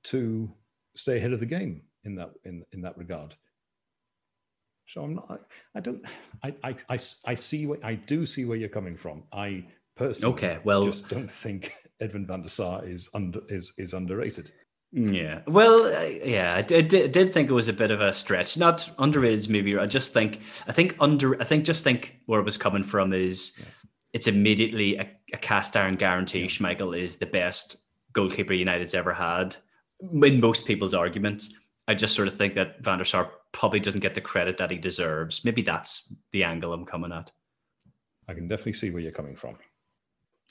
to 0.04 0.50
stay 0.96 1.18
ahead 1.18 1.32
of 1.32 1.40
the 1.40 1.46
game 1.46 1.82
in 2.04 2.14
that 2.16 2.30
in 2.44 2.64
in 2.72 2.82
that 2.82 2.96
regard. 2.96 3.34
So 4.88 5.02
I'm 5.02 5.16
not. 5.16 5.42
I, 5.74 5.80
don't. 5.80 6.02
I, 6.42 6.54
I 6.64 6.76
I 6.88 6.98
I 7.26 7.34
see 7.34 7.66
what 7.66 7.84
I 7.84 7.94
do 7.94 8.24
see 8.24 8.46
where 8.46 8.56
you're 8.56 8.70
coming 8.70 8.96
from. 8.96 9.22
I 9.32 9.64
personally 9.96 10.34
okay. 10.34 10.58
Well, 10.64 10.86
just 10.86 11.08
don't 11.08 11.30
think 11.30 11.74
Edwin 12.00 12.26
van 12.26 12.42
der 12.42 12.48
Sar 12.48 12.84
is 12.84 13.10
under 13.12 13.40
is 13.48 13.72
is 13.76 13.92
underrated. 13.92 14.50
Yeah. 14.92 15.40
Well, 15.46 15.90
yeah, 16.24 16.54
I 16.56 16.62
did, 16.62 16.94
I 16.94 17.08
did 17.08 17.32
think 17.32 17.50
it 17.50 17.52
was 17.52 17.68
a 17.68 17.74
bit 17.74 17.90
of 17.90 18.00
a 18.00 18.12
stretch. 18.12 18.56
Not 18.56 18.90
underrated, 18.98 19.50
maybe. 19.50 19.76
I 19.76 19.86
just 19.86 20.14
think, 20.14 20.40
I 20.66 20.72
think 20.72 20.96
under, 20.98 21.38
I 21.40 21.44
think 21.44 21.64
just 21.64 21.84
think 21.84 22.16
where 22.26 22.40
it 22.40 22.44
was 22.44 22.56
coming 22.56 22.82
from 22.82 23.12
is 23.12 23.52
yeah. 23.58 23.66
it's 24.14 24.26
immediately 24.26 24.96
a, 24.96 25.06
a, 25.34 25.36
cast 25.36 25.76
iron 25.76 25.96
guarantee. 25.96 26.46
Schmeichel 26.46 26.98
is 26.98 27.16
the 27.16 27.26
best 27.26 27.76
goalkeeper 28.14 28.54
United's 28.54 28.94
ever 28.94 29.12
had. 29.12 29.56
In 30.00 30.40
most 30.40 30.66
people's 30.66 30.94
arguments, 30.94 31.52
I 31.88 31.94
just 31.94 32.14
sort 32.14 32.28
of 32.28 32.34
think 32.34 32.54
that 32.54 32.84
Van 32.84 32.98
der 32.98 33.04
Sar 33.04 33.32
probably 33.52 33.80
doesn't 33.80 34.00
get 34.00 34.14
the 34.14 34.20
credit 34.20 34.58
that 34.58 34.70
he 34.70 34.76
deserves. 34.76 35.42
Maybe 35.42 35.62
that's 35.62 36.12
the 36.32 36.44
angle 36.44 36.74
I'm 36.74 36.84
coming 36.84 37.12
at. 37.12 37.30
I 38.28 38.34
can 38.34 38.46
definitely 38.46 38.74
see 38.74 38.90
where 38.90 39.00
you're 39.00 39.10
coming 39.10 39.34
from. 39.34 39.56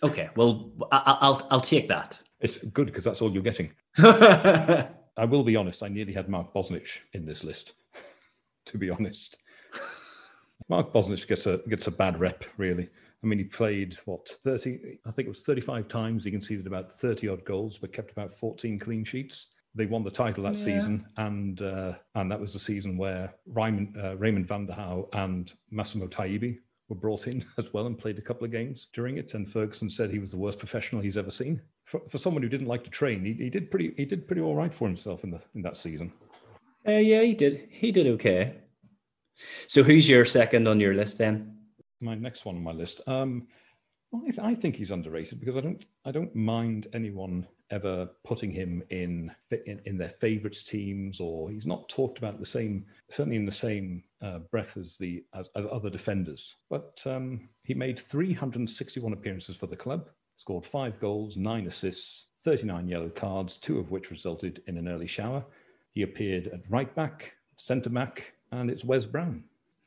Okay, 0.01 0.29
well, 0.35 0.71
I, 0.91 1.17
I'll 1.21 1.47
I'll 1.51 1.61
take 1.61 1.87
that. 1.89 2.19
It's 2.39 2.57
good 2.57 2.87
because 2.87 3.03
that's 3.03 3.21
all 3.21 3.31
you're 3.31 3.43
getting. 3.43 3.71
I 3.97 5.25
will 5.27 5.43
be 5.43 5.55
honest. 5.55 5.83
I 5.83 5.87
nearly 5.87 6.13
had 6.13 6.27
Mark 6.27 6.53
Bosnich 6.53 6.89
in 7.13 7.25
this 7.25 7.43
list. 7.43 7.73
to 8.65 8.77
be 8.79 8.89
honest, 8.89 9.37
Mark 10.69 10.91
Bosnich 10.91 11.27
gets 11.27 11.45
a 11.45 11.57
gets 11.69 11.85
a 11.85 11.91
bad 11.91 12.19
rep. 12.19 12.45
Really, 12.57 12.89
I 13.23 13.27
mean, 13.27 13.37
he 13.37 13.45
played 13.45 13.95
what 14.05 14.27
thirty? 14.43 14.97
I 15.05 15.11
think 15.11 15.27
it 15.27 15.29
was 15.29 15.41
thirty-five 15.41 15.87
times. 15.87 16.25
He 16.25 16.31
conceded 16.31 16.65
about 16.65 16.91
thirty 16.91 17.27
odd 17.27 17.45
goals, 17.45 17.77
but 17.77 17.93
kept 17.93 18.11
about 18.11 18.35
fourteen 18.35 18.79
clean 18.79 19.03
sheets. 19.03 19.47
They 19.75 19.85
won 19.85 20.03
the 20.03 20.11
title 20.11 20.43
that 20.43 20.57
yeah. 20.57 20.65
season, 20.65 21.05
and 21.17 21.61
uh, 21.61 21.93
and 22.15 22.31
that 22.31 22.39
was 22.39 22.53
the 22.53 22.59
season 22.59 22.97
where 22.97 23.33
Raymond, 23.45 23.95
uh, 24.01 24.17
Raymond 24.17 24.47
van 24.47 24.65
der 24.65 24.73
Gouw 24.73 25.07
and 25.13 25.53
Massimo 25.69 26.07
Taibi 26.07 26.57
were 26.89 26.95
brought 26.95 27.27
in 27.27 27.45
as 27.57 27.71
well 27.73 27.85
and 27.85 27.97
played 27.97 28.17
a 28.17 28.21
couple 28.21 28.45
of 28.45 28.51
games 28.51 28.87
during 28.93 29.17
it. 29.17 29.33
And 29.33 29.51
Ferguson 29.51 29.89
said 29.89 30.09
he 30.09 30.19
was 30.19 30.31
the 30.31 30.37
worst 30.37 30.59
professional 30.59 31.01
he's 31.01 31.17
ever 31.17 31.31
seen. 31.31 31.61
For, 31.85 32.01
for 32.09 32.17
someone 32.17 32.43
who 32.43 32.49
didn't 32.49 32.67
like 32.67 32.83
to 32.83 32.89
train, 32.89 33.23
he, 33.23 33.33
he 33.33 33.49
did 33.49 33.69
pretty 33.71 33.93
he 33.95 34.05
did 34.05 34.27
pretty 34.27 34.41
all 34.41 34.55
right 34.55 34.73
for 34.73 34.87
himself 34.87 35.23
in 35.23 35.31
the 35.31 35.41
in 35.55 35.61
that 35.61 35.77
season. 35.77 36.11
Uh, 36.87 36.93
yeah, 36.93 37.21
he 37.21 37.33
did. 37.33 37.67
He 37.71 37.91
did 37.91 38.07
okay. 38.07 38.55
So 39.67 39.83
who's 39.83 40.09
your 40.09 40.25
second 40.25 40.67
on 40.67 40.79
your 40.79 40.93
list 40.93 41.17
then? 41.17 41.57
My 41.99 42.15
next 42.15 42.45
one 42.45 42.55
on 42.55 42.63
my 42.63 42.71
list. 42.71 43.01
Um, 43.07 43.47
I, 44.13 44.23
th- 44.23 44.39
I 44.39 44.55
think 44.55 44.75
he's 44.75 44.91
underrated 44.91 45.39
because 45.39 45.57
I 45.57 45.61
don't 45.61 45.85
I 46.05 46.11
don't 46.11 46.33
mind 46.35 46.87
anyone 46.93 47.47
ever 47.71 48.09
putting 48.23 48.51
him 48.51 48.83
in 48.89 49.31
in, 49.51 49.81
in 49.85 49.97
their 49.97 50.13
favourites 50.19 50.63
teams, 50.63 51.19
or 51.19 51.49
he's 51.49 51.65
not 51.65 51.87
talked 51.89 52.17
about 52.17 52.39
the 52.39 52.45
same 52.45 52.85
certainly 53.09 53.37
in 53.37 53.45
the 53.45 53.51
same 53.51 54.03
uh, 54.21 54.39
breath 54.39 54.77
as 54.77 54.97
the 54.97 55.23
as, 55.33 55.49
as 55.55 55.65
other 55.71 55.89
defenders. 55.89 56.55
But 56.69 57.01
um, 57.05 57.49
he 57.63 57.73
made 57.73 57.99
361 57.99 59.13
appearances 59.13 59.55
for 59.55 59.67
the 59.67 59.75
club, 59.75 60.09
scored 60.37 60.65
five 60.65 60.99
goals, 60.99 61.37
nine 61.37 61.67
assists, 61.67 62.25
39 62.43 62.87
yellow 62.87 63.09
cards, 63.09 63.57
two 63.57 63.79
of 63.79 63.91
which 63.91 64.11
resulted 64.11 64.61
in 64.67 64.77
an 64.77 64.87
early 64.87 65.07
shower. 65.07 65.43
He 65.93 66.03
appeared 66.03 66.47
at 66.47 66.61
right 66.69 66.93
back, 66.95 67.33
centre 67.57 67.89
back, 67.89 68.33
and 68.51 68.69
it's 68.69 68.85
Wes 68.85 69.05
Brown. 69.05 69.43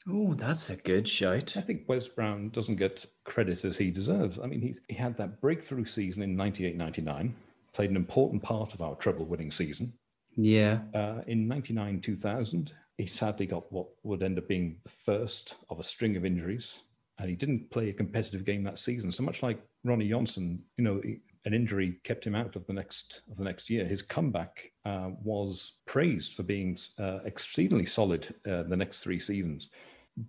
Oh, 0.08 0.34
that's 0.34 0.70
a 0.70 0.76
good 0.76 1.08
shout. 1.08 1.56
I 1.56 1.60
think 1.60 1.88
Wes 1.88 2.08
Brown 2.08 2.48
doesn't 2.50 2.76
get 2.76 3.06
credit 3.24 3.64
as 3.64 3.76
he 3.76 3.90
deserves. 3.90 4.38
I 4.42 4.46
mean, 4.46 4.60
he, 4.60 4.74
he 4.88 4.94
had 4.94 5.16
that 5.18 5.40
breakthrough 5.40 5.84
season 5.84 6.22
in 6.22 6.36
98 6.36 6.76
99, 6.76 7.34
played 7.72 7.90
an 7.90 7.96
important 7.96 8.42
part 8.42 8.74
of 8.74 8.80
our 8.80 8.94
treble 8.96 9.26
winning 9.26 9.50
season. 9.50 9.92
Yeah. 10.36 10.80
Uh, 10.94 11.22
in 11.26 11.48
99 11.48 12.00
2000, 12.00 12.72
he 12.98 13.06
sadly 13.06 13.46
got 13.46 13.70
what 13.72 13.86
would 14.02 14.22
end 14.22 14.38
up 14.38 14.48
being 14.48 14.76
the 14.84 14.90
first 14.90 15.56
of 15.70 15.78
a 15.78 15.82
string 15.82 16.16
of 16.16 16.24
injuries. 16.24 16.78
And 17.18 17.28
he 17.28 17.36
didn't 17.36 17.70
play 17.70 17.90
a 17.90 17.94
competitive 17.94 18.44
game 18.44 18.64
that 18.64 18.78
season. 18.78 19.12
So 19.12 19.22
much 19.22 19.42
like 19.42 19.62
Ronny 19.84 20.08
Johnsen, 20.08 20.60
you 20.78 20.84
know, 20.84 21.02
an 21.44 21.54
injury 21.54 21.98
kept 22.04 22.26
him 22.26 22.34
out 22.34 22.56
of 22.56 22.66
the 22.66 22.72
next 22.72 23.22
of 23.30 23.36
the 23.36 23.44
next 23.44 23.68
year. 23.68 23.84
His 23.84 24.02
comeback 24.02 24.72
uh, 24.84 25.10
was 25.22 25.74
praised 25.86 26.34
for 26.34 26.42
being 26.42 26.78
uh, 26.98 27.20
exceedingly 27.24 27.86
solid 27.86 28.34
uh, 28.46 28.62
the 28.64 28.76
next 28.76 29.00
three 29.00 29.20
seasons 29.20 29.70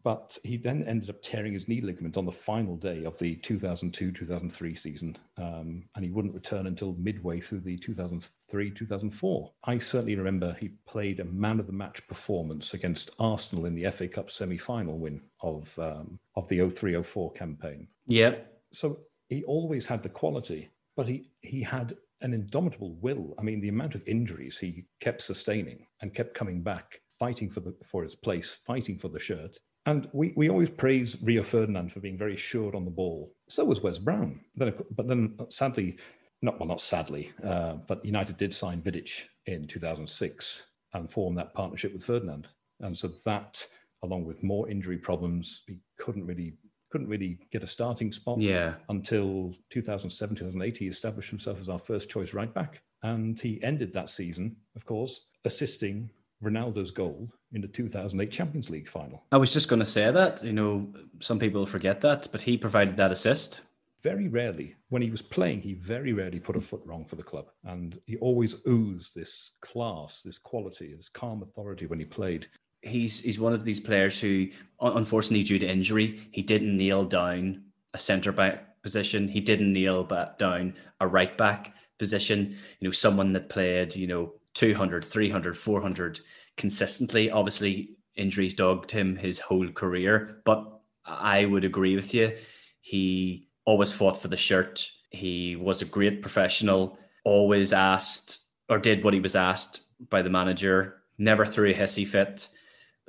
but 0.04 0.38
he 0.44 0.58
then 0.58 0.84
ended 0.88 1.10
up 1.10 1.22
tearing 1.22 1.54
his 1.54 1.67
knee 1.67 1.82
ligament 1.82 2.17
on 2.17 2.26
the 2.26 2.32
final 2.32 2.78
day 2.78 3.04
of 3.04 3.17
the 3.17 3.36
2002-2003 3.38 4.78
season. 4.78 5.17
Um, 5.38 5.84
and 5.96 6.06
he 6.06 6.12
wouldn't 6.12 6.34
return 6.34 6.67
until 6.67 6.94
midway 6.94 7.41
through 7.41 7.62
the 7.62 7.78
2003-2004 7.80 9.52
i 9.63 9.78
certainly 9.78 10.15
remember 10.15 10.56
he 10.60 10.70
played 10.88 11.20
a 11.20 11.26
man 11.26 11.60
of 11.60 11.67
the 11.67 11.74
match 11.74 12.06
performance 12.08 12.74
against 12.74 13.12
arsenal 13.20 13.65
in 13.65 13.76
the 13.76 13.89
fa 13.91 14.08
cup 14.08 14.30
semi-final 14.30 14.98
win 14.98 15.22
of 15.41 15.67
um, 15.80 16.20
of 16.36 16.48
the 16.50 16.60
03-04 16.60 17.36
campaign. 17.36 17.88
Yeah 18.08 18.36
so 18.74 19.00
he 19.30 19.44
always 19.44 19.86
had 19.86 20.04
the 20.04 20.10
quality 20.10 20.70
but 20.96 21.08
he 21.08 21.30
he 21.41 21.62
had 21.62 21.96
an 22.22 22.34
indomitable 22.34 22.94
will. 23.02 23.34
I 23.39 23.41
mean 23.41 23.62
the 23.62 23.70
amount 23.70 23.96
of 23.96 24.08
injuries 24.08 24.58
he 24.58 24.86
kept 25.00 25.22
sustaining 25.22 25.88
and 26.02 26.13
kept 26.13 26.36
coming 26.36 26.62
back 26.62 27.02
fighting 27.22 27.50
for 27.50 27.60
the 27.60 27.76
for 27.86 28.04
his 28.04 28.15
place, 28.15 28.58
fighting 28.65 28.98
for 28.98 29.10
the 29.10 29.20
shirt. 29.20 29.58
And 29.86 30.08
we, 30.13 30.34
we 30.36 30.50
always 30.50 30.70
praise 30.70 31.17
Rio 31.24 31.44
Ferdinand 31.44 31.91
for 31.91 32.00
being 32.00 32.17
very 32.17 32.38
sure 32.38 32.76
on 32.76 32.86
the 32.86 32.91
ball. 32.91 33.34
So 33.50 33.65
was 33.65 33.82
Wes 33.82 33.98
Brown. 33.98 34.39
Then, 34.56 34.74
but 34.96 35.08
then, 35.08 35.38
sadly, 35.50 35.98
not 36.41 36.60
well, 36.60 36.70
not 36.70 36.82
sadly, 36.82 37.32
uh, 37.44 37.74
but 37.88 38.06
United 38.06 38.38
did 38.38 38.54
sign 38.54 38.82
Vidic 38.82 39.12
in 39.48 39.67
2006 39.67 40.63
and 40.94 41.10
form 41.10 41.36
that 41.36 41.54
partnership 41.54 41.94
with 41.94 42.04
Ferdinand. 42.04 42.48
And 42.82 42.98
so 42.98 43.10
that, 43.26 43.65
along 44.04 44.26
with 44.26 44.44
more 44.44 44.70
injury 44.70 44.98
problems, 44.98 45.63
he 45.67 45.80
couldn't 45.98 46.26
really 46.26 46.54
couldn't 46.91 47.08
really 47.08 47.39
get 47.54 47.63
a 47.63 47.67
starting 47.67 48.12
spot. 48.12 48.39
Yeah. 48.39 48.74
Until 48.89 49.56
2007, 49.70 50.36
2008, 50.36 50.78
he 50.78 50.88
established 50.88 51.30
himself 51.30 51.58
as 51.62 51.70
our 51.70 51.80
first 51.80 52.10
choice 52.10 52.34
right 52.34 52.54
back, 52.54 52.82
and 53.04 53.39
he 53.39 53.63
ended 53.63 53.94
that 53.94 54.10
season, 54.10 54.58
of 54.76 54.86
course, 54.86 55.28
assisting 55.46 56.10
Ronaldo's 56.44 56.91
goal 56.91 57.32
in 57.54 57.62
the 57.62 57.68
2008 57.68 58.32
Champions 58.32 58.70
League 58.70 58.88
final. 58.88 59.24
I 59.32 59.38
was 59.38 59.54
just 59.54 59.68
going 59.68 59.80
to 59.80 59.86
say 59.86 60.12
that. 60.12 60.44
You 60.44 60.54
know, 60.54 60.88
some 61.20 61.40
people 61.40 61.66
forget 61.66 62.02
that, 62.02 62.28
but 62.32 62.42
he 62.42 62.58
provided 62.58 62.96
that 62.96 63.12
assist. 63.12 63.62
Very 64.04 64.28
rarely, 64.28 64.76
when 64.90 65.02
he 65.02 65.12
was 65.12 65.22
playing, 65.22 65.62
he 65.62 65.74
very 65.74 66.12
rarely 66.14 66.40
put 66.40 66.56
a 66.56 66.62
foot 66.62 66.82
wrong 66.86 67.06
for 67.06 67.18
the 67.18 67.24
club. 67.24 67.48
And 67.66 68.00
he 68.08 68.18
always 68.18 68.56
oozed 68.68 69.14
this 69.14 69.52
class, 69.62 70.24
this 70.24 70.40
quality, 70.40 70.96
this 70.96 71.10
calm 71.10 71.44
authority 71.44 71.86
when 71.86 72.00
he 72.00 72.06
played. 72.06 72.48
He's, 72.82 73.22
he's 73.22 73.40
one 73.40 73.54
of 73.54 73.64
these 73.64 73.80
players 73.80 74.20
who, 74.20 74.48
unfortunately, 74.80 75.44
due 75.44 75.60
to 75.60 75.70
injury, 75.70 76.20
he 76.32 76.42
didn't 76.42 76.76
kneel 76.76 77.06
down 77.06 77.64
a 77.94 78.00
centre 78.00 78.32
back 78.32 78.82
position. 78.82 79.28
He 79.28 79.40
didn't 79.40 79.72
kneel 79.72 80.04
back 80.04 80.40
down 80.40 80.74
a 81.00 81.06
right 81.06 81.38
back 81.38 81.76
position. 82.00 82.56
You 82.80 82.88
know, 82.88 82.92
someone 82.92 83.34
that 83.34 83.50
played, 83.50 83.96
you 83.96 84.08
know, 84.08 84.34
200, 84.56 85.06
300, 85.06 85.56
400 85.58 86.20
consistently. 86.62 87.30
Obviously, 87.30 87.89
injuries 88.15 88.56
dogged 88.56 88.91
him 88.91 89.17
his 89.17 89.39
whole 89.39 89.67
career, 89.69 90.41
but 90.45 90.65
I 91.06 91.43
would 91.45 91.65
agree 91.65 91.95
with 91.95 92.13
you. 92.13 92.38
He 92.80 93.50
always 93.65 93.91
fought 93.91 94.21
for 94.21 94.30
the 94.30 94.38
shirt. 94.38 94.88
He 95.10 95.58
was 95.58 95.82
a 95.82 95.86
great 95.86 96.21
professional, 96.21 96.97
always 97.26 97.74
asked 97.74 98.39
or 98.69 98.80
did 98.80 99.04
what 99.04 99.13
he 99.13 99.19
was 99.19 99.36
asked 99.36 99.82
by 100.10 100.21
the 100.21 100.30
manager, 100.30 101.02
never 101.17 101.45
threw 101.45 101.71
a 101.71 101.74
hissy 101.74 102.08
fit, 102.08 102.47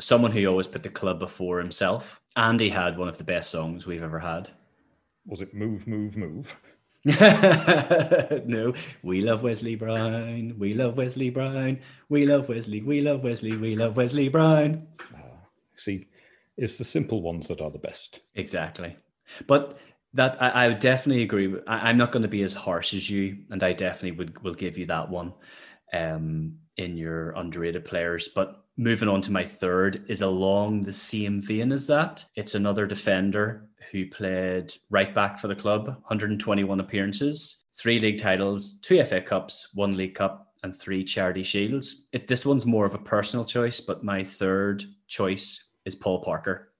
someone 0.00 0.32
who 0.32 0.44
always 0.46 0.66
put 0.66 0.82
the 0.82 0.88
club 0.88 1.20
before 1.20 1.58
himself. 1.58 2.20
And 2.34 2.58
he 2.58 2.70
had 2.70 2.98
one 2.98 3.08
of 3.08 3.18
the 3.18 3.24
best 3.24 3.50
songs 3.50 3.86
we've 3.86 4.02
ever 4.02 4.18
had. 4.18 4.50
Was 5.26 5.40
it 5.40 5.54
Move, 5.54 5.86
Move, 5.86 6.16
Move? 6.16 6.56
no, 8.46 8.72
we 9.02 9.22
love 9.22 9.42
Wesley 9.42 9.74
Brown. 9.74 10.54
We 10.56 10.74
love 10.74 10.96
Wesley 10.96 11.30
Brown. 11.30 11.80
We 12.08 12.26
love 12.26 12.48
Wesley. 12.48 12.80
We 12.80 13.00
love 13.00 13.24
Wesley. 13.24 13.56
We 13.56 13.74
love 13.74 13.96
Wesley 13.96 14.28
Brown. 14.28 14.86
Uh, 15.12 15.34
see, 15.74 16.06
it's 16.56 16.78
the 16.78 16.84
simple 16.84 17.20
ones 17.20 17.48
that 17.48 17.60
are 17.60 17.72
the 17.72 17.78
best. 17.78 18.20
Exactly. 18.36 18.96
But 19.48 19.78
that 20.14 20.40
I, 20.40 20.48
I 20.50 20.68
would 20.68 20.78
definitely 20.78 21.24
agree. 21.24 21.56
I, 21.66 21.90
am 21.90 21.96
not 21.96 22.12
going 22.12 22.22
to 22.22 22.28
be 22.28 22.44
as 22.44 22.54
harsh 22.54 22.94
as 22.94 23.10
you, 23.10 23.38
and 23.50 23.64
I 23.64 23.72
definitely 23.72 24.18
would 24.18 24.40
will 24.44 24.54
give 24.54 24.78
you 24.78 24.86
that 24.86 25.08
one 25.08 25.32
um, 25.92 26.54
in 26.76 26.96
your 26.96 27.32
underrated 27.32 27.84
players. 27.84 28.28
But 28.28 28.64
moving 28.76 29.08
on 29.08 29.22
to 29.22 29.32
my 29.32 29.44
third 29.44 30.04
is 30.06 30.20
along 30.20 30.84
the 30.84 30.92
same 30.92 31.42
vein 31.42 31.72
as 31.72 31.88
that. 31.88 32.24
It's 32.36 32.54
another 32.54 32.86
defender 32.86 33.68
who 33.90 34.06
played 34.06 34.72
right 34.90 35.14
back 35.14 35.38
for 35.38 35.48
the 35.48 35.54
club, 35.54 35.86
121 35.86 36.80
appearances, 36.80 37.64
three 37.74 37.98
league 37.98 38.18
titles, 38.18 38.78
two 38.80 39.02
FA 39.04 39.20
Cups, 39.20 39.70
one 39.74 39.96
League 39.96 40.14
Cup, 40.14 40.52
and 40.62 40.74
three 40.74 41.04
Charity 41.04 41.42
Shields. 41.42 42.06
It, 42.12 42.28
this 42.28 42.46
one's 42.46 42.66
more 42.66 42.86
of 42.86 42.94
a 42.94 42.98
personal 42.98 43.44
choice, 43.44 43.80
but 43.80 44.04
my 44.04 44.22
third 44.22 44.84
choice 45.08 45.64
is 45.84 45.94
Paul 45.94 46.22
Parker. 46.22 46.72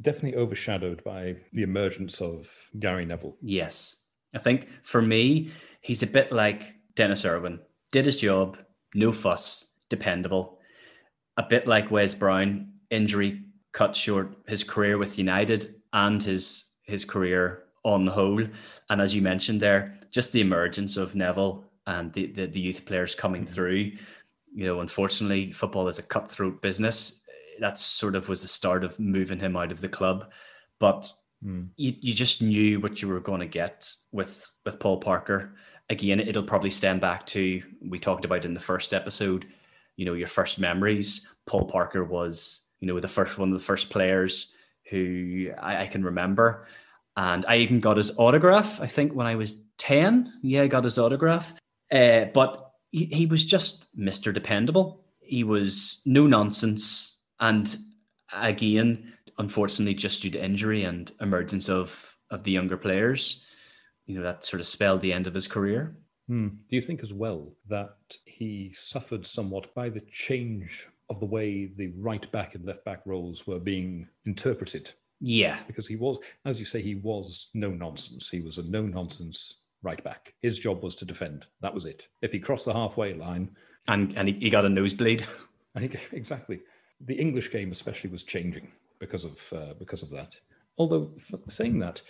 Definitely 0.00 0.36
overshadowed 0.36 1.02
by 1.04 1.36
the 1.52 1.62
emergence 1.62 2.20
of 2.20 2.50
Gary 2.78 3.04
Neville. 3.04 3.36
Yes. 3.40 3.96
I 4.34 4.38
think 4.38 4.68
for 4.82 5.00
me, 5.00 5.50
he's 5.80 6.02
a 6.02 6.08
bit 6.08 6.32
like 6.32 6.74
Denis 6.94 7.24
Irwin. 7.24 7.60
Did 7.92 8.06
his 8.06 8.20
job, 8.20 8.58
no 8.94 9.12
fuss, 9.12 9.66
dependable. 9.88 10.58
A 11.36 11.42
bit 11.42 11.66
like 11.66 11.90
Wes 11.90 12.14
Brown, 12.14 12.72
injury 12.90 13.42
cut 13.72 13.94
short 13.96 14.36
his 14.46 14.64
career 14.64 14.96
with 14.96 15.18
United 15.18 15.74
and 15.94 16.22
his 16.22 16.66
his 16.82 17.06
career 17.06 17.62
on 17.84 18.04
the 18.04 18.12
whole. 18.12 18.44
And 18.90 19.00
as 19.00 19.14
you 19.14 19.22
mentioned 19.22 19.60
there, 19.60 19.98
just 20.10 20.32
the 20.32 20.40
emergence 20.40 20.96
of 20.96 21.14
Neville 21.14 21.64
and 21.86 22.12
the, 22.12 22.26
the, 22.26 22.46
the 22.46 22.60
youth 22.60 22.84
players 22.84 23.14
coming 23.14 23.44
mm-hmm. 23.44 23.54
through. 23.54 23.92
You 24.54 24.66
know, 24.66 24.80
unfortunately, 24.80 25.52
football 25.52 25.88
is 25.88 25.98
a 25.98 26.02
cutthroat 26.02 26.60
business. 26.62 27.24
That 27.60 27.78
sort 27.78 28.16
of 28.16 28.28
was 28.28 28.42
the 28.42 28.48
start 28.48 28.84
of 28.84 28.98
moving 29.00 29.38
him 29.38 29.56
out 29.56 29.72
of 29.72 29.80
the 29.80 29.88
club. 29.88 30.30
But 30.78 31.10
mm. 31.44 31.68
you, 31.76 31.94
you 32.00 32.14
just 32.14 32.42
knew 32.42 32.80
what 32.80 33.00
you 33.00 33.08
were 33.08 33.20
going 33.20 33.40
to 33.40 33.46
get 33.46 33.90
with 34.12 34.46
with 34.64 34.78
Paul 34.78 34.98
Parker. 34.98 35.54
Again, 35.90 36.20
it'll 36.20 36.42
probably 36.42 36.70
stem 36.70 36.98
back 36.98 37.26
to 37.28 37.62
we 37.88 37.98
talked 37.98 38.24
about 38.24 38.44
in 38.44 38.54
the 38.54 38.60
first 38.60 38.94
episode. 38.94 39.46
You 39.96 40.04
know, 40.04 40.14
your 40.14 40.28
first 40.28 40.58
memories. 40.58 41.28
Paul 41.46 41.66
Parker 41.66 42.04
was, 42.04 42.66
you 42.80 42.88
know, 42.88 42.98
the 42.98 43.08
first 43.08 43.38
one 43.38 43.52
of 43.52 43.58
the 43.58 43.64
first 43.64 43.90
players 43.90 44.54
who 44.90 45.50
I, 45.60 45.82
I 45.82 45.86
can 45.86 46.04
remember. 46.04 46.66
And 47.16 47.44
I 47.46 47.58
even 47.58 47.80
got 47.80 47.96
his 47.96 48.16
autograph, 48.18 48.80
I 48.80 48.86
think, 48.86 49.12
when 49.12 49.26
I 49.26 49.36
was 49.36 49.62
10. 49.78 50.32
Yeah, 50.42 50.62
I 50.62 50.66
got 50.66 50.84
his 50.84 50.98
autograph. 50.98 51.54
Uh, 51.92 52.26
but 52.34 52.72
he, 52.90 53.06
he 53.06 53.26
was 53.26 53.44
just 53.44 53.86
Mr. 53.96 54.34
Dependable. 54.34 55.04
He 55.20 55.44
was 55.44 56.02
no 56.04 56.26
nonsense. 56.26 57.18
And 57.38 57.76
again, 58.32 59.12
unfortunately, 59.38 59.94
just 59.94 60.22
due 60.22 60.30
to 60.30 60.44
injury 60.44 60.84
and 60.84 61.10
emergence 61.20 61.68
of, 61.68 62.16
of 62.30 62.42
the 62.42 62.50
younger 62.50 62.76
players, 62.76 63.44
you 64.06 64.16
know, 64.16 64.22
that 64.22 64.44
sort 64.44 64.60
of 64.60 64.66
spelled 64.66 65.00
the 65.00 65.12
end 65.12 65.26
of 65.26 65.34
his 65.34 65.46
career. 65.46 65.96
Hmm. 66.26 66.48
Do 66.48 66.76
you 66.76 66.80
think 66.80 67.02
as 67.02 67.12
well 67.12 67.52
that 67.68 67.96
he 68.24 68.72
suffered 68.74 69.26
somewhat 69.26 69.74
by 69.74 69.88
the 69.88 70.02
change 70.10 70.88
of 71.10 71.20
the 71.20 71.26
way 71.26 71.66
the 71.76 71.92
right 71.98 72.30
back 72.32 72.54
and 72.54 72.64
left 72.64 72.84
back 72.84 73.02
roles 73.04 73.46
were 73.46 73.58
being 73.58 74.08
interpreted. 74.26 74.90
Yeah. 75.20 75.58
Because 75.66 75.86
he 75.86 75.96
was, 75.96 76.18
as 76.44 76.58
you 76.58 76.66
say, 76.66 76.82
he 76.82 76.96
was 76.96 77.48
no 77.54 77.70
nonsense. 77.70 78.28
He 78.28 78.40
was 78.40 78.58
a 78.58 78.62
no 78.62 78.82
nonsense 78.82 79.54
right 79.82 80.02
back. 80.02 80.34
His 80.42 80.58
job 80.58 80.82
was 80.82 80.94
to 80.96 81.04
defend. 81.04 81.46
That 81.60 81.74
was 81.74 81.86
it. 81.86 82.06
If 82.22 82.32
he 82.32 82.38
crossed 82.38 82.64
the 82.64 82.72
halfway 82.72 83.14
line. 83.14 83.50
And, 83.86 84.16
and 84.16 84.28
he, 84.28 84.34
he 84.34 84.50
got 84.50 84.64
a 84.64 84.68
nosebleed. 84.68 85.26
He, 85.76 85.90
exactly. 86.12 86.60
The 87.00 87.16
English 87.16 87.50
game, 87.50 87.72
especially, 87.72 88.08
was 88.08 88.22
changing 88.22 88.70
because 89.00 89.24
of, 89.24 89.42
uh, 89.52 89.74
because 89.76 90.04
of 90.04 90.10
that. 90.10 90.38
Although, 90.78 91.10
saying 91.48 91.80
that, 91.80 92.00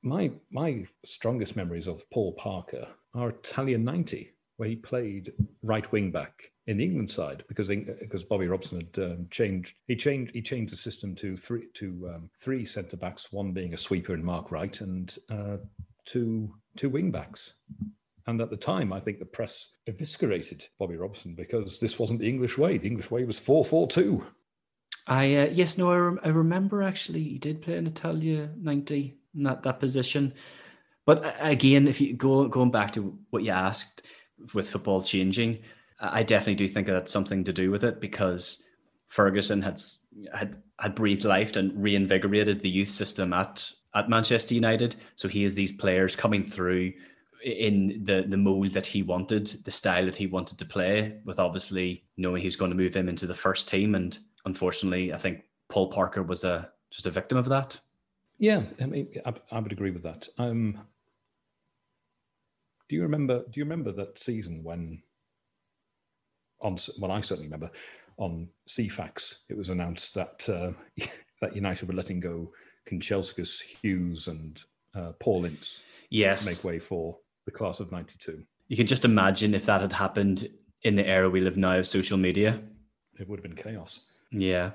my, 0.00 0.30
my 0.50 0.86
strongest 1.04 1.54
memories 1.54 1.86
of 1.86 2.08
Paul 2.08 2.32
Parker 2.32 2.88
are 3.14 3.28
Italian 3.28 3.84
90, 3.84 4.32
where 4.60 4.68
he 4.68 4.76
played 4.76 5.32
right 5.62 5.90
wing 5.90 6.10
back 6.10 6.52
in 6.66 6.76
the 6.76 6.84
England 6.84 7.10
side 7.10 7.42
because 7.48 7.68
because 7.68 8.22
Bobby 8.24 8.46
Robson 8.46 8.82
had 8.82 9.02
um, 9.02 9.26
changed 9.30 9.72
he 9.88 9.96
changed 9.96 10.34
he 10.34 10.42
changed 10.42 10.70
the 10.70 10.76
system 10.76 11.14
to 11.14 11.34
three 11.34 11.68
to 11.72 12.12
um, 12.14 12.30
three 12.38 12.66
centre 12.66 12.98
backs, 12.98 13.32
one 13.32 13.52
being 13.52 13.72
a 13.72 13.78
sweeper 13.78 14.12
and 14.12 14.22
Mark 14.22 14.52
Wright, 14.52 14.78
and 14.82 15.16
uh, 15.30 15.56
two 16.04 16.54
two 16.76 16.90
wing 16.90 17.10
backs. 17.10 17.54
And 18.26 18.38
at 18.42 18.50
the 18.50 18.56
time, 18.56 18.92
I 18.92 19.00
think 19.00 19.18
the 19.18 19.24
press 19.24 19.70
eviscerated 19.88 20.68
Bobby 20.78 20.96
Robson 20.96 21.34
because 21.34 21.78
this 21.78 21.98
wasn't 21.98 22.20
the 22.20 22.28
English 22.28 22.58
way. 22.58 22.76
The 22.76 22.86
English 22.86 23.10
way 23.10 23.24
was 23.24 23.38
four 23.38 23.64
four 23.64 23.88
two. 23.88 24.22
I 25.06 25.36
uh, 25.36 25.48
yes 25.50 25.78
no 25.78 25.90
I, 25.90 25.96
rem- 25.96 26.20
I 26.22 26.28
remember 26.28 26.82
actually 26.82 27.22
he 27.22 27.38
did 27.38 27.62
play 27.62 27.78
in 27.78 27.86
Italia 27.86 28.50
ninety 28.58 29.16
in 29.34 29.44
that 29.44 29.62
that 29.62 29.80
position, 29.80 30.34
but 31.06 31.24
uh, 31.24 31.32
again 31.40 31.88
if 31.88 31.98
you 31.98 32.12
go 32.12 32.46
going 32.46 32.70
back 32.70 32.92
to 32.92 33.18
what 33.30 33.42
you 33.42 33.52
asked 33.52 34.02
with 34.54 34.70
football 34.70 35.02
changing 35.02 35.58
I 36.00 36.22
definitely 36.22 36.54
do 36.54 36.68
think 36.68 36.86
that's 36.86 37.12
something 37.12 37.44
to 37.44 37.52
do 37.52 37.70
with 37.70 37.84
it 37.84 38.00
because 38.00 38.64
Ferguson 39.08 39.60
had 39.60 39.80
had 40.32 40.62
had 40.78 40.94
breathed 40.94 41.24
life 41.24 41.56
and 41.56 41.80
reinvigorated 41.80 42.60
the 42.60 42.70
youth 42.70 42.88
system 42.88 43.32
at 43.32 43.70
at 43.94 44.08
Manchester 44.08 44.54
United. 44.54 44.96
So 45.16 45.28
he 45.28 45.42
has 45.42 45.54
these 45.54 45.72
players 45.72 46.16
coming 46.16 46.42
through 46.42 46.92
in 47.44 48.02
the 48.04 48.24
the 48.26 48.38
mold 48.38 48.70
that 48.70 48.86
he 48.86 49.02
wanted, 49.02 49.46
the 49.64 49.70
style 49.70 50.06
that 50.06 50.16
he 50.16 50.26
wanted 50.26 50.58
to 50.58 50.64
play, 50.64 51.18
with 51.24 51.38
obviously 51.38 52.04
knowing 52.16 52.42
he's 52.42 52.56
going 52.56 52.70
to 52.70 52.76
move 52.76 52.96
him 52.96 53.08
into 53.08 53.26
the 53.26 53.34
first 53.34 53.68
team. 53.68 53.94
And 53.94 54.18
unfortunately, 54.46 55.12
I 55.12 55.18
think 55.18 55.42
Paul 55.68 55.88
Parker 55.88 56.22
was 56.22 56.44
a 56.44 56.70
just 56.90 57.06
a 57.06 57.10
victim 57.10 57.36
of 57.36 57.48
that. 57.50 57.78
Yeah, 58.38 58.62
I 58.80 58.86
mean, 58.86 59.08
I, 59.26 59.34
I 59.52 59.58
would 59.58 59.72
agree 59.72 59.90
with 59.90 60.04
that. 60.04 60.26
Um, 60.38 60.80
do 62.90 62.96
you 62.96 63.02
remember? 63.02 63.44
Do 63.44 63.60
you 63.60 63.64
remember 63.64 63.92
that 63.92 64.18
season 64.18 64.64
when 64.64 65.00
on 66.60 66.76
well, 66.98 67.12
I 67.12 67.20
certainly 67.20 67.46
remember 67.46 67.70
on 68.16 68.48
Ceefax, 68.68 69.36
it 69.48 69.56
was 69.56 69.68
announced 69.68 70.12
that 70.14 70.48
uh, 70.48 70.72
that 71.40 71.54
United 71.54 71.86
were 71.86 71.94
letting 71.94 72.18
go 72.18 72.50
Kanchelskis, 72.90 73.60
Hughes, 73.80 74.26
and 74.26 74.60
uh, 74.96 75.12
Paul 75.20 75.44
Ince. 75.44 75.82
Yes, 76.10 76.44
make 76.44 76.64
way 76.64 76.80
for 76.80 77.16
the 77.46 77.52
class 77.52 77.78
of 77.78 77.92
'92. 77.92 78.42
You 78.66 78.76
can 78.76 78.88
just 78.88 79.04
imagine 79.04 79.54
if 79.54 79.66
that 79.66 79.82
had 79.82 79.92
happened 79.92 80.48
in 80.82 80.96
the 80.96 81.06
era 81.06 81.30
we 81.30 81.40
live 81.40 81.56
now 81.56 81.78
of 81.78 81.86
social 81.86 82.18
media. 82.18 82.60
It 83.20 83.28
would 83.28 83.38
have 83.38 83.44
been 83.44 83.62
chaos. 83.62 84.00
Yeah, 84.32 84.72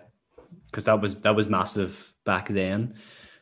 because 0.67 0.85
that 0.85 1.01
was 1.01 1.15
that 1.15 1.35
was 1.35 1.49
massive 1.49 2.13
back 2.23 2.47
then. 2.47 2.95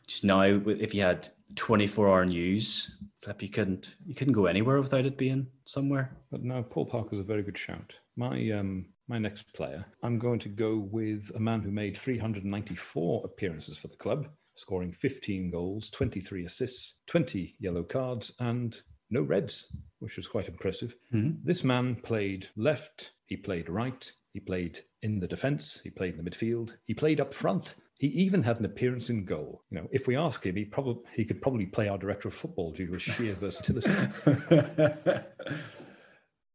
Just 0.08 0.24
now, 0.24 0.42
if 0.42 0.96
you 0.96 1.04
had 1.04 1.30
24 1.56 2.10
hour 2.10 2.26
news, 2.26 2.96
you 3.40 3.50
couldn't 3.50 3.96
you 4.06 4.16
couldn't 4.16 4.34
go 4.34 4.46
anywhere 4.46 4.82
without 4.82 5.06
it 5.06 5.18
being 5.18 5.48
somewhere. 5.66 6.18
But 6.32 6.44
no, 6.44 6.64
Paul 6.64 6.86
Parker's 6.86 7.20
a 7.20 7.24
very 7.24 7.44
good 7.44 7.58
shout. 7.58 7.94
My 8.16 8.52
um 8.52 8.86
my 9.08 9.18
next 9.18 9.54
player, 9.54 9.86
I'm 10.02 10.18
going 10.18 10.40
to 10.40 10.50
go 10.50 10.78
with 10.78 11.32
a 11.36 11.40
man 11.40 11.62
who 11.62 11.72
made 11.72 11.98
394 11.98 13.22
appearances 13.26 13.78
for 13.78 13.90
the 13.90 13.98
club, 13.98 14.28
scoring 14.56 14.94
15 14.94 15.52
goals, 15.52 15.90
23 15.90 16.46
assists, 16.46 17.00
20 17.08 17.56
yellow 17.60 17.84
cards, 17.84 18.32
and 18.40 18.82
no 19.10 19.22
reds, 19.22 19.68
which 20.00 20.16
was 20.18 20.28
quite 20.28 20.48
impressive. 20.48 20.96
Mm-hmm. 21.14 21.40
This 21.44 21.64
man 21.64 21.96
played 21.96 22.48
left, 22.56 23.12
he 23.26 23.36
played 23.36 23.70
right, 23.70 24.10
he 24.32 24.40
played 24.40 24.82
in 25.02 25.20
the 25.20 25.28
defence, 25.28 25.80
he 25.84 25.90
played 25.90 26.16
in 26.16 26.24
the 26.24 26.30
midfield, 26.30 26.76
he 26.86 26.94
played 26.94 27.20
up 27.20 27.34
front, 27.34 27.76
he 28.04 28.10
even 28.10 28.44
had 28.44 28.60
an 28.60 28.66
appearance 28.66 29.10
in 29.10 29.24
goal. 29.24 29.64
You 29.72 29.78
know, 29.78 29.88
if 29.90 30.08
we 30.08 30.18
ask 30.18 30.46
him, 30.46 30.58
he 30.58 30.66
probably 30.66 31.02
he 31.16 31.24
could 31.24 31.42
probably 31.42 31.66
play 31.66 31.88
our 31.88 31.98
director 31.98 32.28
of 32.28 32.34
football 32.34 32.74
due 32.74 32.88
to 32.88 32.94
his 32.96 33.02
sheer 33.02 33.34
versatility. 33.34 33.90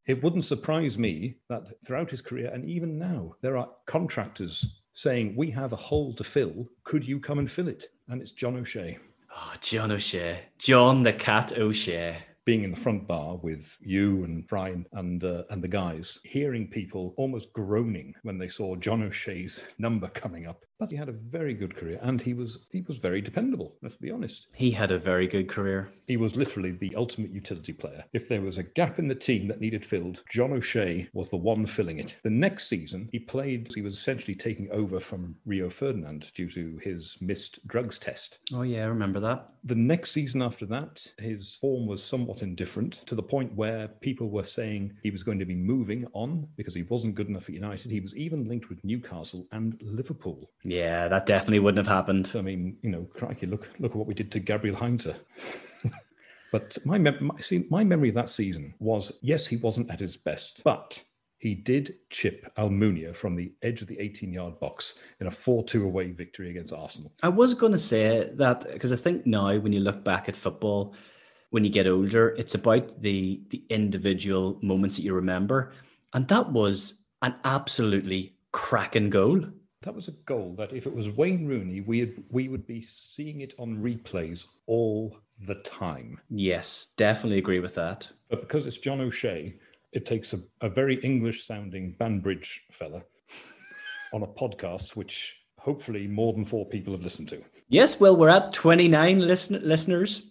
it 0.07 0.23
wouldn't 0.23 0.45
surprise 0.45 0.99
me 0.99 1.37
that 1.49 1.63
throughout 1.87 2.11
his 2.11 2.21
career 2.21 2.51
and 2.53 2.69
even 2.69 2.99
now, 2.99 3.35
there 3.41 3.57
are 3.57 3.71
contractors 3.87 4.83
saying, 4.93 5.37
"We 5.37 5.51
have 5.53 5.73
a 5.73 5.77
hole 5.77 6.13
to 6.17 6.25
fill. 6.25 6.69
Could 6.85 7.09
you 7.09 7.19
come 7.19 7.39
and 7.39 7.51
fill 7.51 7.69
it?" 7.69 7.93
And 8.09 8.21
it's 8.21 8.33
John 8.33 8.57
O'Shea. 8.57 8.99
Oh, 9.35 9.55
John 9.63 9.91
O'Shea, 9.91 10.41
John 10.59 11.03
the 11.03 11.15
Cat 11.15 11.57
O'Shea 11.57 12.19
being 12.45 12.65
in 12.65 12.73
the 12.73 12.81
front 12.81 13.07
bar 13.07 13.37
with 13.37 13.75
you 13.81 14.25
and 14.25 14.47
Brian 14.49 14.85
and 14.93 15.25
uh, 15.25 15.45
and 15.49 15.65
the 15.65 15.69
guys, 15.69 16.19
hearing 16.25 16.69
people 16.69 17.15
almost 17.17 17.55
groaning 17.55 18.15
when 18.23 18.37
they 18.37 18.49
saw 18.49 18.77
John 18.77 19.03
O'Shea's 19.03 19.65
number 19.79 20.09
coming 20.09 20.47
up. 20.47 20.63
But 20.79 20.93
he 20.93 20.97
had 20.97 21.09
a 21.09 21.13
very 21.13 21.55
good 21.55 21.75
career, 21.75 21.99
and 22.03 22.21
he 22.21 22.35
was 22.35 22.67
he 22.71 22.83
was 22.83 22.99
very 22.99 23.21
dependable. 23.21 23.75
Let's 23.83 23.97
be 23.97 24.13
honest. 24.13 24.47
He 24.55 24.71
had 24.71 24.93
a 24.93 24.99
very 24.99 25.27
good 25.27 25.49
career. 25.49 25.91
He 26.07 26.17
was 26.17 26.37
literally 26.37 26.71
the 26.71 26.95
ultimate 26.95 27.33
utility 27.33 27.73
player. 27.73 28.05
If 28.13 28.29
there 28.29 28.41
was 28.41 28.59
a 28.59 28.63
gap 28.63 28.99
in 29.01 29.09
the 29.09 29.15
team 29.15 29.49
that 29.49 29.61
needed 29.61 29.85
filled, 29.85 30.23
John 30.31 30.53
O'Shea 30.53 31.09
was 31.13 31.31
the 31.31 31.37
one 31.37 31.67
filling 31.67 31.99
it. 31.99 32.15
The 32.23 32.31
next 32.31 32.69
season, 32.69 33.09
he 33.11 33.19
played. 33.19 33.73
He 33.75 33.83
was 33.83 33.95
essentially 33.95 34.37
taking 34.37 34.71
over 34.71 35.01
from 35.01 35.35
Rio 35.47 35.69
Ferdinand 35.69 36.31
due 36.35 36.51
to 36.51 36.79
his 36.83 37.17
missed 37.21 37.67
drugs 37.67 37.99
test. 37.99 38.39
Oh 38.53 38.63
yeah, 38.63 38.85
I 38.85 38.87
remember 38.87 39.19
that. 39.21 39.49
The 39.65 39.75
next 39.75 40.13
season 40.13 40.43
after 40.43 40.65
that, 40.67 41.05
his 41.19 41.57
form 41.57 41.87
was 41.87 42.03
somewhat 42.03 42.43
indifferent 42.43 43.05
to 43.07 43.17
the 43.17 43.23
point 43.23 43.53
where 43.55 43.89
people 44.01 44.31
were 44.31 44.45
saying 44.45 44.93
he 45.03 45.11
was 45.11 45.25
going 45.25 45.41
to 45.41 45.45
be 45.45 45.55
moving 45.57 46.07
on 46.13 46.47
because 46.57 46.75
he 46.75 46.85
wasn't 46.85 47.17
good 47.17 47.29
enough 47.29 47.45
for 47.45 47.53
United. 47.53 47.91
He 47.91 48.01
was 48.01 48.15
even 48.17 48.49
linked 48.49 48.69
with 48.69 48.85
Newcastle 48.85 49.47
and 49.51 49.77
Liverpool. 49.83 50.49
Yeah, 50.71 51.09
that 51.09 51.27
definitely 51.27 51.61
wouldn't 51.61 51.87
have 51.87 51.95
happened. 51.95 52.33
I 52.35 52.41
mean, 52.41 52.77
you 52.83 52.91
know, 52.91 53.07
crikey, 53.15 53.47
look 53.47 53.69
look 53.79 53.93
at 53.93 53.97
what 53.97 54.07
we 54.07 54.15
did 54.15 54.31
to 54.33 54.41
Gabriel 54.41 54.77
Heinze. 54.77 55.09
but 56.53 56.77
my, 56.85 56.99
my 56.99 57.41
see 57.41 57.67
my 57.71 57.85
memory 57.85 58.11
of 58.11 58.15
that 58.17 58.31
season 58.31 58.75
was 58.79 59.13
yes, 59.23 59.47
he 59.47 59.57
wasn't 59.57 59.91
at 59.91 60.01
his 60.01 60.17
best, 60.17 60.63
but 60.65 61.03
he 61.39 61.55
did 61.55 61.95
chip 62.11 62.53
Almunia 62.59 63.15
from 63.15 63.37
the 63.37 63.53
edge 63.63 63.81
of 63.81 63.87
the 63.87 63.99
18 64.01 64.33
yard 64.33 64.59
box 64.59 64.95
in 65.21 65.29
a 65.29 65.31
4 65.31 65.65
2 65.65 65.85
away 65.85 66.11
victory 66.11 66.51
against 66.51 66.75
Arsenal. 66.75 67.13
I 67.23 67.29
was 67.29 67.55
going 67.55 67.73
to 67.73 67.79
say 67.79 68.31
that 68.35 68.67
because 68.73 68.93
I 68.93 68.97
think 68.97 69.27
now, 69.27 69.57
when 69.59 69.73
you 69.73 69.81
look 69.81 70.03
back 70.03 70.29
at 70.29 70.37
football, 70.37 70.95
when 71.51 71.65
you 71.65 71.71
get 71.71 71.87
older. 71.87 72.35
It's 72.39 72.55
about 72.55 73.01
the 73.01 73.41
the 73.51 73.65
individual 73.69 74.59
moments 74.63 74.97
that 74.97 75.03
you 75.03 75.15
remember, 75.15 75.73
and 76.13 76.29
that 76.29 76.53
was 76.53 77.03
an 77.23 77.35
absolutely 77.45 78.37
cracking 78.53 79.11
goal. 79.11 79.45
That 79.83 79.95
was 79.95 80.09
a 80.09 80.13
goal 80.27 80.55
that 80.59 80.73
if 80.73 80.87
it 80.87 80.95
was 80.95 81.09
Wayne 81.11 81.47
Rooney, 81.47 81.81
we 81.81 82.15
we 82.31 82.49
would 82.49 82.67
be 82.67 82.83
seeing 82.83 83.41
it 83.43 83.55
on 83.59 83.79
replays 83.79 84.47
all 84.67 85.17
the 85.47 85.55
time. 85.57 86.19
Yes, 86.31 86.93
definitely 86.97 87.39
agree 87.39 87.61
with 87.61 87.75
that. 87.77 88.09
But 88.29 88.41
because 88.41 88.67
it's 88.67 88.79
John 88.79 89.01
O'Shea, 89.01 89.55
it 89.93 90.05
takes 90.05 90.33
a, 90.33 90.41
a 90.61 90.69
very 90.69 91.01
English 91.03 91.47
sounding 91.47 91.95
Banbridge 91.99 92.63
fella 92.73 93.03
on 94.13 94.23
a 94.23 94.27
podcast, 94.27 94.97
which 94.97 95.37
hopefully 95.59 96.09
more 96.09 96.33
than 96.33 96.45
four 96.45 96.67
people 96.67 96.93
have 96.93 97.03
listened 97.03 97.29
to. 97.29 97.43
Yes, 97.69 98.01
well, 98.01 98.17
we're 98.17 98.31
at 98.31 98.53
29 98.53 99.21
listen- 99.21 99.69
listeners 99.69 100.31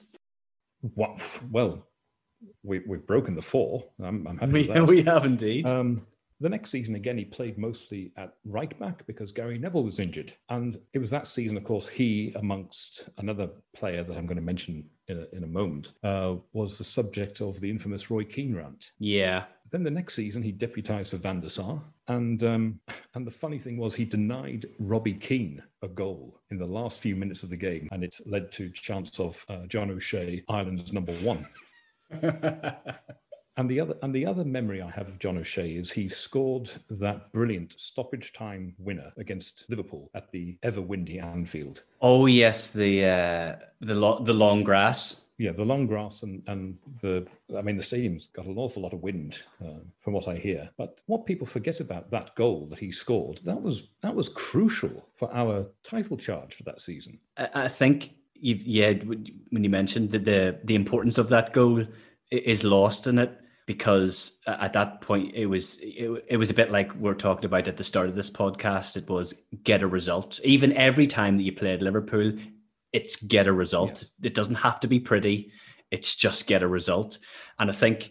what, 0.96 1.20
well, 1.52 1.88
we, 2.64 2.82
we've 2.88 3.06
broken 3.06 3.36
the 3.36 3.42
four. 3.42 3.86
I'm, 4.02 4.28
I'm 4.28 4.38
happy 4.38 4.70
We, 4.70 4.82
we 4.82 5.04
have 5.04 5.26
indeed. 5.26 5.66
Um, 5.66 6.06
the 6.40 6.50
next 6.50 6.70
season, 6.70 6.96
again, 6.96 7.18
he 7.18 7.26
played 7.26 7.58
mostly 7.58 8.12
at 8.18 8.34
right 8.46 8.78
back 8.80 9.06
because 9.08 9.32
Gary 9.32 9.58
Neville 9.58 9.84
was 9.84 10.00
injured. 10.00 10.34
And 10.50 10.80
it 10.94 11.00
was 11.00 11.10
that 11.10 11.28
season, 11.28 11.58
of 11.58 11.64
course, 11.64 11.88
he, 11.88 12.34
amongst 12.36 13.10
another 13.18 13.50
player 13.76 14.04
that 14.04 14.16
I'm 14.16 14.28
going 14.28 14.38
to 14.38 14.44
mention 14.44 14.86
in 15.08 15.20
a, 15.20 15.36
in 15.36 15.44
a 15.44 15.48
moment, 15.48 15.94
uh, 16.04 16.36
was 16.54 16.78
the 16.78 16.84
subject 16.84 17.42
of 17.42 17.60
the 17.60 17.70
infamous 17.70 18.12
Roy 18.12 18.24
Keane 18.24 18.56
rant. 18.56 18.92
yeah. 19.00 19.46
Then 19.70 19.84
the 19.84 19.92
next 19.92 20.14
season, 20.14 20.42
he 20.42 20.54
deputised 20.54 21.10
for 21.10 21.18
Van 21.18 21.42
der 21.42 21.50
Sar. 21.50 21.82
And, 22.08 22.42
um, 22.44 22.80
and 23.16 23.28
the 23.28 23.32
funny 23.32 23.60
thing 23.60 23.76
was, 23.76 23.94
he 23.94 24.06
denied 24.06 24.66
Robbie 24.80 25.16
Keane 25.16 25.62
a 25.82 25.90
goal 25.90 26.40
in 26.52 26.58
the 26.58 26.66
last 26.66 27.00
few 27.00 27.18
minutes 27.18 27.44
of 27.44 27.50
the 27.50 27.58
game. 27.58 27.90
And 27.92 28.02
it 28.02 28.16
led 28.26 28.50
to 28.54 28.70
chants 28.70 29.20
of 29.20 29.44
uh, 29.50 29.66
John 29.68 29.92
O'Shea, 29.92 30.42
Ireland's 30.48 30.94
number 30.94 31.12
one. 31.16 31.46
And 33.58 33.68
the 33.70 33.80
other 33.80 33.96
and 34.04 34.14
the 34.14 34.26
other 34.26 34.46
memory 34.46 34.82
I 34.82 34.90
have 34.92 35.08
of 35.08 35.18
John 35.18 35.38
O'Shea 35.38 35.76
is 35.76 35.92
he 35.92 36.08
scored 36.08 36.72
that 36.92 37.34
brilliant 37.34 37.74
stoppage 37.78 38.32
time 38.34 38.76
winner 38.78 39.12
against 39.18 39.66
Liverpool 39.68 40.12
at 40.14 40.32
the 40.32 40.58
ever 40.62 40.82
windy 40.82 41.20
Anfield. 41.20 41.82
oh 42.02 42.28
yes, 42.28 42.70
the 42.70 43.06
uh, 43.06 43.56
the 43.80 43.96
lo- 43.96 44.24
the 44.24 44.34
long 44.34 44.64
grass. 44.64 45.22
Yeah, 45.40 45.52
the 45.52 45.66
long 45.66 45.88
grass 45.88 46.22
and 46.24 46.44
and 46.48 46.78
the 47.02 47.26
I 47.58 47.62
mean 47.64 47.78
the 47.78 47.84
stadium's 47.84 48.28
got 48.28 48.46
an 48.46 48.58
awful 48.58 48.84
lot 48.84 48.94
of 48.94 49.02
wind 49.02 49.42
uh, 49.64 49.80
from 50.02 50.14
what 50.14 50.28
I 50.28 50.36
hear. 50.36 50.70
But 50.78 51.02
what 51.08 51.26
people 51.26 51.48
forget 51.48 51.80
about 51.80 52.12
that 52.12 52.36
goal 52.36 52.68
that 52.70 52.80
he 52.80 52.92
scored 52.92 53.40
that 53.44 53.60
was 53.60 53.84
that 54.02 54.14
was 54.14 54.30
crucial 54.30 55.04
for 55.16 55.34
our 55.34 55.66
title 55.84 56.18
charge 56.18 56.56
for 56.56 56.64
that 56.64 56.80
season. 56.82 57.18
I, 57.38 57.50
I 57.54 57.68
think 57.68 58.12
you've 58.40 58.62
yeah 58.62 58.94
when 58.94 59.64
you 59.64 59.70
mentioned 59.70 60.12
that 60.12 60.26
the 60.26 60.60
the 60.64 60.76
importance 60.76 61.18
of 61.18 61.30
that 61.30 61.54
goal 61.54 61.84
is 62.30 62.64
lost 62.64 63.08
in 63.08 63.18
it 63.18 63.40
because 63.68 64.40
at 64.48 64.74
that 64.74 65.02
point 65.02 65.36
it 65.36 65.46
was 65.46 65.78
it, 65.82 66.26
it 66.28 66.38
was 66.38 66.50
a 66.50 66.56
bit 66.56 66.72
like 66.72 66.92
we're 66.96 67.14
talking 67.14 67.46
about 67.46 67.68
at 67.68 67.78
the 67.78 67.84
start 67.84 68.10
of 68.10 68.16
this 68.16 68.32
podcast. 68.32 68.98
It 68.98 69.08
was 69.08 69.44
get 69.64 69.84
a 69.84 69.88
result. 69.88 70.40
Even 70.44 70.74
every 70.74 71.06
time 71.06 71.36
that 71.36 71.44
you 71.44 71.52
played 71.52 71.84
liverpool 71.84 72.34
it's 72.94 73.18
get 73.18 73.48
a 73.48 73.54
result. 73.54 74.08
It 74.24 74.34
doesn't 74.34 74.56
have 74.56 74.80
to 74.80 74.88
be 74.88 75.00
pretty. 75.00 75.52
It's 75.92 76.16
just 76.16 76.48
get 76.48 76.64
a 76.64 76.68
result. 76.68 77.20
And 77.60 77.70
i 77.70 77.74
think 77.74 78.10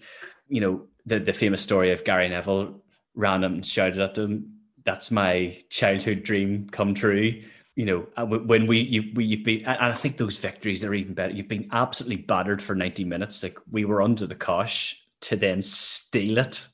you 0.48 0.60
know 0.60 0.86
the 1.06 1.18
the 1.18 1.32
famous 1.32 1.60
story 1.60 1.90
of 1.90 2.04
gary 2.04 2.28
neville 2.28 2.80
ran 3.14 3.42
up 3.42 3.50
and 3.50 3.66
shouted 3.66 4.00
at 4.00 4.14
them 4.14 4.56
that's 4.86 5.10
my 5.10 5.58
childhood 5.68 6.22
dream 6.22 6.68
come 6.70 6.94
true. 6.94 7.42
You 7.74 7.84
know 7.84 8.06
uh, 8.16 8.24
when 8.24 8.66
we 8.66 8.78
you 8.78 9.12
we, 9.14 9.26
you've 9.26 9.44
been 9.44 9.66
and 9.66 9.76
I 9.78 9.92
think 9.92 10.16
those 10.16 10.38
victories 10.38 10.82
are 10.82 10.94
even 10.94 11.12
better. 11.12 11.34
You've 11.34 11.48
been 11.48 11.68
absolutely 11.72 12.22
battered 12.22 12.62
for 12.62 12.74
ninety 12.74 13.04
minutes. 13.04 13.42
Like 13.42 13.58
we 13.70 13.84
were 13.84 14.00
under 14.00 14.26
the 14.26 14.34
cosh 14.34 14.96
to 15.22 15.36
then 15.36 15.62
steal 15.62 16.38
it. 16.38 16.68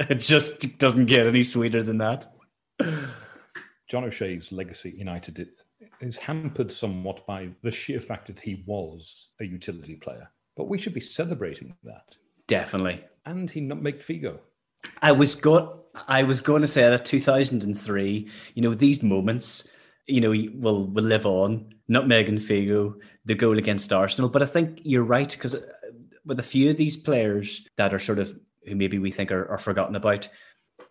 It 0.08 0.20
just 0.20 0.78
doesn't 0.78 1.06
get 1.06 1.26
any 1.26 1.42
sweeter 1.42 1.82
than 1.82 1.98
that. 1.98 2.24
John 3.88 4.04
O'Shea's 4.04 4.52
legacy 4.52 4.94
United 4.96 5.48
is 6.00 6.16
hampered 6.16 6.72
somewhat 6.72 7.26
by 7.26 7.48
the 7.62 7.72
sheer 7.72 8.00
fact 8.00 8.28
that 8.28 8.38
he 8.38 8.62
was 8.64 9.30
a 9.40 9.44
utility 9.44 9.96
player. 9.96 10.30
But 10.56 10.68
we 10.68 10.78
should 10.78 10.94
be 10.94 11.00
celebrating 11.00 11.74
that. 11.84 12.14
Definitely. 12.46 13.04
And 13.26 13.50
he 13.50 13.60
nutmegged 13.60 14.04
Figo. 14.04 14.38
I 15.02 15.12
was 15.12 15.34
go 15.34 15.84
I 16.06 16.22
was 16.22 16.40
going 16.40 16.62
to 16.62 16.68
say 16.68 16.82
that 16.82 17.04
2003. 17.04 18.28
You 18.54 18.62
know 18.62 18.74
these 18.74 19.02
moments. 19.02 19.70
You 20.06 20.20
know 20.20 20.30
will 20.54 20.86
will 20.86 21.04
live 21.04 21.26
on. 21.26 21.74
Nutmeg 21.88 22.28
and 22.28 22.38
Figo, 22.38 22.94
the 23.24 23.34
goal 23.34 23.58
against 23.58 23.92
Arsenal. 23.92 24.28
But 24.28 24.42
I 24.42 24.46
think 24.46 24.80
you're 24.82 25.04
right 25.04 25.30
because 25.30 25.56
with 26.28 26.38
a 26.38 26.44
few 26.44 26.70
of 26.70 26.76
these 26.76 26.96
players 26.96 27.66
that 27.76 27.92
are 27.92 27.98
sort 27.98 28.18
of 28.20 28.38
who 28.68 28.76
maybe 28.76 28.98
we 28.98 29.10
think 29.10 29.32
are, 29.32 29.48
are 29.50 29.58
forgotten 29.58 29.96
about, 29.96 30.28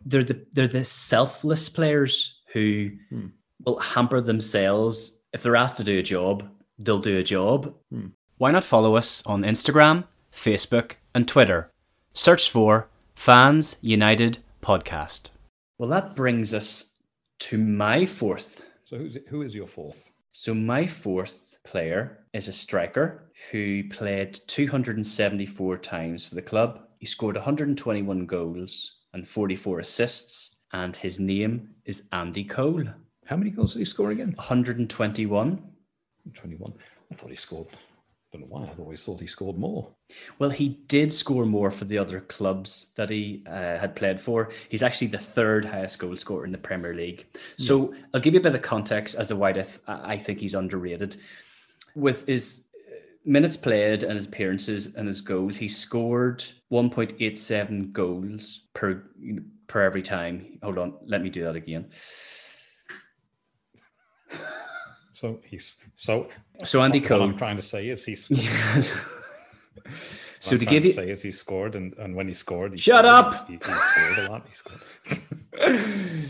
they're 0.05 0.23
the 0.23 0.45
they're 0.53 0.67
the 0.67 0.83
selfless 0.83 1.69
players 1.69 2.41
who 2.53 2.89
Hmm. 3.09 3.27
will 3.65 3.79
hamper 3.79 4.19
themselves 4.21 5.17
if 5.33 5.41
they're 5.43 5.55
asked 5.55 5.77
to 5.77 5.83
do 5.83 5.99
a 5.99 6.03
job. 6.03 6.43
They'll 6.79 6.99
do 6.99 7.17
a 7.17 7.23
job. 7.23 7.73
Hmm. 7.91 8.07
Why 8.37 8.51
not 8.51 8.63
follow 8.63 8.95
us 8.97 9.23
on 9.25 9.43
Instagram, 9.43 10.03
Facebook, 10.31 10.93
and 11.15 11.27
Twitter? 11.27 11.71
Search 12.13 12.49
for 12.49 12.87
Fans 13.15 13.77
United 13.81 14.39
Podcast. 14.61 15.29
Well, 15.77 15.89
that 15.89 16.15
brings 16.15 16.53
us 16.53 16.97
to 17.39 17.57
my 17.57 18.05
fourth. 18.05 18.63
So 18.83 18.97
who's, 18.97 19.17
who 19.29 19.41
is 19.41 19.53
your 19.55 19.67
fourth? 19.67 20.03
So, 20.39 20.53
my 20.53 20.85
fourth 20.85 21.57
player 21.63 22.19
is 22.31 22.47
a 22.47 22.53
striker 22.53 23.31
who 23.49 23.89
played 23.89 24.39
274 24.45 25.79
times 25.79 26.27
for 26.27 26.35
the 26.35 26.43
club. 26.43 26.81
He 26.99 27.07
scored 27.07 27.35
121 27.35 28.27
goals 28.27 28.97
and 29.13 29.27
44 29.27 29.79
assists, 29.79 30.57
and 30.73 30.95
his 30.95 31.19
name 31.19 31.69
is 31.85 32.07
Andy 32.11 32.43
Cole. 32.43 32.85
How 33.25 33.35
many 33.35 33.49
goals 33.49 33.73
did 33.73 33.79
he 33.79 33.85
score 33.85 34.11
again? 34.11 34.33
121. 34.35 35.63
21. 36.35 36.73
I 37.11 37.15
thought 37.15 37.31
he 37.31 37.35
scored. 37.35 37.69
Don't 38.31 38.41
know 38.41 38.47
why. 38.49 38.67
I've 38.69 38.79
always 38.79 39.03
thought 39.03 39.21
he 39.21 39.27
scored 39.27 39.57
more. 39.57 39.89
Well, 40.37 40.49
he 40.49 40.79
did 40.87 41.13
score 41.13 41.45
more 41.45 41.71
for 41.71 41.85
the 41.85 41.97
other 41.97 42.19
clubs 42.19 42.91
that 42.95 43.09
he 43.09 43.43
uh, 43.47 43.77
had 43.77 43.95
played 43.95 44.19
for. 44.19 44.49
He's 44.69 44.83
actually 44.83 45.07
the 45.07 45.17
third 45.17 45.65
highest 45.65 45.99
goal 45.99 46.15
scorer 46.17 46.45
in 46.45 46.51
the 46.51 46.57
Premier 46.57 46.93
League. 46.93 47.25
So 47.57 47.93
I'll 48.13 48.19
give 48.19 48.33
you 48.33 48.39
a 48.39 48.43
bit 48.43 48.55
of 48.55 48.61
context 48.61 49.15
as 49.15 49.29
to 49.29 49.35
why 49.35 49.51
I, 49.51 49.53
th- 49.53 49.79
I 49.87 50.17
think 50.17 50.39
he's 50.39 50.55
underrated. 50.55 51.15
With 51.95 52.27
his 52.27 52.65
uh, 52.75 52.95
minutes 53.23 53.55
played 53.55 54.03
and 54.03 54.15
his 54.15 54.25
appearances 54.25 54.95
and 54.95 55.07
his 55.07 55.21
goals, 55.21 55.57
he 55.57 55.69
scored 55.69 56.43
1.87 56.71 57.93
goals 57.93 58.67
per 58.73 59.03
you 59.19 59.33
know, 59.33 59.41
per 59.67 59.83
every 59.83 60.03
time. 60.03 60.59
Hold 60.63 60.77
on, 60.77 60.95
let 61.05 61.21
me 61.21 61.29
do 61.29 61.45
that 61.45 61.55
again. 61.55 61.87
So 65.17 65.39
he's 65.43 65.77
so. 65.95 66.29
So 66.63 66.83
Andy 66.83 66.99
what 66.99 67.07
Cole. 67.07 67.23
I'm 67.23 67.35
trying 67.39 67.55
to 67.55 67.63
say 67.63 67.87
is 67.87 68.05
he's. 68.05 68.25
so 70.39 70.57
to 70.59 70.63
give 70.63 70.83
to 70.83 70.89
you 70.89 70.93
say 70.93 71.09
is 71.09 71.23
he 71.23 71.31
scored 71.31 71.73
and, 71.73 71.95
and 71.97 72.15
when 72.15 72.27
he 72.27 72.35
scored, 72.35 72.73
he 72.73 72.77
Shut 72.77 73.03
scored, 73.03 73.33
up! 73.33 73.47
He, 73.47 73.53
he 73.53 73.59
scored 73.59 74.17
a 74.19 74.31
lot. 74.31 74.47
He 74.47 74.53
scored. 74.53 74.81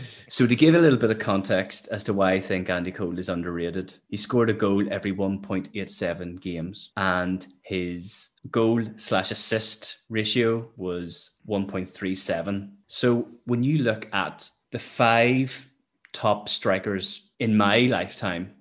So 0.30 0.46
to 0.46 0.54
give 0.56 0.74
a 0.74 0.78
little 0.78 0.98
bit 0.98 1.10
of 1.10 1.18
context 1.18 1.88
as 1.88 2.04
to 2.04 2.12
why 2.14 2.32
I 2.32 2.40
think 2.40 2.68
Andy 2.68 2.92
Cole 2.92 3.18
is 3.18 3.30
underrated, 3.30 3.94
he 4.08 4.16
scored 4.16 4.50
a 4.50 4.54
goal 4.54 4.86
every 4.90 5.12
1.87 5.12 6.40
games, 6.40 6.90
and 6.96 7.46
his 7.62 8.28
goal 8.50 8.82
slash 8.96 9.30
assist 9.30 9.96
ratio 10.10 10.68
was 10.76 11.38
1.37. 11.48 12.70
So 12.86 13.28
when 13.44 13.62
you 13.62 13.78
look 13.78 14.06
at 14.14 14.48
the 14.70 14.78
five 14.78 15.68
top 16.12 16.48
strikers 16.48 17.30
in 17.38 17.56
my 17.56 17.80
lifetime 17.80 18.54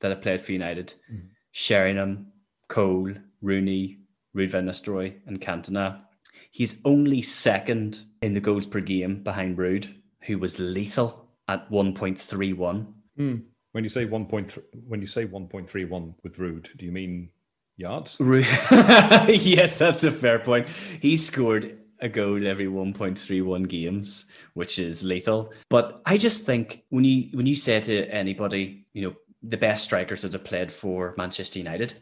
that 0.00 0.10
have 0.10 0.22
played 0.22 0.40
for 0.40 0.52
United, 0.52 0.94
Sheringham, 1.52 2.26
Cole, 2.68 3.14
Rooney, 3.42 3.98
Ruud 4.36 4.50
van 4.50 4.66
Nistelrooy, 4.66 5.14
and 5.26 5.40
Cantona, 5.40 6.00
he's 6.50 6.80
only 6.84 7.22
second 7.22 8.00
in 8.22 8.34
the 8.34 8.40
goals 8.40 8.66
per 8.66 8.80
game 8.80 9.22
behind 9.22 9.56
Ruud, 9.56 9.92
who 10.22 10.38
was 10.38 10.58
lethal 10.58 11.28
at 11.48 11.70
1.31. 11.70 12.86
Hmm. 13.16 13.36
When 13.72 13.84
you 13.84 13.90
say 13.90 14.04
one 14.06 14.26
point, 14.26 14.56
when 14.86 15.00
you 15.00 15.06
say 15.06 15.26
one 15.26 15.48
point 15.48 15.68
three 15.68 15.84
one 15.84 16.14
with 16.22 16.38
Ruud, 16.38 16.74
do 16.78 16.86
you 16.86 16.92
mean 16.92 17.28
yards? 17.76 18.16
Yes, 19.28 19.78
that's 19.78 20.04
a 20.04 20.10
fair 20.10 20.38
point. 20.38 20.68
He 21.00 21.16
scored 21.18 21.78
a 22.00 22.08
goal 22.08 22.46
every 22.46 22.66
1.31 22.66 23.68
games, 23.68 24.26
which 24.54 24.78
is 24.78 25.04
lethal. 25.04 25.52
But 25.68 26.00
I 26.04 26.16
just 26.16 26.44
think 26.44 26.84
when 26.90 27.04
you 27.04 27.28
when 27.36 27.46
you 27.46 27.54
say 27.54 27.80
to 27.80 28.06
anybody, 28.08 28.86
you 28.92 29.02
know, 29.02 29.14
the 29.48 29.56
best 29.56 29.84
strikers 29.84 30.22
that 30.22 30.32
have 30.32 30.44
played 30.44 30.72
for 30.72 31.14
Manchester 31.16 31.58
United, 31.58 31.94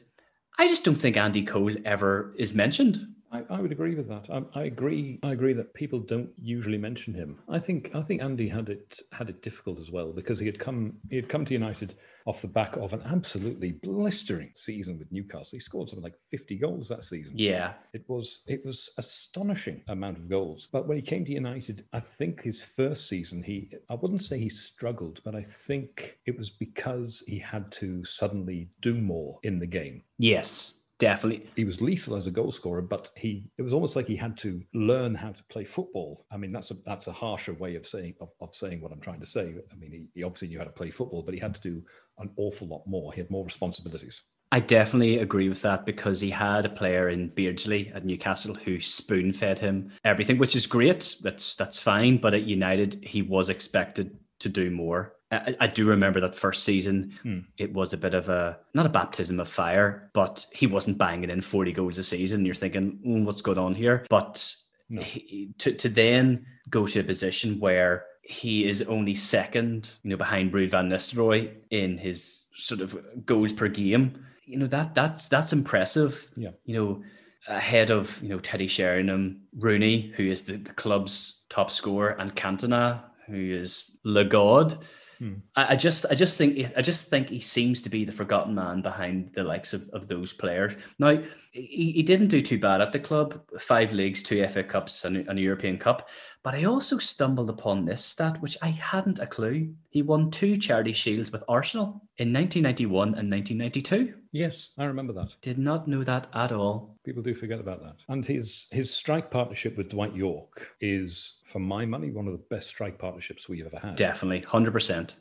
I 0.59 0.69
just 0.69 0.85
don't 0.85 0.95
think 0.95 1.17
Andy 1.17 1.45
Cole 1.45 1.75
ever 1.85 2.35
is 2.39 2.55
mentioned. 2.55 3.07
I, 3.35 3.43
I 3.51 3.61
would 3.61 3.73
agree 3.73 3.95
with 3.97 4.09
that. 4.09 4.31
I, 4.31 4.61
I 4.61 4.65
agree. 4.65 5.19
I 5.23 5.33
agree 5.33 5.53
that 5.55 5.75
people 5.75 5.99
don't 5.99 6.31
usually 6.41 6.79
mention 6.79 7.13
him. 7.13 7.39
I 7.49 7.59
think 7.59 7.91
I 7.95 8.03
think 8.03 8.23
Andy 8.23 8.49
had 8.49 8.69
it 8.69 9.01
had 9.13 9.29
it 9.29 9.43
difficult 9.43 9.81
as 9.81 9.91
well 9.91 10.13
because 10.13 10.39
he 10.39 10.47
had 10.47 10.59
come 10.59 10.95
he 11.11 11.17
had 11.17 11.29
come 11.29 11.45
to 11.45 11.53
United 11.53 11.97
off 12.27 12.41
the 12.41 12.49
back 12.49 12.77
of 12.77 12.93
an 12.93 13.03
absolutely 13.05 13.73
blistering 13.73 14.53
season 14.57 14.99
with 14.99 15.11
Newcastle. 15.11 15.57
He 15.57 15.61
scored 15.61 15.89
something 15.89 16.05
like 16.05 16.19
fifty 16.31 16.57
goals 16.57 16.89
that 16.89 17.05
season. 17.05 17.33
Yeah, 17.37 17.73
It 17.93 18.05
was 18.09 18.43
it 18.47 18.65
was 18.65 18.91
astonishing 18.99 19.83
amount 19.89 20.19
of 20.19 20.29
goals. 20.29 20.69
But 20.71 20.87
when 20.87 20.97
he 20.97 21.03
came 21.03 21.25
to 21.25 21.33
United, 21.33 21.85
I 21.93 22.01
think 22.01 22.43
his 22.43 22.65
first 22.65 23.09
season 23.09 23.43
he 23.43 23.71
I 23.91 23.95
wouldn't 23.95 24.23
say 24.23 24.39
he 24.39 24.49
struggled, 24.49 25.21
but 25.25 25.35
I 25.35 25.43
think 25.43 26.19
it 26.27 26.39
was 26.39 26.51
because 26.51 27.25
he 27.27 27.39
had 27.39 27.71
to 27.73 28.05
suddenly 28.05 28.69
do 28.81 28.95
more 28.95 29.39
in 29.43 29.59
the 29.59 29.67
game 29.67 30.03
yes, 30.19 30.84
definitely. 30.99 31.49
he 31.57 31.65
was 31.65 31.81
lethal 31.81 32.17
as 32.17 32.27
a 32.27 32.31
goal 32.31 32.53
scorer, 32.53 32.83
but 32.83 33.11
he 33.17 33.45
it 33.59 33.63
was 33.63 33.73
almost 33.73 33.97
like 33.97 34.07
he 34.07 34.17
had 34.17 34.37
to 34.39 34.63
learn 34.75 35.15
how 35.15 35.33
to 35.33 35.45
play 35.45 35.65
football. 35.65 36.27
I 36.31 36.37
mean, 36.37 36.53
that's 36.53 36.71
a 36.71 36.77
that's 36.87 37.07
a 37.07 37.13
harsher 37.13 37.55
way 37.55 37.77
of 37.77 37.87
saying 37.87 38.15
of, 38.21 38.31
of 38.41 38.55
saying 38.55 38.81
what 38.81 38.93
I'm 38.93 39.01
trying 39.01 39.21
to 39.21 39.27
say. 39.27 39.55
I 39.73 39.77
mean, 39.77 39.93
he, 39.93 40.07
he 40.15 40.23
obviously 40.23 40.49
knew 40.49 40.59
how 40.59 40.65
to 40.65 40.71
play 40.71 40.91
football, 40.91 41.23
but 41.23 41.35
he 41.35 41.41
had 41.41 41.55
to 41.55 41.61
do 41.61 41.83
an 42.19 42.31
awful 42.37 42.69
lot 42.69 42.87
more. 42.87 43.13
He 43.13 43.21
had 43.21 43.31
more 43.31 43.45
responsibilities. 43.45 44.23
I 44.53 44.61
definitely 44.61 45.19
agree 45.19 45.49
with 45.49 45.63
that 45.63 45.85
because 45.85 46.21
he 46.21 46.31
had 46.31 46.65
a 46.65 46.69
player 46.69 47.09
in 47.09 47.31
Beardsley 47.31 47.91
at 47.93 48.05
Newcastle 48.05 48.55
who 48.55 48.79
spoon 48.79 49.33
fed 49.33 49.59
him 49.59 49.91
everything, 50.05 50.39
which 50.39 50.55
is 50.55 50.67
great. 50.67 51.17
That's 51.23 51.57
that's 51.57 51.81
fine. 51.81 52.19
But 52.19 52.35
at 52.35 52.45
United, 52.45 53.03
he 53.03 53.23
was 53.23 53.51
expected 53.51 54.17
to 54.41 54.49
do 54.49 54.71
more. 54.71 55.15
I, 55.39 55.57
I 55.61 55.67
do 55.67 55.87
remember 55.87 56.21
that 56.21 56.35
first 56.35 56.65
season. 56.65 57.19
Hmm. 57.23 57.39
It 57.59 57.73
was 57.73 57.93
a 57.93 57.99
bit 57.99 58.15
of 58.15 58.29
a 58.29 58.59
not 58.75 58.87
a 58.87 58.91
baptism 58.91 59.41
of 59.41 59.49
fire, 59.49 60.11
but 60.13 60.47
he 60.53 60.67
wasn't 60.67 60.99
banging 60.99 61.31
in 61.31 61.41
forty 61.41 61.73
goals 61.73 61.99
a 61.99 62.03
season. 62.05 62.45
You're 62.45 62.55
thinking, 62.55 62.99
mm, 63.07 63.25
what's 63.25 63.43
going 63.43 63.59
on 63.59 63.75
here? 63.75 64.07
But 64.11 64.55
No. 64.89 65.03
he, 65.03 65.53
to 65.59 65.73
to 65.75 65.89
then 65.89 66.47
go 66.71 66.87
to 66.87 67.01
a 67.01 67.05
position 67.05 67.61
where 67.61 68.05
he 68.23 68.67
is 68.67 68.81
only 68.83 69.15
second, 69.15 69.91
you 70.03 70.11
know, 70.11 70.17
behind 70.17 70.53
Ruud 70.53 70.71
van 70.71 70.89
Nistelrooy 70.89 71.53
in 71.71 71.99
his 71.99 72.43
sort 72.55 72.81
of 72.81 72.97
goals 73.27 73.53
per 73.53 73.69
game. 73.69 74.25
You 74.47 74.59
know 74.59 74.67
that 74.69 74.95
that's 74.95 75.29
that's 75.29 75.53
impressive. 75.53 76.31
Yeah. 76.37 76.51
You 76.65 76.75
know, 76.75 77.03
ahead 77.49 77.91
of 77.91 78.23
you 78.23 78.29
know 78.31 78.39
Teddy 78.41 78.67
Sheringham, 78.67 79.43
Rooney, 79.59 80.13
who 80.17 80.25
is 80.25 80.45
the, 80.45 80.57
the 80.57 80.73
club's 80.73 81.43
top 81.51 81.71
scorer, 81.71 82.11
and 82.19 82.35
Cantona, 82.35 83.03
who 83.27 83.37
is 83.37 83.91
Le 84.05 84.25
God. 84.25 84.79
Hmm. 85.19 85.35
I, 85.55 85.73
I 85.73 85.77
just 85.77 86.07
I 86.11 86.15
just 86.15 86.39
think 86.39 86.73
I 86.77 86.83
just 86.83 87.09
think 87.09 87.29
he 87.29 87.41
seems 87.41 87.83
to 87.83 87.91
be 87.91 88.05
the 88.05 88.13
forgotten 88.13 88.55
man 88.55 88.83
behind 88.83 89.33
the 89.35 89.45
likes 89.45 89.73
of, 89.73 89.89
of 89.91 90.09
those 90.09 90.33
players. 90.33 90.75
Now 90.99 91.19
he, 91.53 91.93
he 91.93 92.03
didn't 92.03 92.29
do 92.29 92.41
too 92.43 92.59
bad 92.59 92.81
at 92.81 92.93
the 92.93 92.99
club, 92.99 93.41
five 93.59 93.93
leagues, 93.93 94.23
two 94.23 94.47
FA 94.49 94.65
Cups, 94.65 95.05
and, 95.05 95.17
and 95.17 95.39
a 95.39 95.43
European 95.43 95.79
Cup. 95.79 96.09
But 96.45 96.55
I 96.55 96.65
also 96.65 96.99
stumbled 96.99 97.49
upon 97.49 97.87
this 97.87 98.05
stat, 98.05 98.41
which 98.43 98.59
I 98.61 98.69
hadn't 98.69 99.19
a 99.19 99.27
clue. 99.27 99.75
He 99.89 100.03
won 100.03 100.31
two 100.31 100.59
charity 100.59 100.93
shields 100.93 101.33
with 101.33 101.43
Arsenal 101.49 102.03
in 102.19 102.35
1991 102.35 103.15
and 103.15 103.31
1992. 103.31 104.13
Yes, 104.31 104.69
I 104.77 104.85
remember 104.85 105.15
that. 105.15 105.35
Did 105.41 105.59
not 105.59 105.89
know 105.89 106.05
that 106.05 106.27
at 106.35 106.53
all. 106.53 106.99
People 107.03 107.23
do 107.23 107.35
forget 107.35 107.61
about 107.61 107.83
that. 107.83 107.97
And 108.09 108.27
his 108.27 108.67
his 108.71 108.93
strike 108.93 109.31
partnership 109.31 109.79
with 109.79 109.89
Dwight 109.89 110.15
Yorke 110.15 110.69
is, 110.83 111.37
for 111.47 111.61
my 111.61 111.87
money, 111.87 112.11
one 112.11 112.27
of 112.27 112.35
the 112.35 112.45
best 112.51 112.69
strike 112.69 112.99
partnerships 112.99 113.49
we've 113.49 113.65
ever 113.65 113.79
had. 113.79 113.97
Definitely, 113.97 114.43
100%. 114.43 115.15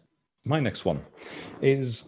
My 0.43 0.59
next 0.59 0.83
one 0.83 1.05
is 1.61 2.03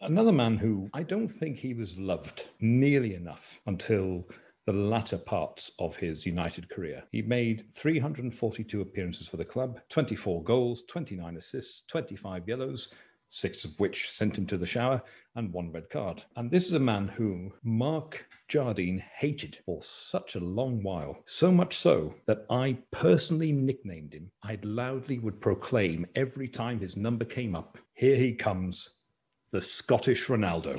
another 0.00 0.32
man 0.32 0.56
who 0.56 0.90
I 0.92 1.04
don't 1.04 1.28
think 1.28 1.58
he 1.58 1.74
was 1.74 1.96
loved 1.96 2.48
nearly 2.58 3.14
enough 3.14 3.60
until 3.66 4.24
the 4.68 4.74
latter 4.74 5.16
parts 5.16 5.70
of 5.78 5.96
his 5.96 6.26
United 6.26 6.68
career. 6.68 7.02
He 7.10 7.22
made 7.22 7.64
342 7.72 8.82
appearances 8.82 9.26
for 9.26 9.38
the 9.38 9.44
club, 9.46 9.80
24 9.88 10.44
goals, 10.44 10.82
29 10.90 11.38
assists, 11.38 11.84
25 11.88 12.46
yellows, 12.46 12.92
six 13.30 13.64
of 13.64 13.70
which 13.80 14.10
sent 14.10 14.36
him 14.36 14.44
to 14.46 14.58
the 14.58 14.66
shower, 14.66 15.00
and 15.36 15.50
one 15.54 15.72
red 15.72 15.88
card. 15.88 16.22
And 16.36 16.50
this 16.50 16.66
is 16.66 16.74
a 16.74 16.78
man 16.78 17.08
whom 17.08 17.50
Mark 17.62 18.26
Jardine 18.48 19.02
hated 19.16 19.56
for 19.64 19.82
such 19.82 20.34
a 20.34 20.40
long 20.40 20.82
while. 20.82 21.22
So 21.24 21.50
much 21.50 21.78
so 21.78 22.14
that 22.26 22.44
I 22.50 22.76
personally 22.90 23.52
nicknamed 23.52 24.12
him. 24.12 24.30
I 24.42 24.58
loudly 24.62 25.18
would 25.18 25.40
proclaim 25.40 26.04
every 26.14 26.46
time 26.46 26.78
his 26.78 26.94
number 26.94 27.24
came 27.24 27.54
up, 27.54 27.78
here 27.94 28.16
he 28.16 28.34
comes, 28.34 28.90
the 29.50 29.62
Scottish 29.62 30.26
Ronaldo. 30.26 30.76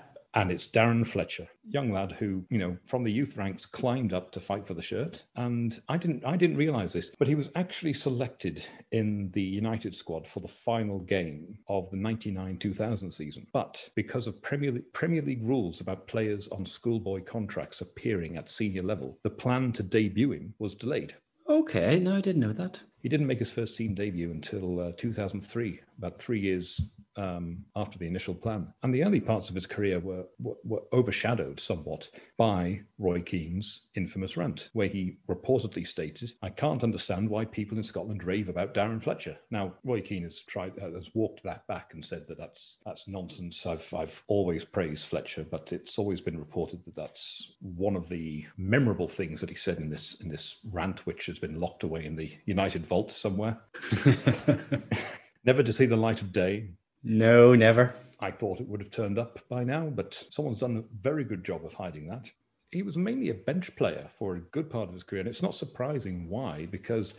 and 0.36 0.52
it's 0.52 0.66
Darren 0.66 1.04
Fletcher, 1.06 1.48
young 1.66 1.90
lad 1.90 2.12
who, 2.12 2.44
you 2.50 2.58
know, 2.58 2.76
from 2.84 3.02
the 3.02 3.10
youth 3.10 3.38
ranks 3.38 3.64
climbed 3.64 4.12
up 4.12 4.30
to 4.32 4.38
fight 4.38 4.66
for 4.66 4.74
the 4.74 4.82
shirt. 4.82 5.24
And 5.36 5.80
I 5.88 5.96
didn't, 5.96 6.26
I 6.26 6.36
didn't 6.36 6.58
realize 6.58 6.92
this, 6.92 7.10
but 7.18 7.26
he 7.26 7.34
was 7.34 7.50
actually 7.56 7.94
selected 7.94 8.62
in 8.92 9.30
the 9.32 9.40
United 9.42 9.94
squad 9.94 10.26
for 10.26 10.40
the 10.40 10.48
final 10.48 10.98
game 10.98 11.56
of 11.68 11.90
the 11.90 11.96
99-2000 11.96 13.14
season. 13.14 13.46
But 13.54 13.88
because 13.94 14.26
of 14.26 14.42
Premier 14.42 14.72
League, 14.72 14.92
Premier 14.92 15.22
League 15.22 15.42
rules 15.42 15.80
about 15.80 16.06
players 16.06 16.48
on 16.48 16.66
schoolboy 16.66 17.24
contracts 17.24 17.80
appearing 17.80 18.36
at 18.36 18.50
senior 18.50 18.82
level, 18.82 19.18
the 19.22 19.30
plan 19.30 19.72
to 19.72 19.82
debut 19.82 20.32
him 20.32 20.52
was 20.58 20.74
delayed. 20.74 21.14
Okay, 21.48 21.98
no, 21.98 22.14
I 22.14 22.20
didn't 22.20 22.42
know 22.42 22.52
that. 22.52 22.82
He 23.02 23.08
didn't 23.08 23.28
make 23.28 23.38
his 23.38 23.50
first 23.50 23.76
team 23.76 23.94
debut 23.94 24.32
until 24.32 24.80
uh, 24.80 24.92
2003, 24.98 25.80
about 25.96 26.20
three 26.20 26.40
years 26.40 26.82
um, 27.16 27.64
after 27.74 27.98
the 27.98 28.06
initial 28.06 28.34
plan. 28.34 28.72
And 28.82 28.94
the 28.94 29.04
early 29.04 29.20
parts 29.20 29.48
of 29.48 29.54
his 29.54 29.66
career 29.66 30.00
were, 30.00 30.24
were, 30.38 30.56
were 30.64 30.82
overshadowed 30.92 31.60
somewhat 31.60 32.08
by 32.36 32.80
Roy 32.98 33.20
Keane's 33.20 33.82
infamous 33.94 34.36
rant, 34.36 34.68
where 34.72 34.88
he 34.88 35.18
reportedly 35.28 35.86
stated, 35.86 36.32
I 36.42 36.50
can't 36.50 36.84
understand 36.84 37.28
why 37.28 37.44
people 37.44 37.78
in 37.78 37.84
Scotland 37.84 38.24
rave 38.24 38.48
about 38.48 38.74
Darren 38.74 39.02
Fletcher. 39.02 39.36
Now, 39.50 39.74
Roy 39.84 40.00
Keane 40.00 40.24
has 40.24 40.42
tried, 40.42 40.72
uh, 40.80 40.92
has 40.92 41.10
walked 41.14 41.42
that 41.44 41.66
back 41.66 41.90
and 41.94 42.04
said 42.04 42.26
that 42.28 42.38
that's, 42.38 42.78
that's 42.84 43.08
nonsense. 43.08 43.64
I've, 43.66 43.92
I've 43.94 44.22
always 44.28 44.64
praised 44.64 45.06
Fletcher, 45.06 45.44
but 45.50 45.72
it's 45.72 45.98
always 45.98 46.20
been 46.20 46.38
reported 46.38 46.84
that 46.84 46.96
that's 46.96 47.52
one 47.60 47.96
of 47.96 48.08
the 48.08 48.44
memorable 48.56 49.08
things 49.08 49.40
that 49.40 49.50
he 49.50 49.56
said 49.56 49.78
in 49.78 49.88
this, 49.88 50.16
in 50.20 50.28
this 50.28 50.56
rant, 50.70 51.06
which 51.06 51.26
has 51.26 51.38
been 51.38 51.60
locked 51.60 51.82
away 51.82 52.04
in 52.04 52.16
the 52.16 52.32
United 52.46 52.86
vault 52.86 53.12
somewhere, 53.12 53.58
never 55.44 55.62
to 55.62 55.72
see 55.72 55.86
the 55.86 55.96
light 55.96 56.20
of 56.20 56.32
day. 56.32 56.70
No, 57.06 57.54
never. 57.54 57.94
I 58.20 58.30
thought 58.30 58.60
it 58.60 58.68
would 58.68 58.80
have 58.80 58.90
turned 58.90 59.18
up 59.18 59.38
by 59.48 59.62
now, 59.62 59.86
but 59.86 60.22
someone's 60.30 60.58
done 60.58 60.76
a 60.78 60.98
very 61.02 61.22
good 61.24 61.44
job 61.44 61.64
of 61.64 61.74
hiding 61.74 62.08
that. 62.08 62.30
He 62.72 62.82
was 62.82 62.96
mainly 62.96 63.28
a 63.30 63.34
bench 63.34 63.74
player 63.76 64.10
for 64.18 64.34
a 64.36 64.40
good 64.40 64.68
part 64.68 64.88
of 64.88 64.94
his 64.94 65.04
career, 65.04 65.20
and 65.20 65.28
it's 65.28 65.42
not 65.42 65.54
surprising 65.54 66.28
why, 66.28 66.66
because 66.70 67.14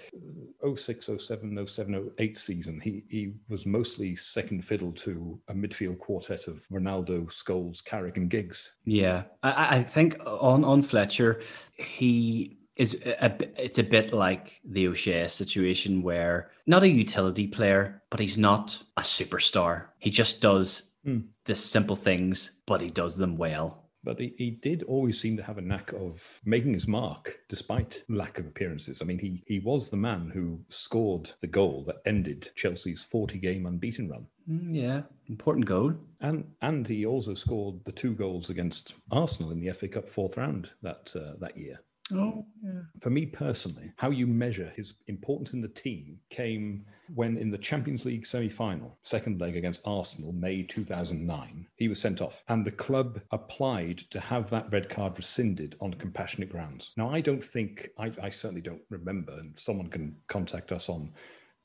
uh, 0.65 0.75
06, 0.75 1.09
07, 1.17 1.65
07, 1.67 2.11
08 2.19 2.37
season, 2.37 2.81
he, 2.81 3.03
he 3.09 3.33
was 3.47 3.65
mostly 3.65 4.15
second 4.15 4.65
fiddle 4.65 4.91
to 4.91 5.39
a 5.47 5.53
midfield 5.53 5.99
quartet 5.99 6.47
of 6.47 6.67
Ronaldo, 6.69 7.27
Scholes, 7.31 7.83
Carrick, 7.83 8.17
and 8.17 8.29
Giggs. 8.29 8.73
Yeah, 8.83 9.23
I- 9.41 9.51
I, 9.51 9.75
I 9.77 9.83
think 9.83 10.17
on 10.25 10.65
on 10.65 10.81
Fletcher, 10.81 11.41
he 11.75 12.57
is 12.77 12.95
a, 13.05 13.35
it's 13.61 13.79
a 13.79 13.83
bit 13.83 14.13
like 14.13 14.59
the 14.63 14.87
O'Shea 14.87 15.27
situation 15.27 16.01
where 16.03 16.51
not 16.65 16.83
a 16.83 16.89
utility 16.89 17.47
player, 17.47 18.01
but 18.09 18.19
he's 18.19 18.37
not 18.37 18.81
a 18.97 19.01
superstar. 19.01 19.85
He 19.99 20.09
just 20.09 20.41
does 20.41 20.93
Hmm. 21.05 21.19
the 21.45 21.55
simple 21.55 21.95
things, 21.95 22.59
but 22.65 22.81
he 22.81 22.89
does 22.89 23.15
them 23.15 23.37
well. 23.37 23.83
But 24.03 24.19
he, 24.19 24.33
he 24.37 24.51
did 24.51 24.83
always 24.83 25.19
seem 25.19 25.37
to 25.37 25.43
have 25.43 25.57
a 25.57 25.61
knack 25.61 25.93
of 25.93 26.41
making 26.45 26.73
his 26.73 26.87
mark 26.87 27.37
despite 27.49 28.03
lack 28.09 28.39
of 28.39 28.45
appearances. 28.47 29.01
I 29.01 29.05
mean, 29.05 29.19
he, 29.19 29.41
he 29.47 29.59
was 29.59 29.89
the 29.89 29.97
man 29.97 30.29
who 30.33 30.59
scored 30.69 31.31
the 31.41 31.47
goal 31.47 31.83
that 31.87 32.01
ended 32.05 32.49
Chelsea's 32.55 33.03
40 33.03 33.37
game 33.39 33.65
unbeaten 33.65 34.09
run. 34.09 34.25
Mm, 34.49 34.75
Yeah, 34.75 35.01
important 35.29 35.65
goal. 35.65 35.93
And 36.21 36.43
and 36.61 36.87
he 36.87 37.05
also 37.05 37.33
scored 37.35 37.75
the 37.85 37.91
two 37.91 38.13
goals 38.13 38.49
against 38.49 38.93
Arsenal 39.11 39.51
in 39.51 39.59
the 39.59 39.71
FA 39.73 39.87
Cup 39.87 40.07
fourth 40.09 40.35
round 40.37 40.69
that 40.81 41.13
uh, 41.15 41.33
that 41.39 41.57
year. 41.57 41.79
Oh, 42.13 42.45
yeah. 42.63 42.81
For 43.01 43.09
me 43.09 43.25
personally, 43.25 43.91
how 43.97 44.11
you 44.11 44.27
measure 44.27 44.71
his 44.75 44.93
importance 45.07 45.53
in 45.53 45.61
the 45.61 45.67
team 45.67 46.19
came 46.29 46.85
when 47.13 47.37
in 47.37 47.51
the 47.51 47.57
Champions 47.57 48.05
League 48.05 48.25
semi-final, 48.25 48.97
second 49.03 49.39
leg 49.41 49.55
against 49.55 49.81
Arsenal, 49.85 50.31
May 50.31 50.63
2009, 50.63 51.67
he 51.75 51.87
was 51.87 51.99
sent 51.99 52.21
off 52.21 52.43
and 52.47 52.65
the 52.65 52.71
club 52.71 53.19
applied 53.31 53.99
to 54.09 54.19
have 54.19 54.49
that 54.49 54.71
red 54.71 54.89
card 54.89 55.13
rescinded 55.17 55.75
on 55.81 55.93
compassionate 55.93 56.49
grounds. 56.49 56.91
Now, 56.97 57.09
I 57.09 57.21
don't 57.21 57.43
think, 57.43 57.89
I, 57.97 58.11
I 58.21 58.29
certainly 58.29 58.61
don't 58.61 58.81
remember, 58.89 59.33
and 59.33 59.57
someone 59.57 59.89
can 59.89 60.15
contact 60.27 60.71
us 60.71 60.89
on 60.89 61.11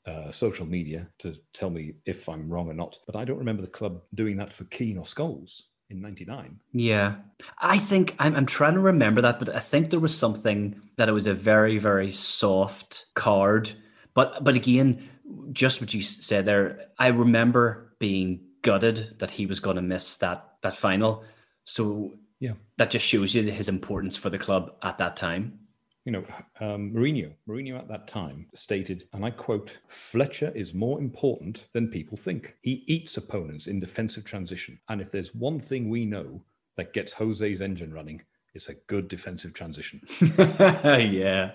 uh, 0.05 0.31
social 0.31 0.65
media 0.65 1.07
to 1.19 1.35
tell 1.53 1.69
me 1.69 1.93
if 2.05 2.27
I'm 2.27 2.49
wrong 2.49 2.69
or 2.69 2.73
not, 2.73 2.99
but 3.05 3.15
I 3.15 3.23
don't 3.23 3.37
remember 3.37 3.61
the 3.61 3.69
club 3.69 4.01
doing 4.15 4.35
that 4.37 4.53
for 4.53 4.65
Keane 4.65 4.97
or 4.97 5.05
Scholes 5.05 5.63
in 5.93 6.01
99. 6.01 6.59
Yeah, 6.73 7.15
I 7.59 7.77
think 7.77 8.15
I'm, 8.19 8.35
I'm 8.35 8.45
trying 8.45 8.73
to 8.73 8.79
remember 8.79 9.21
that, 9.21 9.39
but 9.39 9.55
I 9.55 9.59
think 9.59 9.89
there 9.89 9.99
was 9.99 10.17
something 10.17 10.81
that 10.97 11.07
it 11.09 11.13
was 11.13 11.27
a 11.27 11.33
very, 11.33 11.77
very 11.77 12.11
soft 12.11 13.05
card. 13.13 13.71
But 14.13 14.43
but 14.43 14.55
again, 14.55 15.09
just 15.51 15.79
what 15.81 15.93
you 15.93 16.01
said 16.03 16.45
there, 16.45 16.87
I 16.99 17.07
remember 17.07 17.93
being 17.99 18.41
gutted 18.61 19.19
that 19.19 19.31
he 19.31 19.45
was 19.45 19.59
going 19.59 19.75
to 19.77 19.81
miss 19.81 20.17
that 20.17 20.47
that 20.61 20.75
final. 20.75 21.23
So 21.65 22.13
Yeah. 22.39 22.53
that 22.77 22.91
just 22.91 23.05
shows 23.05 23.33
you 23.35 23.43
his 23.51 23.69
importance 23.69 24.17
for 24.17 24.29
the 24.29 24.37
club 24.37 24.73
at 24.81 24.97
that 24.97 25.15
time. 25.15 25.59
You 26.05 26.11
know, 26.11 26.23
um, 26.59 26.91
Mourinho, 26.91 27.33
Mourinho 27.47 27.77
at 27.77 27.87
that 27.87 28.07
time 28.07 28.47
stated, 28.53 29.07
and 29.13 29.23
I 29.23 29.31
quote, 29.31 29.77
Fletcher 29.87 30.51
is 30.53 30.73
more 30.73 30.99
important 30.99 31.67
than 31.73 31.87
people 31.87 32.17
think. 32.17 32.55
He 32.61 32.83
eats 32.87 33.15
opponents 33.15 33.67
in 33.67 33.79
defensive 33.79 34.25
transition. 34.25 34.77
And 34.89 34.99
if 34.99 35.11
there's 35.11 35.33
one 35.33 35.59
thing 35.59 35.89
we 35.89 36.05
know 36.05 36.43
that 36.75 36.93
gets 36.93 37.13
Jose's 37.13 37.61
engine 37.61 37.93
running, 37.93 38.21
it's 38.53 38.69
a 38.69 38.75
good 38.87 39.07
defensive 39.07 39.53
transition. 39.53 40.01
yeah. 40.59 41.51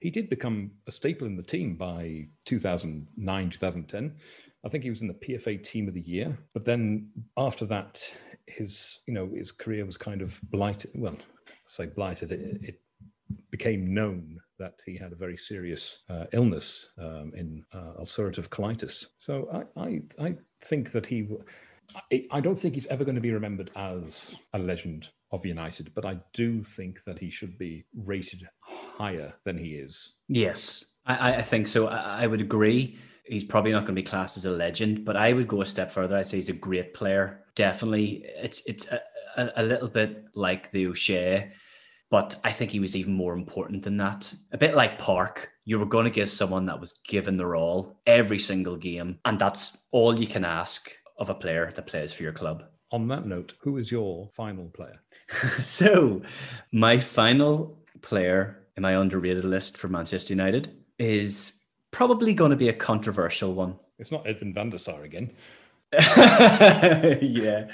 He 0.00 0.10
did 0.10 0.30
become 0.30 0.70
a 0.86 0.92
staple 0.92 1.26
in 1.26 1.36
the 1.36 1.42
team 1.42 1.76
by 1.76 2.28
2009, 2.44 3.50
2010. 3.50 4.14
I 4.64 4.68
think 4.68 4.84
he 4.84 4.90
was 4.90 5.02
in 5.02 5.08
the 5.08 5.14
PFA 5.14 5.62
team 5.62 5.88
of 5.88 5.94
the 5.94 6.00
year. 6.00 6.38
But 6.52 6.64
then 6.64 7.10
after 7.36 7.66
that, 7.66 8.02
his, 8.46 9.00
you 9.06 9.14
know, 9.14 9.30
his 9.34 9.50
career 9.50 9.84
was 9.84 9.96
kind 9.96 10.22
of 10.22 10.38
blighted. 10.50 10.90
Well, 10.94 11.16
say 11.66 11.86
blighted. 11.86 12.32
It, 12.32 12.60
it 12.62 12.80
became 13.50 13.92
known 13.92 14.38
that 14.58 14.74
he 14.86 14.96
had 14.96 15.12
a 15.12 15.16
very 15.16 15.36
serious 15.36 16.00
uh, 16.08 16.24
illness 16.32 16.90
um, 16.98 17.32
in 17.36 17.64
uh, 17.72 18.00
ulcerative 18.00 18.48
colitis. 18.48 19.06
So 19.18 19.48
I, 19.52 19.80
I, 19.80 20.02
I 20.20 20.36
think 20.62 20.92
that 20.92 21.06
he, 21.06 21.28
I 22.30 22.40
don't 22.40 22.58
think 22.58 22.74
he's 22.74 22.86
ever 22.86 23.04
going 23.04 23.16
to 23.16 23.20
be 23.20 23.32
remembered 23.32 23.70
as 23.76 24.34
a 24.52 24.58
legend 24.58 25.08
of 25.32 25.44
United, 25.44 25.92
but 25.94 26.04
I 26.04 26.18
do 26.32 26.62
think 26.62 27.02
that 27.04 27.18
he 27.18 27.30
should 27.30 27.58
be 27.58 27.84
rated 27.96 28.48
higher 28.60 29.34
than 29.44 29.58
he 29.58 29.74
is. 29.74 30.12
Yes, 30.28 30.84
I, 31.04 31.36
I 31.36 31.42
think 31.42 31.66
so. 31.66 31.88
I, 31.88 32.22
I 32.22 32.26
would 32.26 32.40
agree. 32.40 32.98
He's 33.24 33.44
probably 33.44 33.72
not 33.72 33.80
going 33.80 33.96
to 33.96 34.02
be 34.02 34.02
classed 34.02 34.36
as 34.36 34.44
a 34.44 34.50
legend, 34.50 35.04
but 35.04 35.16
I 35.16 35.32
would 35.32 35.48
go 35.48 35.62
a 35.62 35.66
step 35.66 35.90
further. 35.90 36.16
I'd 36.16 36.26
say 36.26 36.36
he's 36.36 36.50
a 36.50 36.52
great 36.54 36.94
player. 36.94 37.44
Definitely, 37.54 38.24
it's 38.26 38.62
it's 38.66 38.86
a, 38.88 39.00
a, 39.36 39.52
a 39.56 39.62
little 39.62 39.88
bit 39.88 40.24
like 40.34 40.70
the 40.70 40.86
O'Shea, 40.86 41.52
but 42.14 42.36
I 42.44 42.52
think 42.52 42.70
he 42.70 42.78
was 42.78 42.94
even 42.94 43.12
more 43.12 43.34
important 43.34 43.82
than 43.82 43.96
that. 43.96 44.32
A 44.52 44.56
bit 44.56 44.76
like 44.76 45.00
Park, 45.00 45.50
you 45.64 45.80
were 45.80 45.84
going 45.84 46.04
to 46.04 46.12
give 46.12 46.30
someone 46.30 46.64
that 46.66 46.78
was 46.78 47.00
given 47.04 47.36
their 47.36 47.56
all 47.56 48.00
every 48.06 48.38
single 48.38 48.76
game, 48.76 49.18
and 49.24 49.36
that's 49.36 49.86
all 49.90 50.16
you 50.16 50.28
can 50.28 50.44
ask 50.44 50.92
of 51.18 51.28
a 51.28 51.34
player 51.34 51.72
that 51.74 51.88
plays 51.88 52.12
for 52.12 52.22
your 52.22 52.30
club. 52.30 52.62
On 52.92 53.08
that 53.08 53.26
note, 53.26 53.54
who 53.58 53.78
is 53.78 53.90
your 53.90 54.30
final 54.36 54.68
player? 54.68 55.02
so, 55.60 56.22
my 56.70 57.00
final 57.00 57.80
player 58.00 58.64
in 58.76 58.84
my 58.84 58.92
underrated 58.92 59.44
list 59.44 59.76
for 59.76 59.88
Manchester 59.88 60.34
United 60.34 60.70
is 61.00 61.62
probably 61.90 62.32
going 62.32 62.52
to 62.52 62.56
be 62.56 62.68
a 62.68 62.72
controversial 62.72 63.54
one. 63.54 63.74
It's 63.98 64.12
not 64.12 64.24
Edwin 64.24 64.54
van 64.54 64.70
der 64.70 64.78
Sar 64.78 65.02
again. 65.02 65.32
yeah, 65.92 67.68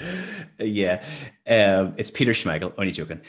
yeah. 0.57 1.03
Um, 1.45 1.93
it's 1.99 2.09
Peter 2.09 2.31
Schmeichel. 2.31 2.73
Only 2.79 2.91
joking. 2.91 3.21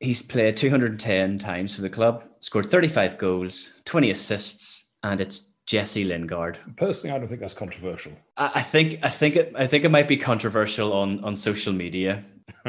He's 0.00 0.22
played 0.22 0.56
210 0.56 1.38
times 1.38 1.74
for 1.74 1.82
the 1.82 1.90
club, 1.90 2.22
scored 2.40 2.66
35 2.66 3.18
goals, 3.18 3.72
20 3.84 4.10
assists, 4.12 4.84
and 5.02 5.20
it's 5.20 5.54
Jesse 5.66 6.04
Lingard. 6.04 6.58
Personally, 6.76 7.14
I 7.14 7.18
don't 7.18 7.28
think 7.28 7.40
that's 7.40 7.54
controversial. 7.54 8.12
I, 8.36 8.52
I 8.56 8.62
think 8.62 9.00
I 9.02 9.10
think 9.10 9.36
it 9.36 9.52
I 9.56 9.66
think 9.66 9.84
it 9.84 9.90
might 9.90 10.08
be 10.08 10.16
controversial 10.16 10.92
on 10.92 11.22
on 11.24 11.36
social 11.36 11.72
media, 11.72 12.24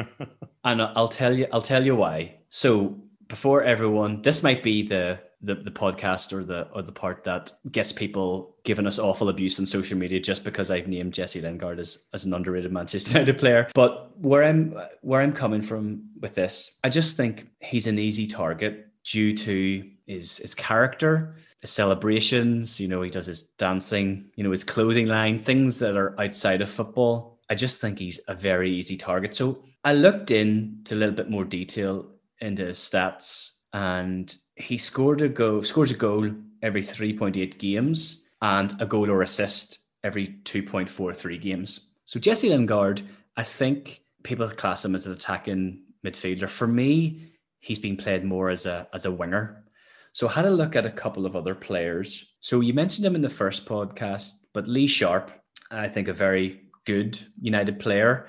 and 0.64 0.82
I'll 0.82 1.08
tell 1.08 1.38
you 1.38 1.46
I'll 1.52 1.62
tell 1.62 1.84
you 1.84 1.96
why. 1.96 2.34
So 2.50 3.00
before 3.28 3.62
everyone, 3.62 4.22
this 4.22 4.42
might 4.42 4.62
be 4.62 4.86
the 4.86 5.20
the, 5.42 5.54
the 5.54 5.70
podcast 5.70 6.32
or 6.32 6.44
the 6.44 6.68
or 6.74 6.82
the 6.82 6.92
part 6.92 7.24
that 7.24 7.52
gets 7.70 7.92
people 7.92 8.56
giving 8.64 8.86
us 8.86 8.98
awful 8.98 9.28
abuse 9.28 9.58
on 9.58 9.66
social 9.66 9.96
media 9.96 10.20
just 10.20 10.44
because 10.44 10.70
I've 10.70 10.86
named 10.86 11.14
Jesse 11.14 11.40
Lingard 11.40 11.78
as, 11.78 12.06
as 12.12 12.24
an 12.24 12.34
underrated 12.34 12.72
Manchester 12.72 13.10
United 13.18 13.38
player. 13.38 13.68
But 13.74 14.18
where 14.18 14.44
I'm 14.44 14.76
where 15.00 15.20
I'm 15.20 15.32
coming 15.32 15.62
from 15.62 16.10
with 16.20 16.34
this, 16.34 16.78
I 16.84 16.88
just 16.88 17.16
think 17.16 17.48
he's 17.60 17.86
an 17.86 17.98
easy 17.98 18.26
target 18.26 18.88
due 19.04 19.34
to 19.34 19.90
his 20.06 20.38
his 20.38 20.54
character, 20.54 21.36
his 21.62 21.70
celebrations, 21.70 22.78
you 22.78 22.88
know, 22.88 23.00
he 23.02 23.10
does 23.10 23.26
his 23.26 23.42
dancing, 23.42 24.30
you 24.36 24.44
know, 24.44 24.50
his 24.50 24.64
clothing 24.64 25.06
line, 25.06 25.38
things 25.38 25.78
that 25.78 25.96
are 25.96 26.20
outside 26.20 26.60
of 26.60 26.68
football. 26.68 27.38
I 27.48 27.54
just 27.54 27.80
think 27.80 27.98
he's 27.98 28.20
a 28.28 28.34
very 28.34 28.70
easy 28.70 28.96
target. 28.96 29.34
So 29.34 29.64
I 29.82 29.94
looked 29.94 30.30
into 30.30 30.94
a 30.94 30.96
little 30.96 31.14
bit 31.14 31.30
more 31.30 31.44
detail 31.44 32.06
into 32.40 32.66
his 32.66 32.78
stats 32.78 33.50
and 33.72 34.34
he 34.60 34.78
scored 34.78 35.22
a 35.22 35.28
goal, 35.28 35.62
scores 35.62 35.90
a 35.90 35.94
goal 35.94 36.30
every 36.62 36.82
3.8 36.82 37.58
games 37.58 38.24
and 38.42 38.80
a 38.80 38.86
goal 38.86 39.10
or 39.10 39.22
assist 39.22 39.78
every 40.04 40.38
2.43 40.44 41.40
games. 41.40 41.90
So 42.04 42.20
Jesse 42.20 42.50
Lingard, 42.50 43.02
I 43.36 43.42
think 43.42 44.02
people 44.22 44.48
class 44.48 44.84
him 44.84 44.94
as 44.94 45.06
an 45.06 45.12
attacking 45.12 45.82
midfielder. 46.04 46.48
For 46.48 46.66
me, 46.66 47.32
he's 47.60 47.80
been 47.80 47.96
played 47.96 48.24
more 48.24 48.50
as 48.50 48.66
a 48.66 48.88
as 48.92 49.04
a 49.04 49.12
winger. 49.12 49.64
So 50.12 50.28
I 50.28 50.32
had 50.32 50.46
a 50.46 50.50
look 50.50 50.74
at 50.74 50.86
a 50.86 50.90
couple 50.90 51.24
of 51.24 51.36
other 51.36 51.54
players. 51.54 52.26
So 52.40 52.60
you 52.60 52.74
mentioned 52.74 53.06
him 53.06 53.14
in 53.14 53.22
the 53.22 53.28
first 53.28 53.66
podcast, 53.66 54.32
but 54.52 54.66
Lee 54.66 54.88
Sharpe, 54.88 55.30
I 55.70 55.88
think 55.88 56.08
a 56.08 56.12
very 56.12 56.62
good 56.84 57.18
United 57.40 57.78
player, 57.78 58.26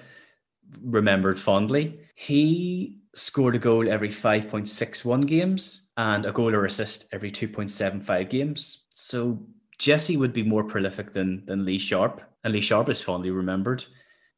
remembered 0.84 1.40
fondly. 1.40 2.02
He 2.14 3.00
scored 3.16 3.56
a 3.56 3.60
goal 3.60 3.90
every 3.90 4.10
5.61 4.10 5.26
games 5.26 5.81
and 6.02 6.26
a 6.26 6.32
goal 6.32 6.56
or 6.56 6.66
assist 6.66 7.08
every 7.12 7.32
2.75 7.32 8.28
games. 8.28 8.86
So 8.90 9.40
Jesse 9.78 10.18
would 10.18 10.34
be 10.34 10.42
more 10.42 10.64
prolific 10.64 11.14
than, 11.14 11.46
than 11.46 11.64
Lee 11.64 11.78
Sharpe, 11.78 12.22
and 12.44 12.52
Lee 12.52 12.62
Sharpe 12.62 12.90
is 12.90 13.02
fondly 13.04 13.30
remembered. 13.30 13.86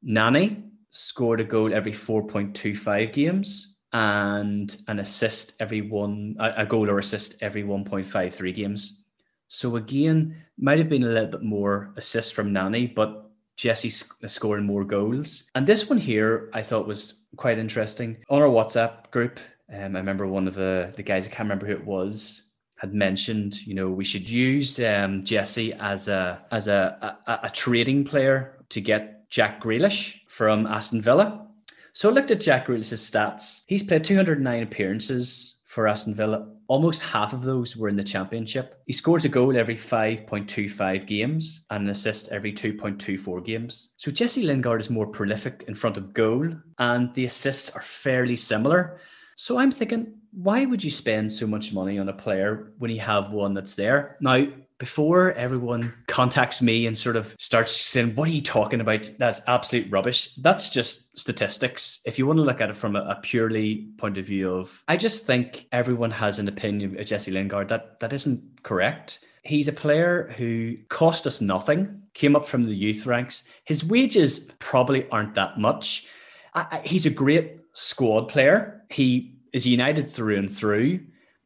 Nani 0.02 0.66
scored 0.90 1.40
a 1.40 1.46
goal 1.46 1.74
every 1.74 1.94
4.25 1.94 3.14
games 3.14 3.78
and 3.94 4.76
an 4.90 5.00
assist 5.00 5.54
every 5.62 5.80
one, 5.80 6.36
a 6.38 6.66
goal 6.66 6.90
or 6.90 7.00
assist 7.00 7.42
every 7.42 7.64
1.53 7.64 8.54
games. 8.54 9.06
So 9.48 9.78
again, 9.78 10.36
might 10.58 10.80
have 10.80 10.90
been 10.90 11.04
a 11.04 11.08
little 11.08 11.30
bit 11.30 11.44
more 11.44 11.94
assists 11.96 12.32
from 12.32 12.52
Nani, 12.52 12.88
but 12.88 13.32
Jesse 13.56 13.90
scoring 13.90 14.66
more 14.66 14.84
goals. 14.84 15.50
And 15.56 15.66
this 15.66 15.88
one 15.88 16.00
here, 16.00 16.50
I 16.54 16.62
thought 16.62 16.88
was 16.88 17.22
quite 17.38 17.58
interesting. 17.58 18.18
On 18.30 18.42
our 18.42 18.50
WhatsApp 18.50 19.12
group, 19.12 19.40
um, 19.72 19.96
I 19.96 20.00
remember 20.00 20.28
one 20.28 20.48
of 20.48 20.56
the, 20.56 20.92
the 20.96 21.04
guys, 21.04 21.26
I 21.26 21.30
can't 21.30 21.48
remember 21.48 21.68
who 21.68 21.74
it 21.74 21.86
was, 21.86 22.42
had 22.78 22.94
mentioned, 22.94 23.66
you 23.66 23.74
know, 23.74 23.90
we 23.90 24.04
should 24.04 24.28
use 24.28 24.80
um, 24.80 25.24
Jesse 25.24 25.74
as 25.74 26.10
a 26.10 26.44
as 26.52 26.68
a, 26.68 27.18
a, 27.28 27.40
a 27.44 27.50
trading 27.50 28.04
player 28.04 28.58
to 28.70 28.82
get 28.82 29.30
Jack 29.30 29.64
Grealish 29.64 30.20
from 30.28 30.68
Aston 30.68 31.02
Villa. 31.02 31.48
So 31.94 32.10
I 32.10 32.12
looked 32.12 32.32
at 32.32 32.42
Jack 32.42 32.68
Grealish's 32.68 33.10
stats. 33.10 33.62
He's 33.68 33.84
played 33.84 34.04
209 34.04 34.64
appearances 34.64 35.60
for 35.64 35.88
Aston 35.88 36.14
Villa. 36.14 36.50
Almost 36.68 37.04
half 37.04 37.34
of 37.34 37.44
those 37.44 37.78
were 37.78 37.88
in 37.88 37.96
the 37.96 38.04
championship. 38.04 38.82
He 38.86 38.94
scores 38.94 39.26
a 39.26 39.30
goal 39.30 39.56
every 39.56 39.76
5.25 39.76 41.06
games 41.06 41.66
and 41.70 41.84
an 41.84 41.90
assist 41.90 42.32
every 42.32 42.52
2.24 42.52 43.46
games. 43.46 43.94
So 43.98 44.12
Jesse 44.12 44.44
Lingard 44.44 44.82
is 44.82 44.90
more 44.90 45.08
prolific 45.08 45.66
in 45.68 45.76
front 45.76 45.98
of 45.98 46.14
goal, 46.14 46.50
and 46.80 47.14
the 47.16 47.26
assists 47.26 47.70
are 47.76 47.82
fairly 47.82 48.36
similar. 48.36 49.00
So 49.36 49.58
I'm 49.58 49.72
thinking, 49.72 50.14
why 50.32 50.66
would 50.66 50.84
you 50.84 50.92
spend 50.92 51.32
so 51.32 51.48
much 51.48 51.74
money 51.74 52.00
on 52.00 52.10
a 52.10 52.14
player 52.14 52.74
when 52.78 52.92
you 52.92 53.00
have 53.00 53.32
one 53.32 53.54
that's 53.54 53.76
there? 53.76 54.18
Now, 54.20 54.48
before 54.80 55.32
everyone 55.34 55.94
contacts 56.08 56.62
me 56.62 56.88
and 56.88 56.98
sort 56.98 57.16
of 57.16 57.36
starts 57.40 57.72
saying, 57.72 58.16
What 58.16 58.28
are 58.28 58.34
you 58.34 58.42
talking 58.42 58.82
about? 58.82 59.10
That's 59.18 59.42
absolute 59.48 59.90
rubbish. 59.90 60.36
That's 60.36 60.70
just 60.70 61.18
statistics. 61.18 62.02
If 62.06 62.20
you 62.20 62.28
want 62.28 62.38
to 62.38 62.44
look 62.44 62.60
at 62.60 62.70
it 62.70 62.78
from 62.78 62.96
a, 62.96 63.18
purely 63.22 63.88
point 63.98 64.18
of 64.18 64.26
view 64.26 64.54
of, 64.54 64.84
I 64.88 64.98
just 64.98 65.26
think 65.26 65.68
everyone 65.72 66.12
has 66.12 66.40
an 66.40 66.48
opinion 66.48 67.00
of 67.00 67.06
Jesse 67.06 67.32
Lingard 67.32 67.70
that 67.70 68.00
that 68.02 68.12
isn't 68.12 68.64
correct. 68.64 69.20
He's 69.44 69.68
a 69.68 69.74
player 69.74 70.34
who 70.38 70.76
cost 70.90 71.26
us 71.28 71.40
nothing, 71.40 72.02
came 72.14 72.36
up 72.36 72.46
from 72.46 72.64
the 72.64 72.76
youth 72.76 73.06
ranks. 73.06 73.48
His 73.66 73.86
wages 73.86 74.52
probably 74.60 75.08
aren't 75.10 75.36
that 75.36 75.58
much. 75.58 76.08
I, 76.54 76.66
I, 76.72 76.80
he's 76.80 77.06
a 77.06 77.10
great 77.10 77.58
squad 77.74 78.28
player. 78.28 78.83
He 78.94 79.36
is 79.54 79.68
United 79.68 80.10
through 80.10 80.38
and 80.38 80.52
through. 80.52 81.00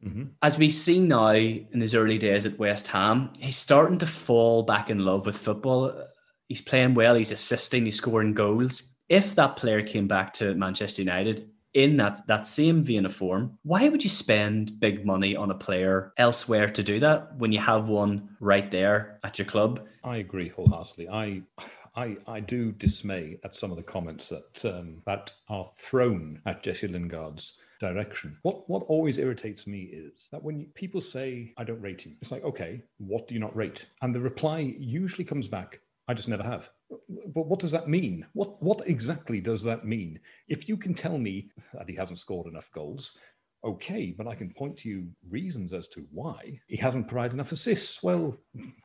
Mm-hmm. 0.04 0.24
As 0.42 0.58
we 0.58 0.70
see 0.70 1.00
now 1.00 1.30
in 1.30 1.80
his 1.80 1.94
early 1.94 2.18
days 2.18 2.46
at 2.46 2.58
West 2.58 2.88
Ham, 2.88 3.32
he's 3.38 3.56
starting 3.56 3.98
to 3.98 4.06
fall 4.06 4.62
back 4.62 4.90
in 4.90 5.04
love 5.04 5.26
with 5.26 5.36
football. 5.36 5.92
He's 6.46 6.62
playing 6.62 6.94
well, 6.94 7.14
he's 7.14 7.32
assisting, 7.32 7.84
he's 7.84 7.96
scoring 7.96 8.32
goals. 8.32 8.82
If 9.08 9.34
that 9.34 9.56
player 9.56 9.82
came 9.82 10.06
back 10.06 10.34
to 10.34 10.54
Manchester 10.54 11.02
United 11.02 11.50
in 11.74 11.96
that, 11.96 12.26
that 12.26 12.46
same 12.46 12.82
vein 12.82 13.06
of 13.06 13.14
form, 13.14 13.58
why 13.62 13.88
would 13.88 14.04
you 14.04 14.10
spend 14.10 14.78
big 14.78 15.04
money 15.04 15.34
on 15.34 15.50
a 15.50 15.54
player 15.54 16.12
elsewhere 16.16 16.68
to 16.68 16.82
do 16.82 17.00
that 17.00 17.36
when 17.36 17.52
you 17.52 17.58
have 17.58 17.88
one 17.88 18.36
right 18.40 18.70
there 18.70 19.18
at 19.24 19.38
your 19.38 19.46
club? 19.46 19.86
I 20.04 20.18
agree 20.18 20.48
wholeheartedly. 20.48 21.08
I 21.08 21.42
I, 21.98 22.16
I 22.28 22.38
do 22.38 22.70
dismay 22.70 23.40
at 23.44 23.56
some 23.56 23.72
of 23.72 23.76
the 23.76 23.82
comments 23.82 24.28
that 24.28 24.64
um, 24.64 25.02
that 25.04 25.32
are 25.48 25.68
thrown 25.76 26.40
at 26.46 26.62
Jesse 26.62 26.86
Lingard's 26.86 27.54
direction. 27.80 28.38
What 28.42 28.70
what 28.70 28.84
always 28.84 29.18
irritates 29.18 29.66
me 29.66 29.90
is 29.92 30.28
that 30.30 30.40
when 30.42 30.66
people 30.74 31.00
say 31.00 31.52
I 31.58 31.64
don't 31.64 31.80
rate 31.80 32.02
him, 32.02 32.16
it's 32.20 32.30
like 32.30 32.44
okay, 32.44 32.84
what 32.98 33.26
do 33.26 33.34
you 33.34 33.40
not 33.40 33.56
rate? 33.56 33.84
And 34.00 34.14
the 34.14 34.20
reply 34.20 34.76
usually 34.78 35.24
comes 35.24 35.48
back, 35.48 35.80
I 36.06 36.14
just 36.14 36.28
never 36.28 36.44
have. 36.44 36.70
But 37.34 37.46
what 37.48 37.58
does 37.58 37.72
that 37.72 37.88
mean? 37.88 38.24
What 38.32 38.62
what 38.62 38.88
exactly 38.88 39.40
does 39.40 39.64
that 39.64 39.84
mean? 39.84 40.20
If 40.46 40.68
you 40.68 40.76
can 40.76 40.94
tell 40.94 41.18
me 41.18 41.50
that 41.74 41.88
he 41.88 41.96
hasn't 41.96 42.20
scored 42.20 42.46
enough 42.46 42.70
goals, 42.72 43.18
okay, 43.64 44.14
but 44.16 44.28
I 44.28 44.34
can 44.34 44.50
point 44.50 44.76
to 44.78 44.88
you 44.88 45.08
reasons 45.28 45.72
as 45.72 45.88
to 45.88 46.06
why 46.12 46.60
he 46.68 46.76
hasn't 46.76 47.08
provided 47.08 47.34
enough 47.34 47.52
assists. 47.52 48.02
Well, 48.02 48.36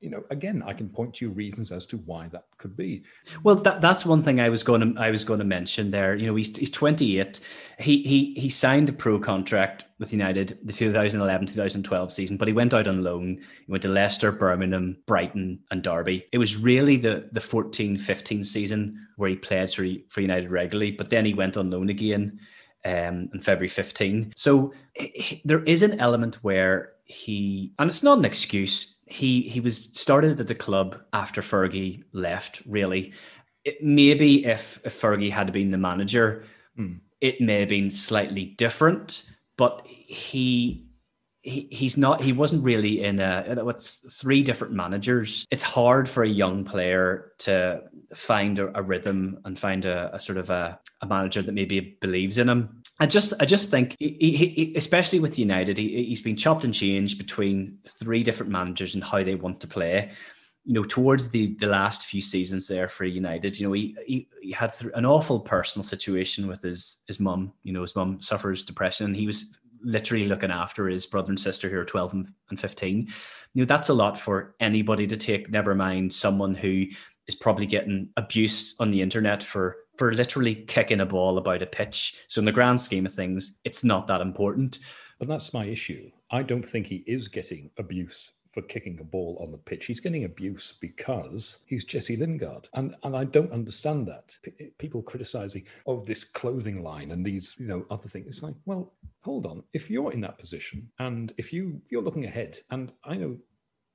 you 0.02 0.10
know, 0.10 0.24
again, 0.32 0.64
I 0.66 0.74
can 0.74 0.90
point 0.90 1.14
to 1.16 1.26
you 1.26 1.32
reasons 1.32 1.72
as 1.72 1.86
to 1.88 1.98
why 1.98 2.28
that 2.30 2.46
could 2.58 2.76
be. 2.76 3.04
Well, 3.44 3.56
that, 3.58 3.82
that's 3.82 4.06
one 4.06 4.24
thing 4.24 4.40
I 4.40 4.50
was 4.50 4.64
going 4.64 4.96
to 4.96 5.00
I 5.00 5.12
was 5.12 5.24
going 5.24 5.40
to 5.40 5.46
mention 5.46 5.92
there. 5.92 6.16
You 6.16 6.28
know, 6.28 6.36
he's 6.36 6.58
he's 6.58 6.72
28. 6.72 7.40
He 7.80 8.04
he 8.04 8.34
he 8.36 8.50
signed 8.50 8.90
a 8.90 8.94
pro 8.94 9.20
contract 9.20 9.86
with 10.00 10.12
United 10.12 10.58
the 10.64 10.74
2011-2012 10.74 12.12
season, 12.12 12.38
but 12.38 12.48
he 12.48 12.54
went 12.54 12.74
out 12.74 12.88
on 12.88 13.04
loan. 13.04 13.40
He 13.66 13.72
went 13.72 13.84
to 13.84 13.90
Leicester, 13.90 14.32
Birmingham, 14.32 14.98
Brighton, 15.06 15.60
and 15.72 15.84
Derby. 15.84 16.26
It 16.32 16.40
was 16.40 16.58
really 16.58 16.98
the 16.98 17.30
the 17.32 17.40
14-15 17.40 18.46
season 18.46 19.08
where 19.18 19.30
he 19.30 19.36
played 19.36 19.70
for, 19.70 19.86
for 20.10 20.22
United 20.22 20.50
regularly, 20.50 20.92
but 20.92 21.12
then 21.12 21.26
he 21.26 21.36
went 21.36 21.58
on 21.58 21.70
loan 21.70 21.90
again 21.90 22.40
um, 22.86 23.30
in 23.34 23.40
February 23.40 23.68
15. 23.68 24.34
So 24.36 24.74
he, 24.96 25.42
there 25.46 25.64
is 25.64 25.82
an 25.82 26.00
element 26.00 26.36
where 26.44 26.94
he, 27.06 27.74
and 27.80 27.90
it's 27.90 28.04
not 28.04 28.18
an 28.18 28.26
excuse. 28.26 28.98
He 29.06 29.42
he 29.42 29.60
was 29.60 29.90
started 29.92 30.40
at 30.40 30.48
the 30.48 30.56
club 30.56 31.00
after 31.12 31.42
Fergie 31.42 32.04
left, 32.14 32.62
really, 32.66 33.14
it, 33.66 33.82
maybe 33.82 34.46
if, 34.46 34.82
if 34.86 35.00
Fergie 35.00 35.32
had 35.32 35.52
been 35.52 35.72
the 35.72 35.78
manager, 35.78 36.46
Mm. 36.80 37.02
it 37.22 37.40
may 37.40 37.60
have 37.60 37.70
been 37.70 37.92
slightly 37.92 38.46
different. 38.58 39.24
But 39.58 39.86
he 39.86 40.88
he, 41.44 41.68
he's 41.70 41.98
not 41.98 42.24
he 42.24 42.34
wasn't 42.34 42.64
really 42.64 43.04
in 43.04 43.20
a 43.20 43.60
what's 43.64 43.98
three 44.20 44.42
different 44.44 44.74
managers 44.74 45.46
it's 45.52 45.62
hard 45.62 46.08
for 46.08 46.24
a 46.24 46.28
young 46.30 46.64
player 46.64 47.34
to 47.40 47.82
find 48.16 48.60
a, 48.60 48.78
a 48.78 48.82
rhythm 48.82 49.40
and 49.46 49.60
find 49.60 49.86
a, 49.86 50.14
a 50.14 50.20
sort 50.20 50.38
of 50.38 50.50
a, 50.50 50.80
a, 51.02 51.08
manager 51.08 51.42
that 51.42 51.54
maybe 51.54 51.98
believes 52.02 52.38
in 52.38 52.50
him 52.50 52.82
i 53.00 53.06
just 53.06 53.34
i 53.40 53.46
just 53.46 53.70
think 53.70 53.96
he, 54.00 54.18
he, 54.20 54.48
he, 54.48 54.74
especially 54.76 55.20
with 55.20 55.40
united 55.40 55.78
he, 55.78 56.06
he's 56.06 56.22
been 56.22 56.36
chopped 56.36 56.64
and 56.64 56.74
changed 56.74 57.18
between 57.18 57.78
three 57.86 58.24
different 58.24 58.52
managers 58.52 58.96
and 58.96 59.04
how 59.04 59.24
they 59.24 59.36
want 59.36 59.60
to 59.60 59.68
play 59.68 60.12
you 60.66 60.74
know, 60.74 60.84
towards 60.84 61.30
the 61.30 61.56
the 61.56 61.68
last 61.68 62.06
few 62.06 62.22
seasons 62.22 62.68
there 62.68 62.88
for 62.88 63.04
United, 63.04 63.60
you 63.60 63.68
know, 63.68 63.74
he 63.74 63.98
he, 64.06 64.28
he 64.42 64.52
had 64.52 64.74
an 64.96 65.06
awful 65.06 65.42
personal 65.42 65.84
situation 65.84 66.48
with 66.48 66.62
his 66.62 67.04
his 67.06 67.20
mum. 67.20 67.52
You 67.64 67.74
know, 67.74 67.82
his 67.82 67.96
mum 67.96 68.22
suffers 68.22 68.64
depression. 68.64 69.08
And 69.08 69.16
he 69.16 69.28
was 69.28 69.58
literally 69.84 70.28
looking 70.28 70.52
after 70.52 70.88
his 70.88 71.06
brother 71.06 71.30
and 71.30 71.40
sister 71.40 71.70
who 71.70 71.78
are 71.78 71.86
12 71.86 72.14
and 72.50 72.60
15. 72.60 73.08
You 73.54 73.62
know, 73.62 73.66
that's 73.66 73.90
a 73.90 73.94
lot 73.94 74.18
for 74.18 74.56
anybody 74.60 75.06
to 75.08 75.18
take, 75.18 75.52
never 75.52 75.76
mind 75.76 76.14
someone 76.14 76.56
who 76.56 76.86
is 77.28 77.36
probably 77.36 77.66
getting 77.66 78.10
abuse 78.18 78.76
on 78.80 78.92
the 78.92 79.02
internet 79.02 79.44
for 79.44 79.78
for 79.98 80.14
literally 80.14 80.56
kicking 80.56 81.02
a 81.02 81.06
ball 81.06 81.38
about 81.38 81.62
a 81.62 81.68
pitch. 81.68 82.16
So 82.28 82.40
in 82.40 82.46
the 82.46 82.52
grand 82.52 82.82
scheme 82.82 83.06
of 83.06 83.14
things, 83.14 83.60
it's 83.64 83.84
not 83.84 84.08
that 84.08 84.22
important. 84.22 84.80
But 85.20 85.28
that's 85.28 85.54
my 85.54 85.66
issue. 85.66 86.10
I 86.32 86.42
don't 86.42 86.68
think 86.68 86.88
he 86.88 87.04
is 87.06 87.28
getting 87.28 87.70
abuse 87.78 88.32
for 88.54 88.62
kicking 88.62 89.00
a 89.00 89.04
ball 89.04 89.38
on 89.42 89.52
the 89.52 89.58
pitch. 89.58 89.86
He's 89.86 90.00
getting 90.00 90.26
abuse 90.26 90.76
because 90.80 91.58
he's 91.66 91.86
Jesse 91.86 92.16
Lingard, 92.16 92.70
and 92.74 92.96
and 93.04 93.16
I 93.16 93.24
don't 93.24 93.52
understand 93.52 94.08
that. 94.08 94.36
P- 94.44 94.70
people 94.78 95.02
criticizing 95.02 95.64
of 95.88 96.00
oh, 96.00 96.04
this 96.06 96.24
clothing 96.24 96.84
line 96.84 97.12
and 97.12 97.26
these 97.26 97.56
you 97.58 97.68
know 97.68 97.86
other 97.90 98.08
things. 98.08 98.28
It's 98.28 98.44
like, 98.44 98.56
well, 98.66 98.94
hold 99.22 99.46
on. 99.46 99.64
If 99.74 99.90
you're 99.90 100.14
in 100.14 100.22
that 100.22 100.38
position, 100.38 100.88
and 101.00 101.34
if 101.38 101.52
you 101.52 101.82
you're 101.90 102.04
looking 102.04 102.26
ahead, 102.26 102.60
and 102.70 102.92
I 103.04 103.16
know 103.16 103.38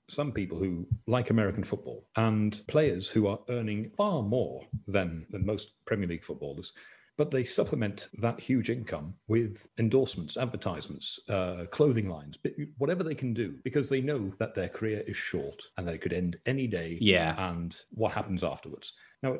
some 0.09 0.33
people 0.33 0.59
who 0.59 0.87
like 1.07 1.31
American 1.31 1.65
football 1.65 2.07
and 2.17 2.63
players 2.67 3.09
who 3.09 3.27
are 3.27 3.39
earning 3.49 3.91
far 3.97 4.23
more 4.23 4.63
than, 4.87 5.27
than 5.31 5.45
most 5.45 5.73
Premier 5.85 6.09
League 6.09 6.25
footballers 6.25 6.73
but 7.19 7.33
they 7.33 7.45
supplement 7.45 8.09
that 8.21 8.41
huge 8.41 8.71
income 8.71 9.13
with 9.27 9.67
endorsements, 9.77 10.37
advertisements, 10.37 11.19
uh, 11.29 11.65
clothing 11.73 12.09
lines, 12.09 12.39
whatever 12.79 13.03
they 13.03 13.15
can 13.15 13.35
do, 13.35 13.59
because 13.65 13.89
they 13.89 14.01
know 14.01 14.33
that 14.39 14.55
their 14.55 14.69
career 14.69 15.03
is 15.07 15.17
short 15.17 15.61
and 15.77 15.87
that 15.87 15.97
it 15.97 16.01
could 16.01 16.13
end 16.13 16.39
any 16.47 16.69
day. 16.69 16.97
Yeah. 17.01 17.35
And 17.51 17.77
what 17.91 18.13
happens 18.13 18.45
afterwards. 18.45 18.93
Now, 19.23 19.39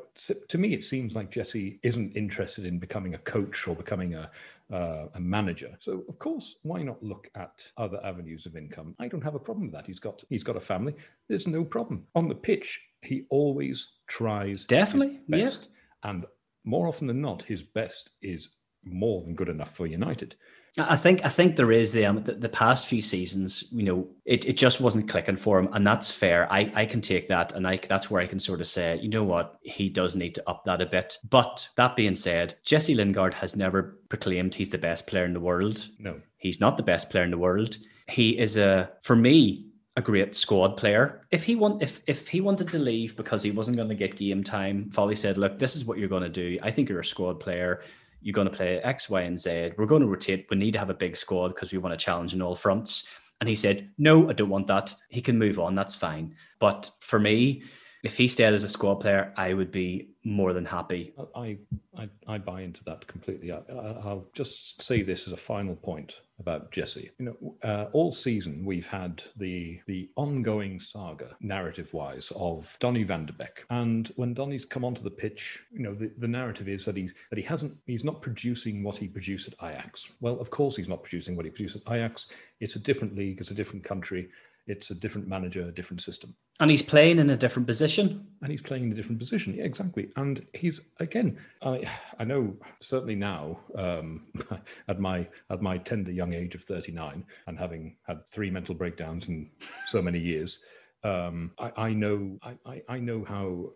to 0.49 0.57
me, 0.57 0.73
it 0.73 0.83
seems 0.83 1.15
like 1.15 1.31
Jesse 1.31 1.79
isn't 1.83 2.11
interested 2.11 2.65
in 2.65 2.79
becoming 2.79 3.15
a 3.15 3.19
coach 3.19 3.65
or 3.65 3.75
becoming 3.75 4.13
a, 4.15 4.29
uh, 4.71 5.07
a 5.13 5.19
manager. 5.19 5.77
So, 5.79 6.03
of 6.09 6.19
course, 6.19 6.57
why 6.63 6.83
not 6.83 7.01
look 7.01 7.29
at 7.35 7.71
other 7.77 7.99
avenues 8.03 8.45
of 8.45 8.57
income? 8.57 8.93
I 8.99 9.07
don't 9.07 9.23
have 9.23 9.35
a 9.35 9.39
problem 9.39 9.67
with 9.67 9.73
that. 9.73 9.87
He's 9.87 9.99
got 9.99 10.21
he's 10.29 10.43
got 10.43 10.57
a 10.57 10.61
family. 10.61 10.95
There's 11.29 11.47
no 11.47 11.63
problem 11.63 12.05
on 12.13 12.27
the 12.27 12.35
pitch. 12.35 12.81
He 13.01 13.25
always 13.29 13.93
tries 14.07 14.65
definitely 14.65 15.21
best, 15.29 15.69
yeah. 15.71 16.09
and 16.09 16.25
more 16.65 16.87
often 16.87 17.07
than 17.07 17.21
not, 17.21 17.41
his 17.43 17.63
best 17.63 18.11
is 18.21 18.49
more 18.83 19.23
than 19.23 19.33
good 19.33 19.49
enough 19.49 19.73
for 19.75 19.87
United. 19.87 20.35
I 20.77 20.95
think 20.95 21.25
I 21.25 21.29
think 21.29 21.55
there 21.55 21.71
is 21.71 21.91
the, 21.91 22.05
um, 22.05 22.23
the, 22.23 22.33
the 22.33 22.49
past 22.49 22.87
few 22.87 23.01
seasons, 23.01 23.63
you 23.71 23.83
know, 23.83 24.07
it, 24.25 24.45
it 24.45 24.57
just 24.57 24.79
wasn't 24.79 25.09
clicking 25.09 25.37
for 25.37 25.57
him, 25.59 25.69
and 25.73 25.85
that's 25.85 26.11
fair. 26.11 26.51
I, 26.51 26.71
I 26.75 26.85
can 26.85 27.01
take 27.01 27.27
that, 27.29 27.53
and 27.53 27.67
I 27.67 27.77
that's 27.77 28.11
where 28.11 28.21
I 28.21 28.27
can 28.27 28.39
sort 28.39 28.61
of 28.61 28.67
say, 28.67 28.99
you 29.01 29.09
know 29.09 29.23
what, 29.23 29.57
he 29.61 29.89
does 29.89 30.15
need 30.15 30.35
to 30.35 30.49
up 30.49 30.63
that 30.65 30.81
a 30.81 30.85
bit. 30.85 31.17
But 31.29 31.67
that 31.75 31.95
being 31.95 32.15
said, 32.15 32.55
Jesse 32.63 32.95
Lingard 32.95 33.33
has 33.33 33.55
never 33.55 33.99
proclaimed 34.09 34.55
he's 34.55 34.69
the 34.69 34.77
best 34.77 35.07
player 35.07 35.25
in 35.25 35.33
the 35.33 35.39
world. 35.39 35.87
No, 35.97 36.21
he's 36.37 36.61
not 36.61 36.77
the 36.77 36.83
best 36.83 37.09
player 37.09 37.23
in 37.23 37.31
the 37.31 37.37
world. 37.37 37.77
He 38.07 38.39
is 38.39 38.57
a, 38.57 38.91
for 39.03 39.15
me, 39.15 39.69
a 39.95 40.01
great 40.01 40.35
squad 40.35 40.77
player. 40.77 41.21
If 41.31 41.43
he 41.43 41.55
want 41.55 41.83
if 41.83 42.01
if 42.07 42.27
he 42.27 42.41
wanted 42.41 42.69
to 42.69 42.79
leave 42.79 43.15
because 43.15 43.43
he 43.43 43.51
wasn't 43.51 43.77
going 43.77 43.89
to 43.89 43.95
get 43.95 44.15
game 44.15 44.43
time, 44.43 44.89
Foley 44.91 45.15
said, 45.15 45.37
"Look, 45.37 45.59
this 45.59 45.75
is 45.75 45.85
what 45.85 45.97
you're 45.97 46.09
going 46.09 46.23
to 46.23 46.29
do. 46.29 46.57
I 46.61 46.71
think 46.71 46.89
you're 46.89 47.01
a 47.01 47.05
squad 47.05 47.39
player. 47.39 47.81
You're 48.21 48.33
going 48.33 48.49
to 48.49 48.55
play 48.55 48.79
X, 48.79 49.09
Y, 49.09 49.21
and 49.21 49.39
Z. 49.39 49.71
We're 49.77 49.85
going 49.85 50.01
to 50.01 50.07
rotate. 50.07 50.47
We 50.49 50.57
need 50.57 50.71
to 50.73 50.79
have 50.79 50.89
a 50.89 50.93
big 50.95 51.15
squad 51.15 51.49
because 51.49 51.71
we 51.71 51.77
want 51.77 51.97
to 51.97 52.03
challenge 52.03 52.33
in 52.33 52.41
all 52.41 52.55
fronts." 52.55 53.07
And 53.39 53.47
he 53.47 53.55
said, 53.55 53.89
"No, 53.97 54.29
I 54.29 54.33
don't 54.33 54.49
want 54.49 54.67
that. 54.67 54.93
He 55.09 55.21
can 55.21 55.37
move 55.37 55.59
on. 55.59 55.75
That's 55.75 55.95
fine. 55.95 56.35
But 56.59 56.91
for 56.99 57.19
me, 57.19 57.63
if 58.03 58.17
he 58.17 58.27
stayed 58.27 58.53
as 58.53 58.63
a 58.63 58.69
squad 58.69 58.95
player, 58.95 59.33
I 59.35 59.53
would 59.53 59.71
be 59.71 60.09
more 60.23 60.53
than 60.53 60.65
happy. 60.65 61.13
I 61.35 61.57
I, 61.97 62.09
I 62.27 62.37
buy 62.37 62.61
into 62.61 62.83
that 62.85 63.05
completely. 63.07 63.51
I, 63.51 63.59
will 63.67 64.27
just 64.33 64.81
say 64.81 65.01
this 65.01 65.27
as 65.27 65.33
a 65.33 65.37
final 65.37 65.75
point 65.75 66.13
about 66.39 66.71
Jesse. 66.71 67.09
You 67.19 67.25
know, 67.25 67.55
uh, 67.63 67.85
all 67.91 68.13
season 68.13 68.63
we've 68.63 68.87
had 68.87 69.23
the 69.35 69.81
the 69.87 70.09
ongoing 70.15 70.79
saga, 70.79 71.35
narrative-wise, 71.41 72.31
of 72.35 72.75
Donny 72.79 73.03
van 73.03 73.25
de 73.25 73.33
Beek. 73.33 73.65
And 73.69 74.11
when 74.15 74.33
Donny's 74.33 74.65
come 74.65 74.85
onto 74.85 75.01
the 75.01 75.09
pitch, 75.09 75.59
you 75.71 75.79
know, 75.79 75.93
the, 75.93 76.11
the 76.17 76.27
narrative 76.27 76.69
is 76.69 76.85
that 76.85 76.95
he's 76.95 77.13
that 77.31 77.37
he 77.37 77.43
hasn't 77.43 77.75
he's 77.85 78.05
not 78.05 78.21
producing 78.21 78.83
what 78.83 78.95
he 78.95 79.07
produced 79.07 79.49
at 79.49 79.69
Ajax. 79.71 80.07
Well, 80.21 80.39
of 80.39 80.49
course 80.49 80.75
he's 80.77 80.87
not 80.87 81.03
producing 81.03 81.35
what 81.35 81.45
he 81.45 81.51
produced 81.51 81.75
at 81.75 81.93
Ajax. 81.93 82.27
It's 82.61 82.75
a 82.75 82.79
different 82.79 83.15
league. 83.15 83.41
It's 83.41 83.51
a 83.51 83.55
different 83.55 83.83
country 83.83 84.29
it's 84.69 84.91
a 84.91 84.95
different 84.95 85.27
manager, 85.27 85.67
a 85.67 85.71
different 85.71 86.01
system. 86.01 86.35
And 86.59 86.69
he's 86.69 86.83
playing 86.83 87.17
in 87.17 87.29
a 87.31 87.35
different 87.35 87.67
position. 87.67 88.27
And 88.41 88.51
he's 88.51 88.61
playing 88.61 88.83
in 88.83 88.91
a 88.91 88.95
different 88.95 89.19
position. 89.19 89.55
Yeah, 89.55 89.63
exactly. 89.63 90.11
And 90.15 90.45
he's 90.53 90.81
again, 90.99 91.37
I 91.63 91.89
I 92.19 92.23
know 92.23 92.55
certainly 92.79 93.15
now, 93.15 93.59
um, 93.75 94.27
at 94.87 94.99
my 94.99 95.27
at 95.49 95.61
my 95.61 95.79
tender 95.79 96.11
young 96.11 96.33
age 96.33 96.53
of 96.53 96.63
39 96.63 97.25
and 97.47 97.59
having 97.59 97.95
had 98.03 98.25
three 98.27 98.51
mental 98.51 98.75
breakdowns 98.75 99.27
in 99.27 99.49
so 99.87 100.01
many 100.01 100.19
years, 100.19 100.59
um, 101.03 101.51
I, 101.57 101.71
I 101.75 101.93
know 101.93 102.37
I, 102.43 102.81
I 102.87 102.99
know 102.99 103.25
how 103.25 103.71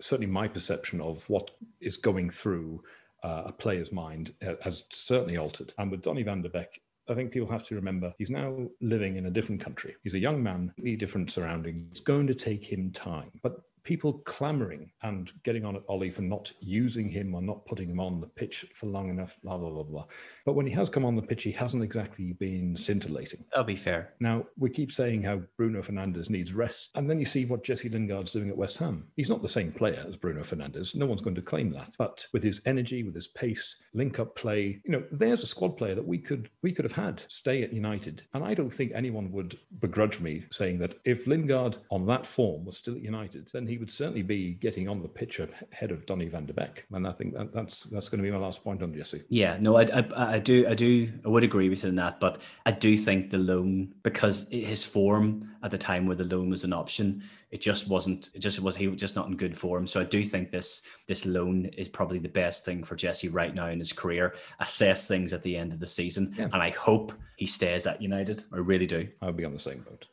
certainly 0.00 0.30
my 0.30 0.46
perception 0.46 1.00
of 1.00 1.28
what 1.28 1.50
is 1.80 1.96
going 1.96 2.30
through 2.30 2.82
uh, 3.22 3.42
a 3.46 3.52
player's 3.52 3.92
mind 3.92 4.32
has 4.62 4.84
certainly 4.90 5.36
altered. 5.36 5.74
And 5.78 5.90
with 5.90 6.02
Donny 6.02 6.22
van 6.22 6.40
de 6.40 6.48
Beek, 6.48 6.80
I 7.10 7.14
think 7.14 7.32
people 7.32 7.50
have 7.50 7.64
to 7.64 7.74
remember 7.74 8.14
he's 8.18 8.30
now 8.30 8.56
living 8.80 9.16
in 9.16 9.26
a 9.26 9.30
different 9.30 9.60
country. 9.60 9.96
He's 10.04 10.14
a 10.14 10.18
young 10.18 10.42
man, 10.42 10.72
different 10.98 11.30
surroundings. 11.30 11.88
It's 11.90 12.00
going 12.00 12.26
to 12.28 12.34
take 12.34 12.64
him 12.64 12.92
time. 12.92 13.30
But 13.42 13.60
people 13.82 14.18
clamoring 14.24 14.90
and 15.02 15.32
getting 15.42 15.64
on 15.64 15.76
at 15.76 15.82
Ole 15.88 16.10
for 16.10 16.22
not 16.22 16.52
using 16.60 17.08
him 17.08 17.34
or 17.34 17.42
not 17.42 17.64
putting 17.66 17.90
him 17.90 18.00
on 18.00 18.20
the 18.20 18.26
pitch 18.26 18.66
for 18.74 18.86
long 18.86 19.10
enough, 19.10 19.36
blah, 19.42 19.56
blah, 19.56 19.70
blah, 19.70 19.82
blah. 19.82 20.04
But 20.44 20.54
when 20.54 20.66
he 20.66 20.72
has 20.72 20.90
come 20.90 21.04
on 21.04 21.16
the 21.16 21.22
pitch, 21.22 21.42
he 21.42 21.52
hasn't 21.52 21.82
exactly 21.82 22.32
been 22.34 22.76
scintillating. 22.76 23.44
That'll 23.50 23.64
be 23.64 23.76
fair. 23.76 24.14
Now, 24.20 24.46
we 24.58 24.70
keep 24.70 24.92
saying 24.92 25.22
how 25.22 25.42
Bruno 25.56 25.82
Fernandes 25.82 26.30
needs 26.30 26.52
rest. 26.52 26.90
And 26.94 27.08
then 27.08 27.18
you 27.18 27.26
see 27.26 27.44
what 27.44 27.64
Jesse 27.64 27.88
Lingard's 27.88 28.32
doing 28.32 28.48
at 28.48 28.56
West 28.56 28.78
Ham. 28.78 29.06
He's 29.16 29.28
not 29.28 29.42
the 29.42 29.48
same 29.48 29.72
player 29.72 30.04
as 30.06 30.16
Bruno 30.16 30.42
Fernandes. 30.42 30.94
No 30.94 31.06
one's 31.06 31.22
going 31.22 31.36
to 31.36 31.42
claim 31.42 31.70
that. 31.72 31.94
But 31.98 32.26
with 32.32 32.42
his 32.42 32.60
energy, 32.66 33.02
with 33.02 33.14
his 33.14 33.28
pace, 33.28 33.76
link 33.94 34.18
up 34.18 34.34
play, 34.36 34.80
you 34.84 34.92
know, 34.92 35.02
there's 35.12 35.42
a 35.42 35.46
squad 35.46 35.76
player 35.76 35.94
that 35.94 36.06
we 36.06 36.18
could 36.18 36.50
we 36.62 36.72
could 36.72 36.84
have 36.84 36.92
had 36.92 37.22
stay 37.28 37.62
at 37.62 37.72
United. 37.72 38.22
And 38.34 38.44
I 38.44 38.54
don't 38.54 38.70
think 38.70 38.92
anyone 38.94 39.30
would 39.32 39.58
begrudge 39.80 40.20
me 40.20 40.44
saying 40.50 40.78
that 40.78 40.94
if 41.04 41.26
Lingard 41.26 41.78
on 41.90 42.06
that 42.06 42.26
form 42.26 42.64
was 42.64 42.76
still 42.76 42.94
at 42.94 43.02
United, 43.02 43.48
then 43.52 43.66
he 43.66 43.78
would 43.78 43.90
certainly 43.90 44.22
be 44.22 44.54
getting 44.54 44.88
on 44.88 45.02
the 45.02 45.08
pitch 45.08 45.40
ahead 45.40 45.90
of 45.90 46.06
Donny 46.06 46.28
van 46.28 46.46
de 46.46 46.52
Beek. 46.52 46.84
And 46.92 47.06
I 47.06 47.12
think 47.12 47.34
that, 47.34 47.52
that's 47.52 47.84
that's 47.84 48.08
going 48.08 48.22
to 48.22 48.28
be 48.28 48.30
my 48.30 48.38
last 48.38 48.62
point 48.62 48.82
on 48.82 48.94
Jesse. 48.94 49.22
Yeah, 49.28 49.56
no, 49.60 49.76
I, 49.76 49.82
I, 49.84 50.04
I 50.16 50.29
do, 50.38 50.66
I 50.68 50.74
do, 50.74 51.12
I 51.24 51.28
would 51.28 51.44
agree 51.44 51.68
with 51.68 51.82
you 51.82 51.88
on 51.88 51.96
that. 51.96 52.20
But 52.20 52.40
I 52.66 52.70
do 52.70 52.96
think 52.96 53.30
the 53.30 53.38
loan, 53.38 53.92
because 54.02 54.46
his 54.50 54.84
form 54.84 55.50
at 55.62 55.70
the 55.70 55.78
time 55.78 56.06
where 56.06 56.16
the 56.16 56.24
loan 56.24 56.50
was 56.50 56.64
an 56.64 56.72
option, 56.72 57.22
it 57.50 57.60
just 57.60 57.88
wasn't. 57.88 58.30
It 58.34 58.38
just 58.38 58.60
was. 58.60 58.76
He 58.76 58.86
was 58.86 59.00
just 59.00 59.16
not 59.16 59.26
in 59.26 59.36
good 59.36 59.56
form. 59.56 59.86
So 59.86 60.00
I 60.00 60.04
do 60.04 60.24
think 60.24 60.50
this 60.50 60.82
this 61.06 61.26
loan 61.26 61.66
is 61.76 61.88
probably 61.88 62.18
the 62.18 62.28
best 62.28 62.64
thing 62.64 62.84
for 62.84 62.94
Jesse 62.94 63.28
right 63.28 63.54
now 63.54 63.66
in 63.68 63.78
his 63.78 63.92
career. 63.92 64.34
Assess 64.60 65.08
things 65.08 65.32
at 65.32 65.42
the 65.42 65.56
end 65.56 65.72
of 65.72 65.80
the 65.80 65.86
season, 65.86 66.34
yeah. 66.38 66.44
and 66.52 66.62
I 66.62 66.70
hope 66.70 67.12
he 67.36 67.46
stays 67.46 67.86
at 67.86 68.00
United. 68.00 68.44
I 68.52 68.58
really 68.58 68.86
do. 68.86 69.08
I'll 69.20 69.32
be 69.32 69.44
on 69.44 69.52
the 69.52 69.58
same 69.58 69.80
boat. 69.80 70.06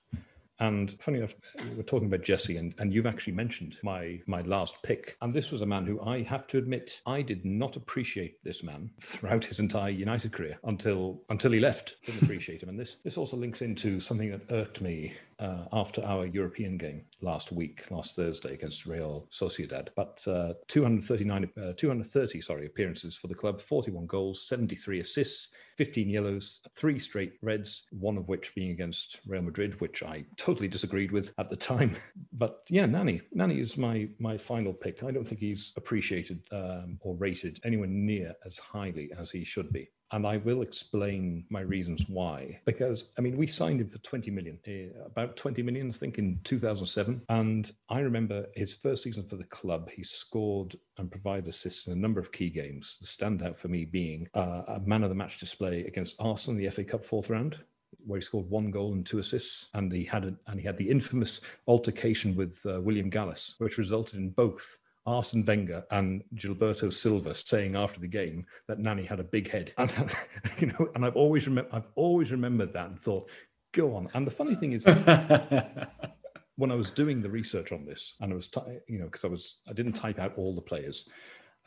And 0.60 0.96
funny 1.00 1.20
enough, 1.20 1.36
we're 1.76 1.84
talking 1.84 2.08
about 2.08 2.24
Jesse, 2.24 2.58
and, 2.58 2.74
and 2.80 2.94
you've 2.94 3.06
actually 3.06 3.34
mentioned 3.34 3.78
my 3.84 4.20
my 4.26 4.42
last 4.42 4.76
pick. 4.84 5.16
And 5.22 5.34
this 5.34 5.52
was 5.52 5.62
a 5.62 5.66
man 5.66 5.86
who 5.86 6.02
I 6.02 6.24
have 6.24 6.48
to 6.48 6.58
admit 6.58 7.02
I 7.06 7.22
did 7.22 7.46
not 7.46 7.76
appreciate 7.76 8.44
this 8.44 8.64
man 8.64 8.90
throughout 9.00 9.46
his 9.46 9.60
entire 9.60 9.90
United 9.90 10.32
career 10.34 10.58
until 10.64 11.22
until 11.30 11.52
he 11.52 11.60
left. 11.60 11.98
Didn't 12.06 12.24
appreciate 12.24 12.64
him. 12.64 12.70
And 12.70 12.80
this 12.80 12.98
this 13.04 13.18
also 13.18 13.38
links 13.38 13.62
into 13.62 14.00
something 14.00 14.32
that 14.32 14.52
irked 14.52 14.82
me 14.82 15.14
uh, 15.40 15.66
after 15.72 16.04
our 16.04 16.26
European 16.26 16.78
game 16.78 17.04
last 17.22 17.52
week, 17.52 17.84
last 17.92 18.16
Thursday 18.16 18.54
against 18.54 18.86
Real 18.86 19.28
Sociedad. 19.32 19.90
But 19.96 20.24
uh, 20.28 20.54
239, 20.68 21.50
uh, 21.58 21.74
230, 21.78 22.42
sorry, 22.42 22.66
appearances 22.66 23.16
for 23.16 23.28
the 23.28 23.36
club, 23.36 23.62
41 23.62 24.08
goals, 24.08 24.48
73 24.48 25.02
assists. 25.02 25.50
15 25.78 26.10
yellows, 26.10 26.62
three 26.76 27.00
straight 27.00 27.34
reds, 27.42 27.86
one 27.92 28.18
of 28.18 28.28
which 28.28 28.54
being 28.56 28.72
against 28.72 29.20
Real 29.28 29.44
Madrid, 29.44 29.80
which 29.80 30.02
I 30.04 30.26
totally 30.36 30.68
disagreed 30.68 31.12
with 31.12 31.34
at 31.38 31.50
the 31.50 31.56
time. 31.56 31.96
But 32.34 32.64
yeah, 32.70 32.86
Nani. 32.86 33.22
Nani 33.34 33.60
is 33.60 33.78
my 33.78 34.08
my 34.20 34.38
final 34.38 34.74
pick. 34.74 35.04
I 35.04 35.12
don't 35.12 35.28
think 35.28 35.40
he's 35.40 35.74
appreciated 35.76 36.40
um, 36.52 36.98
or 37.02 37.16
rated 37.16 37.60
anywhere 37.64 37.88
near 37.88 38.36
as 38.46 38.60
highly 38.60 39.10
as 39.18 39.32
he 39.32 39.44
should 39.44 39.72
be. 39.72 39.90
And 40.12 40.26
I 40.26 40.38
will 40.38 40.62
explain 40.62 41.46
my 41.50 41.62
reasons 41.62 42.04
why. 42.08 42.60
Because, 42.66 43.10
I 43.18 43.22
mean, 43.22 43.38
we 43.38 43.48
signed 43.48 43.82
him 43.82 43.90
for 43.90 43.98
20 44.00 44.32
million, 44.32 44.60
uh, 44.68 45.06
about 45.06 45.36
20 45.36 45.62
million, 45.64 45.90
I 45.90 45.94
think, 45.94 46.18
in 46.18 46.40
2007. 46.44 47.22
And 47.30 47.72
I 47.90 48.00
remember 48.00 48.46
his 48.56 48.74
first 48.74 49.04
season 49.04 49.28
for 49.28 49.36
the 49.36 49.44
club, 49.46 49.90
he 49.90 50.04
scored 50.04 50.78
and 50.98 51.12
provided 51.12 51.48
assists 51.48 51.88
in 51.88 51.94
a 51.94 51.98
number 51.98 52.20
of 52.20 52.32
key 52.32 52.50
games. 52.50 52.98
The 53.02 53.08
standout 53.08 53.58
for 53.58 53.68
me 53.68 53.86
being 53.86 54.28
uh, 54.34 54.64
a 54.68 54.80
man 54.86 55.04
of 55.04 55.10
the 55.10 55.16
match 55.16 55.40
display 55.40 55.86
against 55.86 56.16
Arsenal 56.20 56.58
in 56.58 56.64
the 56.64 56.72
FA 56.72 56.84
Cup 56.84 57.06
fourth 57.06 57.30
round 57.30 57.58
where 58.06 58.20
he 58.20 58.24
scored 58.24 58.50
one 58.50 58.72
goal 58.72 58.94
and 58.94 59.06
two 59.06 59.20
assists, 59.20 59.68
and 59.74 59.92
he 59.92 60.04
had 60.04 60.26
a, 60.26 60.34
and 60.48 60.60
he 60.60 60.66
had 60.66 60.78
the 60.78 60.90
infamous 60.90 61.42
altercation 61.68 62.36
with 62.36 62.66
uh, 62.66 62.82
William 62.82 63.10
Gallas, 63.10 63.56
which 63.60 63.78
resulted 63.78 64.20
in 64.20 64.30
both 64.30 64.78
Arsene 65.08 65.46
Wenger 65.46 65.86
and 65.92 66.22
Gilberto 66.36 66.94
Silva 66.94 67.34
saying 67.34 67.76
after 67.76 68.00
the 68.00 68.08
game 68.08 68.46
that 68.68 68.78
Nani 68.78 69.06
had 69.06 69.20
a 69.20 69.24
big 69.24 69.50
head, 69.50 69.74
and 69.78 69.92
you 70.60 70.68
know, 70.68 70.90
and 70.94 71.06
I've 71.06 71.16
always 71.16 71.48
remember, 71.48 71.70
I've 71.74 71.88
always 71.96 72.32
remembered 72.32 72.74
that 72.74 72.90
and 72.90 73.00
thought, 73.00 73.30
go 73.72 73.96
on. 73.96 74.10
And 74.14 74.28
the 74.28 74.32
funny 74.32 74.56
thing 74.56 74.74
is, 74.74 74.86
when 76.58 76.72
I 76.72 76.76
was 76.76 76.90
doing 76.92 77.22
the 77.22 77.30
research 77.30 77.72
on 77.72 77.86
this, 77.86 78.14
and 78.20 78.34
I 78.34 78.36
was, 78.36 78.50
you 78.88 79.00
know, 79.00 79.06
because 79.06 79.24
I 79.24 79.30
was, 79.30 79.60
I 79.68 79.74
didn't 79.74 79.94
type 79.94 80.20
out 80.20 80.34
all 80.36 80.54
the 80.54 80.62
players 80.62 81.08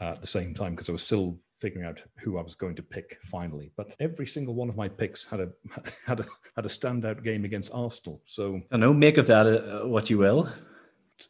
uh, 0.01 0.11
at 0.11 0.20
the 0.20 0.26
same 0.26 0.55
time 0.55 0.74
because 0.74 0.88
I 0.88 0.93
was 0.93 1.03
still 1.03 1.38
figuring 1.61 1.86
out 1.86 2.03
who 2.18 2.38
I 2.38 2.43
was 2.43 2.55
going 2.55 2.74
to 2.76 2.82
pick 2.82 3.18
finally. 3.24 3.72
But 3.76 3.95
every 4.01 4.26
single 4.26 4.55
one 4.55 4.68
of 4.68 4.76
my 4.76 4.88
picks 4.88 5.24
had 5.24 5.41
a 5.41 5.49
had 6.07 6.20
a 6.20 6.26
had 6.57 6.66
a 6.66 6.68
standout 6.68 7.24
game 7.24 7.45
against 7.45 7.72
Arsenal. 7.72 8.20
So 8.26 8.61
I 8.70 8.76
know, 8.76 8.93
make 8.93 9.16
of 9.16 9.26
that 9.28 9.47
uh, 9.47 9.86
what 9.86 10.11
you 10.11 10.18
will 10.18 10.49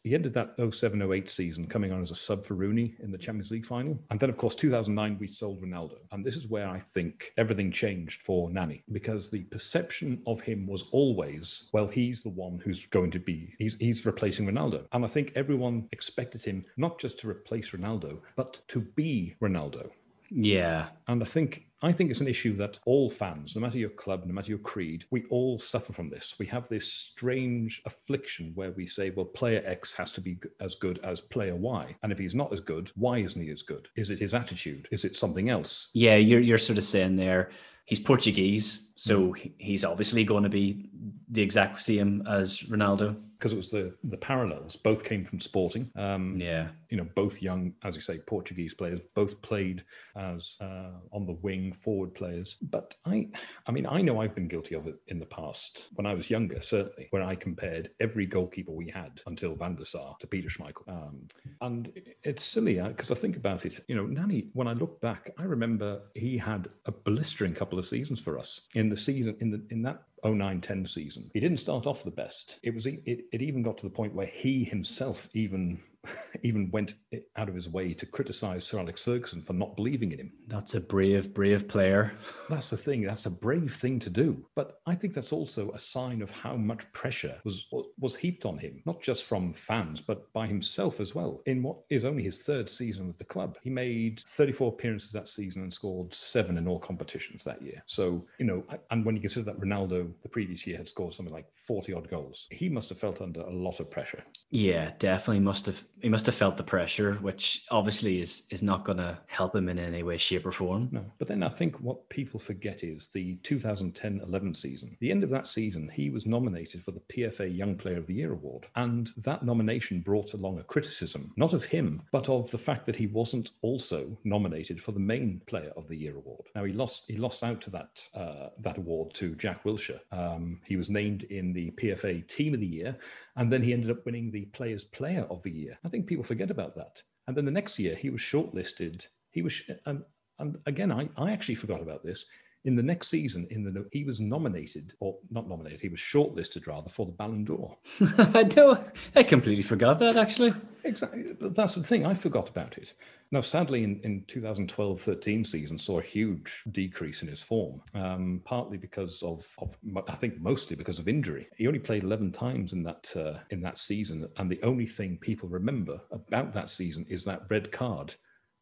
he 0.03 0.15
ended 0.15 0.33
that 0.33 0.55
0708 0.57 1.29
season 1.29 1.67
coming 1.67 1.91
on 1.91 2.01
as 2.01 2.11
a 2.11 2.15
sub 2.15 2.45
for 2.45 2.55
Rooney 2.55 2.95
in 3.01 3.11
the 3.11 3.17
Champions 3.17 3.51
League 3.51 3.65
final. 3.65 3.99
And 4.09 4.19
then, 4.19 4.29
of 4.29 4.37
course, 4.37 4.55
2009, 4.55 5.17
we 5.19 5.27
sold 5.27 5.61
Ronaldo. 5.61 5.97
And 6.11 6.25
this 6.25 6.35
is 6.35 6.47
where 6.47 6.67
I 6.67 6.79
think 6.79 7.33
everything 7.37 7.71
changed 7.71 8.21
for 8.21 8.49
Nani 8.49 8.83
because 8.91 9.29
the 9.29 9.43
perception 9.45 10.21
of 10.27 10.41
him 10.41 10.67
was 10.67 10.85
always, 10.91 11.69
well, 11.73 11.87
he's 11.87 12.21
the 12.23 12.29
one 12.29 12.59
who's 12.63 12.85
going 12.87 13.11
to 13.11 13.19
be, 13.19 13.53
he's, 13.57 13.75
he's 13.75 14.05
replacing 14.05 14.47
Ronaldo. 14.47 14.85
And 14.91 15.03
I 15.05 15.07
think 15.07 15.31
everyone 15.35 15.87
expected 15.91 16.43
him 16.43 16.65
not 16.77 16.99
just 16.99 17.19
to 17.19 17.29
replace 17.29 17.71
Ronaldo, 17.71 18.19
but 18.35 18.61
to 18.69 18.81
be 18.81 19.35
Ronaldo. 19.41 19.89
Yeah. 20.31 20.87
And 21.07 21.21
I 21.21 21.25
think 21.25 21.65
I 21.83 21.91
think 21.91 22.11
it's 22.11 22.21
an 22.21 22.27
issue 22.27 22.55
that 22.57 22.77
all 22.85 23.09
fans, 23.09 23.55
no 23.55 23.61
matter 23.61 23.79
your 23.79 23.89
club, 23.89 24.23
no 24.25 24.33
matter 24.33 24.49
your 24.49 24.59
creed, 24.59 25.03
we 25.09 25.23
all 25.31 25.57
suffer 25.57 25.91
from 25.91 26.09
this. 26.09 26.35
We 26.37 26.45
have 26.45 26.69
this 26.69 26.93
strange 26.93 27.81
affliction 27.85 28.51
where 28.53 28.71
we 28.71 28.85
say, 28.85 29.09
well, 29.09 29.25
player 29.25 29.63
X 29.65 29.91
has 29.93 30.11
to 30.13 30.21
be 30.21 30.37
as 30.59 30.75
good 30.75 30.99
as 31.03 31.21
player 31.21 31.55
Y. 31.55 31.95
And 32.03 32.11
if 32.11 32.19
he's 32.19 32.35
not 32.35 32.53
as 32.53 32.61
good, 32.61 32.91
why 32.95 33.17
isn't 33.17 33.41
he 33.41 33.49
as 33.49 33.63
good? 33.63 33.87
Is 33.95 34.11
it 34.11 34.19
his 34.19 34.35
attitude? 34.35 34.87
Is 34.91 35.05
it 35.05 35.15
something 35.15 35.49
else? 35.49 35.89
Yeah, 35.93 36.17
you're, 36.17 36.39
you're 36.39 36.59
sort 36.59 36.77
of 36.77 36.83
saying 36.83 37.15
there, 37.15 37.49
he's 37.85 37.99
Portuguese, 37.99 38.91
so 38.95 39.29
mm. 39.29 39.51
he's 39.57 39.83
obviously 39.83 40.23
going 40.23 40.43
to 40.43 40.49
be 40.49 40.87
the 41.29 41.41
exact 41.41 41.81
same 41.81 42.21
as 42.27 42.59
Ronaldo 42.59 43.19
because 43.41 43.53
it 43.53 43.57
was 43.57 43.71
the 43.71 43.91
the 44.03 44.17
parallels. 44.17 44.75
Both 44.75 45.03
came 45.03 45.25
from 45.25 45.41
Sporting. 45.41 45.89
Um, 45.95 46.35
yeah, 46.37 46.67
you 46.89 46.97
know, 46.97 47.07
both 47.15 47.41
young, 47.41 47.73
as 47.83 47.95
you 47.95 48.01
say, 48.01 48.19
Portuguese 48.19 48.75
players. 48.75 48.99
Both 49.15 49.41
played 49.41 49.83
as 50.15 50.55
uh, 50.61 50.91
on 51.11 51.25
the 51.25 51.33
wing 51.41 51.73
forward 51.73 52.13
players. 52.13 52.57
But 52.61 52.93
I, 53.05 53.29
I 53.65 53.71
mean, 53.71 53.87
I 53.87 54.01
know 54.01 54.21
I've 54.21 54.35
been 54.35 54.47
guilty 54.47 54.75
of 54.75 54.85
it 54.85 54.95
in 55.07 55.17
the 55.17 55.25
past 55.25 55.89
when 55.93 56.05
I 56.05 56.13
was 56.13 56.29
younger, 56.29 56.61
certainly, 56.61 57.07
where 57.09 57.23
I 57.23 57.33
compared 57.33 57.89
every 57.99 58.27
goalkeeper 58.27 58.71
we 58.71 58.89
had 58.89 59.21
until 59.25 59.55
Van 59.55 59.75
der 59.75 59.85
Sar 59.85 60.15
to 60.19 60.27
Peter 60.27 60.49
Schmeichel. 60.49 60.87
Um, 60.87 61.27
and 61.61 61.91
it's 62.23 62.43
silly 62.43 62.79
because 62.79 63.09
uh, 63.09 63.15
I 63.15 63.17
think 63.17 63.37
about 63.37 63.65
it. 63.65 63.83
You 63.87 63.95
know, 63.95 64.05
Nani. 64.05 64.49
When 64.53 64.67
I 64.67 64.73
look 64.73 65.01
back, 65.01 65.31
I 65.39 65.43
remember 65.43 66.01
he 66.13 66.37
had 66.37 66.69
a 66.85 66.91
blistering 66.91 67.55
couple 67.55 67.79
of 67.79 67.87
seasons 67.87 68.19
for 68.19 68.37
us 68.37 68.61
in 68.75 68.89
the 68.89 68.97
season 68.97 69.35
in 69.39 69.49
the 69.49 69.63
in 69.71 69.81
that 69.81 70.03
09-10 70.23 70.89
season. 70.89 71.29
He 71.33 71.39
didn't 71.39 71.57
start 71.57 71.87
off 71.87 72.03
the 72.03 72.11
best. 72.11 72.59
It 72.63 72.73
was 72.73 72.85
it, 72.85 73.01
it 73.05 73.41
even 73.41 73.63
got 73.63 73.77
to 73.79 73.85
the 73.85 73.93
point 73.93 74.13
where 74.13 74.27
he 74.27 74.63
himself 74.63 75.29
even 75.33 75.81
even 76.43 76.69
went 76.71 76.95
out 77.35 77.49
of 77.49 77.55
his 77.55 77.69
way 77.69 77.93
to 77.93 78.05
criticize 78.05 78.65
Sir 78.65 78.79
Alex 78.79 79.03
Ferguson 79.03 79.41
for 79.41 79.53
not 79.53 79.75
believing 79.75 80.11
in 80.11 80.19
him. 80.19 80.33
That's 80.47 80.75
a 80.75 80.81
brave, 80.81 81.33
brave 81.33 81.67
player. 81.67 82.13
That's 82.49 82.69
the 82.69 82.77
thing. 82.77 83.03
That's 83.03 83.25
a 83.25 83.31
brave 83.31 83.73
thing 83.75 83.99
to 83.99 84.09
do. 84.09 84.45
But 84.55 84.79
I 84.85 84.95
think 84.95 85.13
that's 85.13 85.33
also 85.33 85.71
a 85.71 85.79
sign 85.79 86.21
of 86.21 86.31
how 86.31 86.55
much 86.55 86.91
pressure 86.93 87.39
was 87.43 87.67
was 87.99 88.15
heaped 88.15 88.45
on 88.45 88.57
him, 88.57 88.81
not 88.85 89.01
just 89.01 89.23
from 89.23 89.53
fans, 89.53 90.01
but 90.01 90.31
by 90.33 90.47
himself 90.47 90.99
as 90.99 91.13
well. 91.15 91.41
In 91.45 91.63
what 91.63 91.77
is 91.89 92.05
only 92.05 92.23
his 92.23 92.41
third 92.41 92.69
season 92.69 93.07
with 93.07 93.17
the 93.17 93.25
club, 93.25 93.57
he 93.63 93.69
made 93.69 94.23
34 94.27 94.69
appearances 94.69 95.11
that 95.11 95.27
season 95.27 95.61
and 95.61 95.73
scored 95.73 96.13
seven 96.13 96.57
in 96.57 96.67
all 96.67 96.79
competitions 96.79 97.43
that 97.43 97.61
year. 97.61 97.83
So 97.85 98.25
you 98.39 98.45
know, 98.45 98.63
and 98.89 99.05
when 99.05 99.15
you 99.15 99.21
consider 99.21 99.45
that 99.45 99.59
Ronaldo 99.59 100.11
the 100.23 100.29
previous 100.29 100.65
year 100.65 100.77
had 100.77 100.89
scored 100.89 101.13
something 101.13 101.33
like 101.33 101.47
40 101.67 101.93
odd 101.93 102.09
goals, 102.09 102.47
he 102.51 102.69
must 102.69 102.89
have 102.89 102.97
felt 102.97 103.21
under 103.21 103.41
a 103.41 103.53
lot 103.53 103.79
of 103.79 103.89
pressure. 103.89 104.23
Yeah, 104.49 104.91
definitely 104.99 105.39
must 105.39 105.65
have 105.67 105.83
he 106.01 106.09
must 106.09 106.25
have 106.25 106.35
felt 106.35 106.57
the 106.57 106.63
pressure, 106.63 107.15
which 107.15 107.65
obviously 107.69 108.19
is 108.19 108.43
is 108.49 108.63
not 108.63 108.85
going 108.85 108.97
to 108.97 109.17
help 109.27 109.55
him 109.55 109.69
in 109.69 109.79
any 109.79 110.03
way, 110.03 110.17
shape, 110.17 110.45
or 110.45 110.51
form. 110.51 110.89
No, 110.91 111.05
but 111.19 111.27
then 111.27 111.43
I 111.43 111.49
think 111.49 111.75
what 111.79 112.07
people 112.09 112.39
forget 112.39 112.83
is 112.83 113.09
the 113.13 113.37
2010-11 113.43 114.57
season. 114.57 114.97
The 114.99 115.11
end 115.11 115.23
of 115.23 115.29
that 115.29 115.47
season, 115.47 115.89
he 115.93 116.09
was 116.09 116.25
nominated 116.25 116.83
for 116.83 116.91
the 116.91 117.01
PFA 117.13 117.55
Young 117.55 117.75
Player 117.75 117.97
of 117.97 118.07
the 118.07 118.15
Year 118.15 118.33
award, 118.33 118.67
and 118.75 119.11
that 119.17 119.45
nomination 119.45 120.01
brought 120.01 120.33
along 120.33 120.59
a 120.59 120.63
criticism, 120.63 121.31
not 121.37 121.53
of 121.53 121.63
him, 121.63 122.01
but 122.11 122.29
of 122.29 122.49
the 122.51 122.57
fact 122.57 122.85
that 122.85 122.95
he 122.95 123.07
wasn't 123.07 123.51
also 123.61 124.17
nominated 124.23 124.81
for 124.81 124.91
the 124.91 124.99
main 124.99 125.41
Player 125.45 125.71
of 125.77 125.87
the 125.87 125.95
Year 125.95 126.15
award. 126.15 126.45
Now 126.55 126.63
he 126.63 126.73
lost 126.73 127.05
he 127.07 127.17
lost 127.17 127.43
out 127.43 127.61
to 127.61 127.69
that 127.71 128.07
uh, 128.13 128.49
that 128.59 128.77
award 128.77 129.13
to 129.15 129.35
Jack 129.35 129.63
Wilshere. 129.63 129.99
Um, 130.11 130.59
he 130.65 130.77
was 130.77 130.89
named 130.89 131.23
in 131.23 131.53
the 131.53 131.71
PFA 131.71 132.27
Team 132.27 132.53
of 132.53 132.59
the 132.59 132.65
Year, 132.65 132.97
and 133.35 133.51
then 133.51 133.61
he 133.61 133.73
ended 133.73 133.91
up 133.91 134.05
winning 134.05 134.31
the 134.31 134.45
Players 134.45 134.83
Player 134.83 135.25
of 135.29 135.41
the 135.43 135.51
Year. 135.51 135.77
Think 135.91 136.07
people 136.07 136.23
forget 136.23 136.51
about 136.51 136.75
that. 136.75 137.01
And 137.27 137.37
then 137.37 137.45
the 137.45 137.51
next 137.51 137.77
year, 137.77 137.95
he 137.95 138.09
was 138.09 138.21
shortlisted. 138.21 139.05
He 139.31 139.41
was, 139.41 139.61
and, 139.85 140.03
and 140.39 140.57
again, 140.65 140.91
I, 140.91 141.09
I 141.17 141.31
actually 141.31 141.55
forgot 141.55 141.81
about 141.81 142.03
this. 142.03 142.25
In 142.63 142.75
the 142.75 142.83
next 142.83 143.07
season, 143.07 143.47
in 143.49 143.63
the 143.63 143.87
he 143.91 144.03
was 144.03 144.19
nominated, 144.19 144.93
or 144.99 145.17
not 145.31 145.49
nominated, 145.49 145.81
he 145.81 145.89
was 145.89 145.99
shortlisted 145.99 146.67
rather 146.67 146.89
for 146.89 147.07
the 147.07 147.11
Ballon 147.11 147.43
d'Or. 147.43 147.75
I 148.17 148.43
know. 148.55 148.83
I 149.15 149.23
completely 149.23 149.63
forgot 149.63 149.97
that 149.99 150.15
actually. 150.15 150.53
Exactly. 150.83 151.33
That's 151.39 151.75
the 151.75 151.83
thing. 151.83 152.05
I 152.05 152.13
forgot 152.13 152.49
about 152.49 152.77
it. 152.77 152.93
Now, 153.31 153.41
sadly, 153.41 153.83
in, 153.83 154.01
in 154.03 154.25
2012-13 154.27 155.47
season 155.47 155.79
saw 155.79 155.99
a 155.99 156.03
huge 156.03 156.63
decrease 156.71 157.21
in 157.21 157.29
his 157.29 157.41
form, 157.41 157.81
um, 157.93 158.41
partly 158.43 158.77
because 158.77 159.23
of, 159.23 159.47
of, 159.59 159.77
I 160.07 160.15
think 160.15 160.39
mostly 160.39 160.75
because 160.75 160.99
of 160.99 161.07
injury. 161.07 161.47
He 161.55 161.67
only 161.67 161.79
played 161.79 162.03
11 162.03 162.31
times 162.31 162.73
in 162.73 162.83
that 162.83 163.11
uh, 163.15 163.39
in 163.49 163.61
that 163.61 163.79
season, 163.79 164.27
and 164.37 164.51
the 164.51 164.61
only 164.63 164.85
thing 164.85 165.17
people 165.21 165.49
remember 165.49 165.99
about 166.11 166.51
that 166.53 166.69
season 166.69 167.05
is 167.09 167.23
that 167.23 167.43
red 167.49 167.71
card 167.71 168.13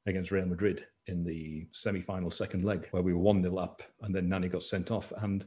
against 0.05 0.31
Real 0.31 0.45
Madrid 0.45 0.85
in 1.09 1.23
the 1.23 1.67
semi-final 1.71 2.31
second 2.31 2.63
leg, 2.63 2.87
where 2.91 3.03
we 3.03 3.13
were 3.13 3.19
one 3.19 3.41
0 3.41 3.57
up, 3.57 3.81
and 4.01 4.15
then 4.15 4.29
Nani 4.29 4.47
got 4.49 4.63
sent 4.63 4.91
off, 4.91 5.11
and. 5.17 5.45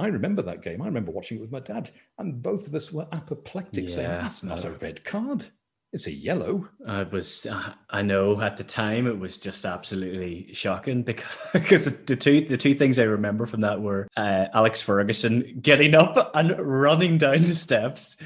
I 0.00 0.06
remember 0.06 0.42
that 0.42 0.62
game. 0.62 0.80
I 0.80 0.84
remember 0.84 1.10
watching 1.10 1.38
it 1.38 1.40
with 1.40 1.50
my 1.50 1.58
dad, 1.58 1.90
and 2.18 2.40
both 2.40 2.68
of 2.68 2.74
us 2.76 2.92
were 2.92 3.08
apoplectic, 3.10 3.88
yeah, 3.88 3.94
saying, 3.96 4.08
"That's 4.08 4.44
not 4.44 4.64
a 4.64 4.70
red 4.70 5.02
card." 5.04 5.46
It's 5.90 6.06
a 6.06 6.12
yellow. 6.12 6.68
I 6.86 7.04
was, 7.04 7.46
uh, 7.46 7.72
I 7.88 8.02
know 8.02 8.38
at 8.42 8.58
the 8.58 8.64
time 8.64 9.06
it 9.06 9.18
was 9.18 9.38
just 9.38 9.64
absolutely 9.64 10.52
shocking 10.52 11.02
because, 11.02 11.36
because 11.54 11.84
the 12.04 12.14
two 12.14 12.42
the 12.42 12.58
two 12.58 12.74
things 12.74 12.98
I 12.98 13.04
remember 13.04 13.46
from 13.46 13.62
that 13.62 13.80
were 13.80 14.06
uh, 14.14 14.46
Alex 14.52 14.82
Ferguson 14.82 15.58
getting 15.62 15.94
up 15.94 16.30
and 16.34 16.58
running 16.58 17.16
down 17.16 17.40
the 17.40 17.54
steps, 17.54 18.18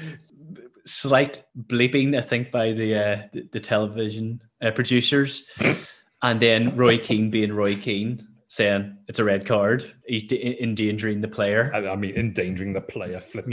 slight 0.85 1.45
bleeping 1.57 2.17
I 2.17 2.21
think 2.21 2.51
by 2.51 2.73
the 2.73 2.95
uh, 2.95 3.21
the, 3.31 3.47
the, 3.53 3.59
television 3.61 4.41
uh, 4.61 4.71
producers, 4.71 5.45
and 6.23 6.39
then 6.39 6.75
Roy 6.75 6.97
Keane 6.97 7.29
being 7.29 7.53
Roy 7.53 7.75
Keane 7.75 8.27
saying 8.47 8.95
it's 9.07 9.19
a 9.19 9.23
red 9.23 9.45
card. 9.45 9.91
He's 10.05 10.25
de- 10.25 10.61
endangering 10.61 11.21
the 11.21 11.27
player. 11.27 11.71
I, 11.73 11.89
I 11.89 11.95
mean, 11.95 12.15
endangering 12.15 12.73
the 12.73 12.81
player. 12.81 13.19
Flip 13.19 13.47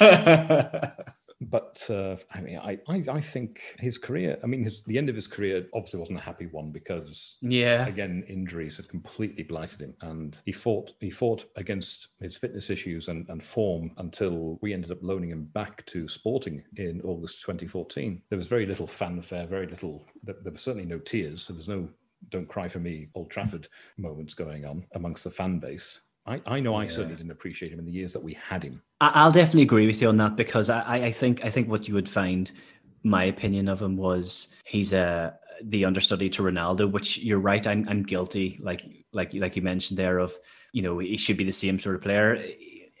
but 1.40 1.84
uh, 1.90 2.16
I 2.32 2.40
mean, 2.40 2.58
I, 2.58 2.78
I, 2.88 3.04
I 3.10 3.20
think 3.20 3.60
his 3.78 3.98
career. 3.98 4.38
I 4.42 4.46
mean, 4.46 4.64
his, 4.64 4.82
the 4.86 4.98
end 4.98 5.08
of 5.08 5.16
his 5.16 5.26
career 5.26 5.66
obviously 5.74 5.98
wasn't 5.98 6.18
a 6.18 6.22
happy 6.22 6.46
one 6.46 6.70
because 6.70 7.36
yeah, 7.42 7.86
again, 7.86 8.24
injuries 8.28 8.76
had 8.76 8.88
completely 8.88 9.42
blighted 9.42 9.80
him, 9.80 9.94
and 10.02 10.40
he 10.44 10.52
fought 10.52 10.92
he 11.00 11.10
fought 11.10 11.44
against 11.56 12.08
his 12.20 12.36
fitness 12.36 12.70
issues 12.70 13.08
and, 13.08 13.28
and 13.28 13.42
form 13.42 13.90
until 13.98 14.58
we 14.62 14.72
ended 14.72 14.92
up 14.92 15.02
loaning 15.02 15.30
him 15.30 15.44
back 15.54 15.84
to 15.86 16.08
Sporting 16.08 16.62
in 16.76 17.00
August 17.02 17.40
2014. 17.42 18.22
There 18.30 18.38
was 18.38 18.48
very 18.48 18.64
little 18.64 18.86
fanfare, 18.86 19.46
very 19.46 19.66
little. 19.66 20.04
There, 20.22 20.36
there 20.42 20.52
was 20.52 20.62
certainly 20.62 20.86
no 20.86 20.98
tears. 20.98 21.48
There 21.48 21.56
was 21.56 21.68
no 21.68 21.88
don't 22.30 22.48
cry 22.48 22.68
for 22.68 22.78
me 22.80 23.08
Old 23.14 23.30
Trafford 23.30 23.68
moments 23.98 24.34
going 24.34 24.64
on 24.64 24.84
amongst 24.94 25.24
the 25.24 25.30
fan 25.30 25.58
base. 25.58 26.00
I, 26.26 26.42
I 26.46 26.60
know 26.60 26.74
I 26.74 26.84
Yeah. 26.84 26.88
certainly 26.88 27.16
didn't 27.16 27.30
appreciate 27.30 27.72
him 27.72 27.78
in 27.78 27.86
the 27.86 27.92
years 27.92 28.12
that 28.12 28.22
we 28.22 28.34
had 28.34 28.62
him. 28.64 28.82
I- 29.00 29.12
I'll 29.14 29.30
definitely 29.32 29.62
agree 29.62 29.86
with 29.86 30.00
you 30.02 30.08
on 30.08 30.16
that 30.16 30.36
because 30.36 30.68
I, 30.70 30.80
I 30.80 30.96
I 31.06 31.12
think 31.12 31.44
I 31.44 31.50
think 31.50 31.68
what 31.68 31.86
you 31.88 31.94
would 31.94 32.08
find, 32.08 32.50
my 33.04 33.24
opinion 33.24 33.68
of 33.68 33.80
him 33.80 33.96
was 33.96 34.48
he's 34.64 34.92
a 34.92 35.38
the 35.62 35.84
understudy 35.84 36.28
to 36.30 36.42
Ronaldo, 36.42 36.90
which 36.90 37.18
you're 37.18 37.38
right. 37.38 37.64
I'm 37.66 37.88
I'm 37.88 38.02
guilty, 38.02 38.58
like 38.60 38.82
like 39.12 39.32
like 39.34 39.54
you 39.56 39.62
mentioned 39.62 39.98
there 39.98 40.18
of 40.18 40.34
you 40.72 40.82
know 40.82 40.98
he 40.98 41.16
should 41.16 41.36
be 41.36 41.44
the 41.44 41.52
same 41.52 41.78
sort 41.78 41.94
of 41.94 42.02
player. 42.02 42.44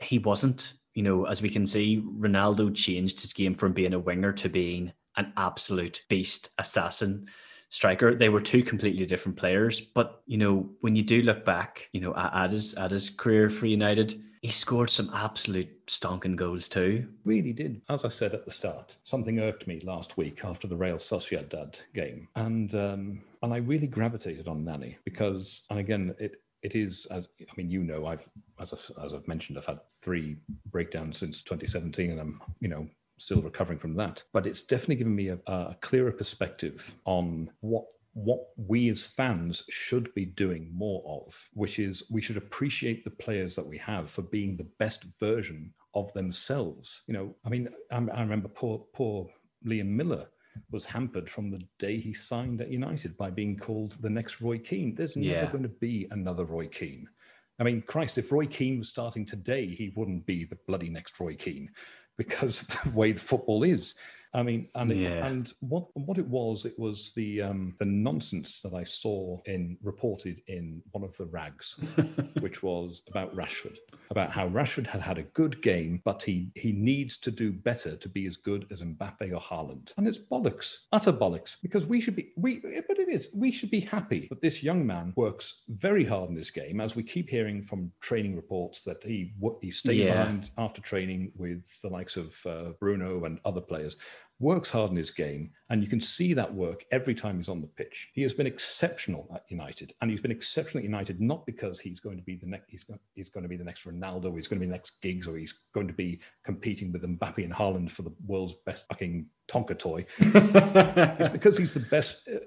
He 0.00 0.18
wasn't. 0.18 0.72
You 0.94 1.02
know, 1.02 1.24
as 1.26 1.42
we 1.42 1.50
can 1.50 1.66
see, 1.66 2.02
Ronaldo 2.18 2.74
changed 2.74 3.20
his 3.20 3.34
game 3.34 3.54
from 3.54 3.74
being 3.74 3.92
a 3.92 3.98
winger 3.98 4.32
to 4.34 4.48
being 4.48 4.92
an 5.18 5.32
absolute 5.36 6.02
beast 6.08 6.48
assassin 6.58 7.26
striker. 7.70 8.14
They 8.14 8.28
were 8.28 8.40
two 8.40 8.62
completely 8.62 9.06
different 9.06 9.36
players. 9.36 9.80
But 9.80 10.22
you 10.26 10.38
know, 10.38 10.68
when 10.80 10.96
you 10.96 11.02
do 11.02 11.22
look 11.22 11.44
back, 11.44 11.88
you 11.92 12.00
know, 12.00 12.14
at, 12.16 12.52
his 12.52 12.74
at 12.74 12.90
his 12.90 13.10
career 13.10 13.50
for 13.50 13.66
United, 13.66 14.20
he 14.42 14.50
scored 14.50 14.90
some 14.90 15.10
absolute 15.14 15.86
stonking 15.86 16.36
goals 16.36 16.68
too. 16.68 17.08
Really 17.24 17.52
did. 17.52 17.80
As 17.88 18.04
I 18.04 18.08
said 18.08 18.34
at 18.34 18.44
the 18.44 18.50
start, 18.50 18.96
something 19.04 19.40
irked 19.40 19.66
me 19.66 19.80
last 19.80 20.16
week 20.16 20.44
after 20.44 20.68
the 20.68 20.76
Real 20.76 20.96
Sociedad 20.96 21.76
game, 21.94 22.28
and 22.36 22.74
um, 22.74 23.22
and 23.42 23.52
I 23.52 23.58
really 23.58 23.86
gravitated 23.86 24.48
on 24.48 24.64
Nani 24.64 24.96
because, 25.04 25.62
and 25.70 25.78
again, 25.78 26.14
it 26.18 26.42
it 26.62 26.74
is 26.74 27.06
as 27.10 27.28
I 27.40 27.52
mean, 27.56 27.70
you 27.70 27.82
know, 27.82 28.06
I've 28.06 28.28
as 28.60 28.72
I, 28.72 29.04
as 29.04 29.14
I've 29.14 29.26
mentioned, 29.28 29.58
I've 29.58 29.66
had 29.66 29.80
three 29.90 30.36
breakdowns 30.70 31.18
since 31.18 31.42
2017, 31.42 32.12
and 32.12 32.20
I'm 32.20 32.40
you 32.60 32.68
know 32.68 32.88
still 33.18 33.42
recovering 33.42 33.78
from 33.78 33.94
that. 33.96 34.22
But 34.32 34.46
it's 34.46 34.62
definitely 34.62 34.96
given 34.96 35.14
me 35.16 35.28
a, 35.28 35.38
a 35.46 35.76
clearer 35.80 36.12
perspective 36.12 36.94
on 37.04 37.50
what 37.60 37.84
what 38.14 38.46
we 38.56 38.88
as 38.88 39.04
fans 39.04 39.62
should 39.68 40.12
be 40.14 40.24
doing 40.24 40.70
more 40.72 41.02
of, 41.06 41.48
which 41.52 41.78
is 41.78 42.02
we 42.10 42.22
should 42.22 42.38
appreciate 42.38 43.04
the 43.04 43.10
players 43.10 43.54
that 43.54 43.66
we 43.66 43.76
have 43.76 44.08
for 44.08 44.22
being 44.22 44.56
the 44.56 44.66
best 44.78 45.04
version 45.20 45.70
of 45.94 46.10
themselves. 46.14 47.02
You 47.08 47.12
know, 47.14 47.36
I 47.44 47.50
mean, 47.50 47.68
I, 47.92 47.96
I 47.96 48.20
remember 48.22 48.48
poor 48.48 48.86
poor 48.94 49.28
Liam 49.66 49.88
Miller 49.88 50.26
was 50.70 50.86
hampered 50.86 51.28
from 51.28 51.50
the 51.50 51.60
day 51.78 52.00
he 52.00 52.14
signed 52.14 52.62
at 52.62 52.70
United 52.70 53.16
by 53.18 53.28
being 53.28 53.58
called 53.58 53.96
the 54.00 54.08
next 54.08 54.40
Roy 54.40 54.58
Keane. 54.58 54.94
There's 54.94 55.16
never 55.16 55.40
Yeah. 55.40 55.50
going 55.50 55.62
to 55.64 55.68
be 55.68 56.08
another 56.10 56.46
Roy 56.46 56.66
Keane. 56.68 57.06
I 57.58 57.64
mean, 57.64 57.82
Christ, 57.82 58.16
if 58.16 58.32
Roy 58.32 58.46
Keane 58.46 58.78
was 58.78 58.88
starting 58.88 59.26
today, 59.26 59.66
he 59.66 59.92
wouldn't 59.96 60.24
be 60.24 60.44
the 60.44 60.58
bloody 60.66 60.88
next 60.88 61.18
Roy 61.20 61.34
Keane 61.36 61.70
because 62.16 62.62
the 62.84 62.90
way 62.90 63.12
the 63.12 63.20
football 63.20 63.62
is. 63.62 63.94
I 64.36 64.42
mean, 64.42 64.68
and 64.74 64.90
it, 64.90 64.98
Yeah. 64.98 65.26
and 65.26 65.50
what 65.60 65.86
what 65.96 66.18
it 66.18 66.26
was, 66.28 66.66
it 66.66 66.78
was 66.78 67.12
the 67.16 67.40
um, 67.40 67.74
the 67.78 67.86
nonsense 67.86 68.60
that 68.62 68.74
I 68.74 68.84
saw 68.84 69.40
in 69.46 69.78
reported 69.82 70.42
in 70.48 70.82
one 70.92 71.02
of 71.04 71.16
the 71.16 71.24
rags, 71.24 71.74
which 72.40 72.62
was 72.62 73.00
about 73.10 73.34
Rashford, 73.34 73.78
about 74.10 74.30
how 74.30 74.46
Rashford 74.48 74.86
had 74.86 75.00
had 75.00 75.16
a 75.16 75.22
good 75.22 75.62
game, 75.62 76.02
but 76.04 76.22
he 76.22 76.50
he 76.54 76.70
needs 76.72 77.16
to 77.18 77.30
do 77.30 77.50
better 77.50 77.96
to 77.96 78.08
be 78.10 78.26
as 78.26 78.36
good 78.36 78.66
as 78.70 78.82
Mbappe 78.82 79.32
or 79.32 79.40
Haaland, 79.40 79.92
and 79.96 80.06
it's 80.06 80.18
bollocks, 80.18 80.68
utter 80.92 81.14
bollocks, 81.14 81.56
because 81.62 81.86
we 81.86 81.98
should 82.02 82.14
be 82.16 82.32
we, 82.36 82.58
but 82.60 82.98
it 82.98 83.08
is 83.08 83.30
we 83.34 83.50
should 83.50 83.70
be 83.70 83.80
happy 83.80 84.26
that 84.28 84.42
this 84.42 84.62
young 84.62 84.86
man 84.86 85.14
works 85.16 85.62
very 85.68 86.04
hard 86.04 86.28
in 86.28 86.36
this 86.36 86.50
game, 86.50 86.78
as 86.82 86.94
we 86.94 87.02
keep 87.02 87.30
hearing 87.30 87.64
from 87.64 87.90
training 88.02 88.36
reports 88.36 88.82
that 88.82 89.02
he 89.02 89.32
he 89.62 89.70
stayed 89.70 89.96
Yeah. 90.04 90.12
behind 90.24 90.50
after 90.58 90.82
training 90.82 91.32
with 91.36 91.64
the 91.82 91.88
likes 91.88 92.16
of 92.18 92.36
uh, 92.44 92.72
Bruno 92.80 93.24
and 93.24 93.38
other 93.46 93.62
players 93.62 93.96
works 94.38 94.70
hard 94.70 94.90
in 94.90 94.96
his 94.96 95.10
game, 95.10 95.50
and 95.70 95.82
you 95.82 95.88
can 95.88 96.00
see 96.00 96.34
that 96.34 96.52
work 96.52 96.84
every 96.92 97.14
time 97.14 97.36
he's 97.36 97.48
on 97.48 97.60
the 97.60 97.66
pitch. 97.66 98.08
He 98.12 98.22
has 98.22 98.32
been 98.32 98.46
exceptional 98.46 99.26
at 99.34 99.44
United, 99.48 99.94
and 100.00 100.10
he's 100.10 100.20
been 100.20 100.30
exceptional 100.30 100.80
at 100.80 100.84
United 100.84 101.20
not 101.20 101.46
because 101.46 101.80
he's 101.80 102.00
going 102.00 102.16
to 102.16 102.22
be 102.22 102.36
the 102.36 102.46
next 102.46 102.68
he's 102.68 102.84
going, 102.84 103.00
he's 103.14 103.28
going 103.28 103.42
to 103.42 103.48
be 103.48 103.56
the 103.56 103.64
next 103.64 103.84
Ronaldo, 103.86 104.34
he's 104.34 104.46
going 104.46 104.60
to 104.60 104.66
be 104.66 104.66
the 104.66 104.72
next 104.72 105.00
Giggs, 105.00 105.26
or 105.26 105.36
he's 105.36 105.54
going 105.74 105.88
to 105.88 105.94
be 105.94 106.20
competing 106.44 106.92
with 106.92 107.02
Mbappe 107.02 107.44
and 107.44 107.52
Haaland 107.52 107.90
for 107.90 108.02
the 108.02 108.12
world's 108.26 108.54
best 108.66 108.86
fucking 108.88 109.26
Tonka 109.48 109.78
toy. 109.78 110.04
It's 111.18 111.28
because 111.28 111.56
he's 111.56 111.74
the 111.74 111.80
best. 111.80 112.28
Uh, 112.28 112.38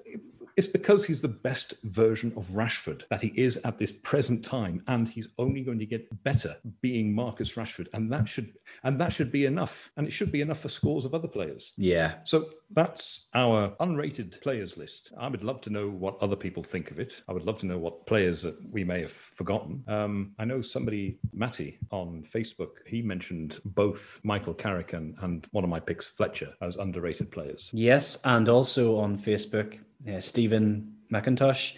It's 0.56 0.68
because 0.68 1.04
he's 1.04 1.20
the 1.20 1.28
best 1.28 1.74
version 1.84 2.32
of 2.36 2.46
Rashford 2.48 3.02
that 3.10 3.22
he 3.22 3.32
is 3.36 3.58
at 3.64 3.78
this 3.78 3.92
present 3.92 4.44
time, 4.44 4.82
and 4.88 5.08
he's 5.08 5.28
only 5.38 5.62
going 5.62 5.78
to 5.78 5.86
get 5.86 6.22
better 6.24 6.56
being 6.80 7.14
Marcus 7.14 7.54
Rashford, 7.54 7.88
and 7.92 8.12
that 8.12 8.28
should 8.28 8.52
and 8.84 9.00
that 9.00 9.12
should 9.12 9.32
be 9.32 9.46
enough, 9.46 9.90
and 9.96 10.06
it 10.06 10.12
should 10.12 10.32
be 10.32 10.40
enough 10.40 10.60
for 10.60 10.68
scores 10.68 11.04
of 11.04 11.14
other 11.14 11.28
players. 11.28 11.72
yeah. 11.76 12.14
So 12.24 12.50
that's 12.72 13.26
our 13.34 13.70
unrated 13.80 14.40
players 14.42 14.76
list. 14.76 15.12
I 15.18 15.26
would 15.28 15.42
love 15.42 15.60
to 15.62 15.70
know 15.70 15.88
what 15.88 16.16
other 16.20 16.36
people 16.36 16.62
think 16.62 16.90
of 16.90 17.00
it. 17.00 17.22
I 17.28 17.32
would 17.32 17.44
love 17.44 17.58
to 17.58 17.66
know 17.66 17.78
what 17.78 18.06
players 18.06 18.42
that 18.42 18.56
we 18.70 18.84
may 18.84 19.00
have 19.00 19.12
forgotten. 19.12 19.82
Um, 19.88 20.32
I 20.38 20.44
know 20.44 20.62
somebody, 20.62 21.18
Matty, 21.32 21.78
on 21.90 22.24
Facebook, 22.32 22.86
he 22.86 23.02
mentioned 23.02 23.60
both 23.64 24.20
Michael 24.22 24.54
Carrick 24.54 24.92
and, 24.92 25.16
and 25.22 25.46
one 25.50 25.64
of 25.64 25.70
my 25.70 25.80
picks, 25.80 26.06
Fletcher, 26.06 26.54
as 26.62 26.76
underrated 26.76 27.30
players. 27.32 27.70
Yes, 27.72 28.20
and 28.24 28.48
also 28.48 28.96
on 28.96 29.18
Facebook, 29.18 29.78
uh, 30.08 30.20
Stephen 30.20 30.94
McIntosh, 31.12 31.74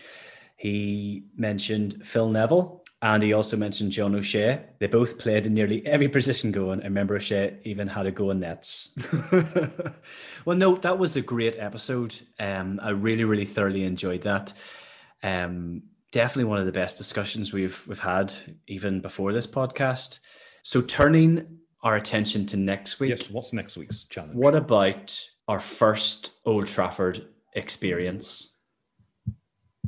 he 0.56 1.24
mentioned 1.36 2.06
Phil 2.06 2.28
Neville, 2.28 2.82
and 3.00 3.22
he 3.22 3.32
also 3.32 3.56
mentioned 3.56 3.90
John 3.90 4.14
O'Shea. 4.14 4.62
They 4.78 4.86
both 4.86 5.18
played 5.18 5.44
in 5.44 5.54
nearly 5.54 5.84
every 5.84 6.08
position 6.08 6.52
going. 6.52 6.80
I 6.80 6.84
remember 6.84 7.16
O'Shea 7.16 7.58
even 7.64 7.88
had 7.88 8.06
a 8.06 8.12
go 8.12 8.30
in 8.30 8.40
nets. 8.40 8.90
well, 10.44 10.56
no, 10.56 10.76
that 10.76 10.98
was 10.98 11.16
a 11.16 11.20
great 11.20 11.56
episode. 11.58 12.14
Um, 12.38 12.78
I 12.80 12.90
really, 12.90 13.24
really 13.24 13.44
thoroughly 13.44 13.82
enjoyed 13.82 14.22
that. 14.22 14.52
Um, 15.22 15.82
definitely 16.12 16.44
one 16.44 16.60
of 16.60 16.66
the 16.66 16.72
best 16.72 16.96
discussions 16.96 17.52
we've 17.52 17.84
we've 17.88 17.98
had 17.98 18.32
even 18.68 19.00
before 19.00 19.32
this 19.32 19.48
podcast. 19.48 20.20
So 20.62 20.80
turning 20.80 21.58
our 21.82 21.96
attention 21.96 22.46
to 22.46 22.56
next 22.56 23.00
week. 23.00 23.10
Yes, 23.10 23.28
what's 23.30 23.52
next 23.52 23.76
week's 23.76 24.04
challenge? 24.04 24.36
What 24.36 24.54
about 24.54 25.20
our 25.48 25.58
first 25.58 26.30
Old 26.44 26.68
Trafford 26.68 27.26
experience? 27.54 28.52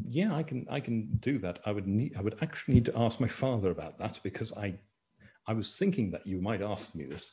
Yeah, 0.09 0.35
I 0.35 0.43
can 0.43 0.67
I 0.71 0.81
can 0.81 1.19
do 1.21 1.39
that. 1.39 1.61
I 1.65 1.73
would 1.73 1.87
need 1.87 2.15
I 2.17 2.23
would 2.23 2.37
actually 2.43 2.75
need 2.75 2.85
to 2.87 2.99
ask 2.99 3.21
my 3.21 3.29
father 3.29 3.71
about 3.71 3.99
that 3.99 4.21
because 4.23 4.53
I 4.53 4.75
I 5.47 5.53
was 5.53 5.77
thinking 5.77 6.11
that 6.11 6.27
you 6.27 6.41
might 6.41 6.63
ask 6.63 6.95
me 6.95 7.05
this. 7.05 7.33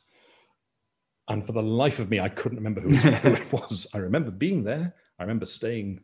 And 1.28 1.46
for 1.46 1.52
the 1.52 1.62
life 1.62 1.98
of 1.98 2.10
me, 2.10 2.20
I 2.20 2.28
couldn't 2.28 2.58
remember 2.58 2.80
who 2.80 2.90
it, 2.92 3.52
was. 3.52 3.86
I 3.94 3.98
remember 3.98 4.30
being 4.30 4.64
there. 4.64 4.94
I 5.18 5.22
remember 5.22 5.46
staying 5.46 6.00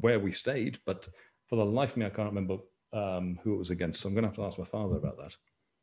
where 0.00 0.20
we 0.20 0.32
stayed, 0.32 0.78
but 0.84 1.08
for 1.48 1.56
the 1.56 1.64
life 1.64 1.92
of 1.92 1.96
me, 1.96 2.06
I 2.06 2.10
can't 2.10 2.28
remember 2.28 2.58
um, 2.92 3.38
who 3.42 3.54
it 3.54 3.58
was 3.58 3.70
against. 3.70 4.00
So 4.00 4.08
I'm 4.08 4.14
going 4.14 4.22
to 4.22 4.28
have 4.28 4.36
to 4.36 4.44
ask 4.44 4.58
my 4.58 4.66
father 4.66 4.96
about 4.96 5.16
that. 5.16 5.34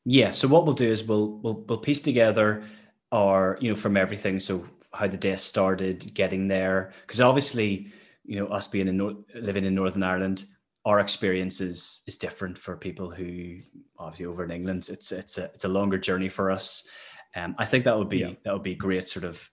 Yeah. 0.05 0.31
So 0.31 0.47
what 0.47 0.65
we'll 0.65 0.75
do 0.75 0.87
is 0.87 1.03
we'll 1.03 1.39
we'll 1.39 1.65
we'll 1.67 1.79
piece 1.79 2.01
together 2.01 2.63
our 3.11 3.57
you 3.59 3.69
know 3.69 3.75
from 3.75 3.97
everything. 3.97 4.39
So 4.39 4.65
how 4.95 5.07
the 5.07 5.17
day 5.17 5.35
started, 5.35 6.11
getting 6.13 6.47
there, 6.47 6.91
because 7.05 7.21
obviously 7.21 7.87
you 8.23 8.39
know 8.39 8.47
us 8.47 8.67
being 8.67 8.87
in 8.87 9.23
living 9.35 9.65
in 9.65 9.75
Northern 9.75 10.03
Ireland, 10.03 10.45
our 10.85 10.99
experience 10.99 11.61
is 11.61 12.01
is 12.07 12.17
different 12.17 12.57
for 12.57 12.75
people 12.75 13.09
who 13.11 13.59
obviously 13.99 14.25
over 14.25 14.43
in 14.43 14.51
England. 14.51 14.89
It's 14.91 15.11
it's 15.11 15.37
a 15.37 15.45
it's 15.53 15.65
a 15.65 15.69
longer 15.69 15.97
journey 15.97 16.29
for 16.29 16.49
us. 16.51 16.87
Um, 17.35 17.55
I 17.57 17.65
think 17.65 17.83
that 17.85 17.97
would 17.97 18.09
be 18.09 18.19
Yeah. 18.19 18.33
that 18.43 18.53
would 18.53 18.63
be 18.63 18.75
great, 18.75 19.07
sort 19.07 19.25
of 19.25 19.49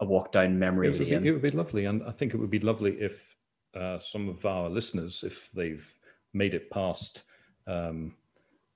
a 0.00 0.04
walk 0.04 0.32
down 0.32 0.58
memory 0.58 0.88
It 0.88 0.90
would, 0.90 0.98
be, 1.00 1.10
lane. 1.14 1.26
it 1.26 1.30
would 1.32 1.42
be 1.42 1.50
lovely, 1.50 1.84
and 1.86 2.02
I 2.02 2.10
think 2.12 2.34
it 2.34 2.38
would 2.38 2.50
be 2.50 2.60
lovely 2.60 2.92
if 3.00 3.36
uh, 3.74 3.98
some 3.98 4.28
of 4.28 4.44
our 4.46 4.68
listeners, 4.70 5.22
if 5.24 5.50
they've 5.52 5.86
made 6.32 6.54
it 6.54 6.70
past 6.70 7.22
um, 7.66 8.14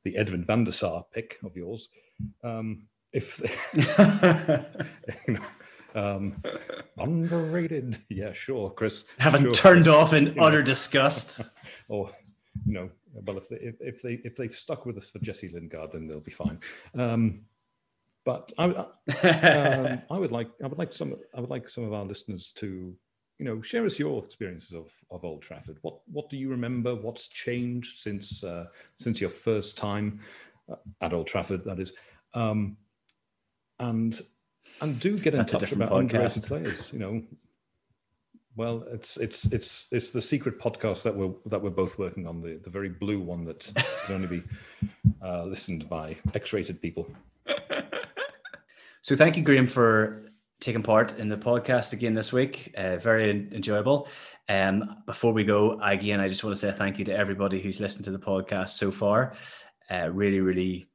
the 0.05 0.17
Edwin 0.17 0.45
van 0.45 0.65
der 0.65 0.73
Sar 0.73 1.05
pick 1.13 1.39
of 1.45 1.57
yours, 1.57 1.89
um, 2.45 2.87
if 3.13 3.41
you 5.27 5.35
know, 5.35 5.41
um, 5.95 6.43
underrated, 6.99 7.99
yeah, 8.09 8.33
sure, 8.33 8.71
Chris, 8.71 9.05
Haven't 9.19 9.45
sure. 9.45 9.55
turned 9.55 9.89
off 9.89 10.13
in 10.13 10.35
know. 10.35 10.45
utter 10.45 10.63
disgust. 10.63 11.41
or 11.89 12.11
you 12.67 12.73
know, 12.73 12.91
well, 13.13 13.39
if 13.39 13.49
they 13.49 13.57
if, 13.57 13.81
if 13.81 14.03
they 14.03 14.15
if 14.25 14.37
they've 14.37 14.55
stuck 14.55 14.87
with 14.87 14.97
us 14.97 15.11
for 15.11 15.19
Jesse 15.21 15.49
Lingard, 15.49 15.93
then 15.93 16.07
they'll 16.07 16.21
be 16.21 16.31
fine. 16.31 16.59
Um, 16.97 17.41
but 18.25 18.53
I, 18.59 18.65
um, 18.65 20.03
I 20.11 20.19
would 20.19 20.33
like 20.33 20.51
I 20.63 20.67
would 20.67 20.79
like 20.79 20.93
some 20.93 21.17
I 21.35 21.41
would 21.41 21.51
like 21.51 21.69
some 21.69 21.85
of 21.85 21.93
our 21.93 22.05
listeners 22.05 22.53
to 22.57 22.95
you 23.39 23.45
know 23.45 23.63
share 23.63 23.87
us 23.87 23.99
your 23.99 24.23
experiences 24.25 24.75
of 24.75 24.91
of 25.11 25.25
Old 25.25 25.43
Trafford. 25.43 25.79
What 25.83 26.01
what 26.13 26.29
do 26.29 26.37
you 26.37 26.51
remember? 26.51 26.95
What's 26.95 27.29
changed 27.29 28.03
since 28.03 28.45
uh, 28.45 28.67
since 28.97 29.21
your 29.21 29.31
first 29.31 29.79
time 29.79 30.21
uh, 30.71 30.77
at 31.01 31.13
Old 31.13 31.27
Trafford? 31.27 31.65
That 31.65 31.81
is, 31.81 31.93
um, 32.35 32.77
and 33.79 34.21
and 34.81 34.99
do 35.01 35.19
get 35.19 35.35
in 35.35 35.39
That's 35.39 35.53
touch 35.53 35.61
different 35.61 35.85
about 35.85 35.99
underrated 35.99 36.43
players. 36.45 36.93
You 36.93 36.99
know. 36.99 37.23
Well, 38.57 38.85
it's 38.93 39.17
it's 39.19 39.45
it's 39.47 39.87
it's 39.93 40.11
the 40.11 40.21
secret 40.21 40.59
podcast 40.59 41.03
that 41.05 41.17
we're 41.17 41.33
that 41.47 41.63
we're 41.63 41.71
both 41.71 41.97
working 41.99 42.27
on 42.27 42.41
the 42.41 42.61
the 42.65 42.71
very 42.71 42.89
blue 42.89 43.21
one 43.21 43.45
that 43.45 43.71
can 44.07 44.15
only 44.17 44.27
be 44.27 44.43
uh, 45.23 45.45
listened 45.45 45.89
by 45.89 46.17
X-rated 46.35 46.83
people. 46.83 47.09
So 49.01 49.15
thank 49.15 49.37
you, 49.37 49.43
Graham, 49.43 49.69
for 49.69 50.25
taking 50.61 50.83
part 50.83 51.19
in 51.19 51.29
the 51.29 51.37
podcast 51.37 51.93
again 51.93 52.15
this 52.15 52.33
week. 52.33 52.75
Uh, 52.77 52.97
very 52.97 53.31
enjoyable. 53.31 54.09
Um, 54.49 55.03
before 55.07 55.33
we 55.33 55.45
go, 55.45 55.81
again, 55.81 56.21
I 56.21 56.29
just 56.29 56.43
want 56.43 56.57
to 56.57 56.61
say 56.61 56.73
thank 56.73 56.99
you 56.99 57.05
to 57.05 57.17
everybody 57.17 57.63
who's 57.63 57.81
listened 57.81 58.07
to 58.07 58.11
the 58.11 58.19
podcast 58.19 58.71
so 58.71 58.91
far. 58.91 59.35
Uh, 59.89 60.11
really, 60.13 60.41
really 60.41 60.88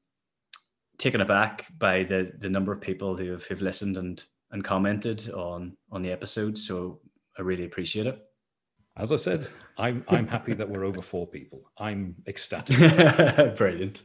taken 0.97 1.21
aback 1.21 1.67
by 1.77 2.03
the 2.03 2.33
the 2.37 2.49
number 2.49 2.71
of 2.71 2.81
people 2.81 3.15
who 3.15 3.31
have 3.31 3.43
who've 3.43 3.61
listened 3.61 3.97
and 3.97 4.23
and 4.51 4.63
commented 4.63 5.29
on 5.31 5.75
on 5.91 6.01
the 6.01 6.11
episode. 6.11 6.57
So 6.57 6.99
I 7.37 7.41
really 7.41 7.65
appreciate 7.65 8.07
it. 8.07 8.21
As 8.95 9.11
I 9.11 9.15
said, 9.15 9.47
I'm 9.77 10.03
I'm 10.07 10.27
happy 10.27 10.53
that 10.53 10.69
we're 10.69 10.85
over 10.85 11.01
four 11.01 11.27
people. 11.27 11.71
I'm 11.77 12.15
ecstatic. 12.27 12.77
Brilliant. 13.57 14.03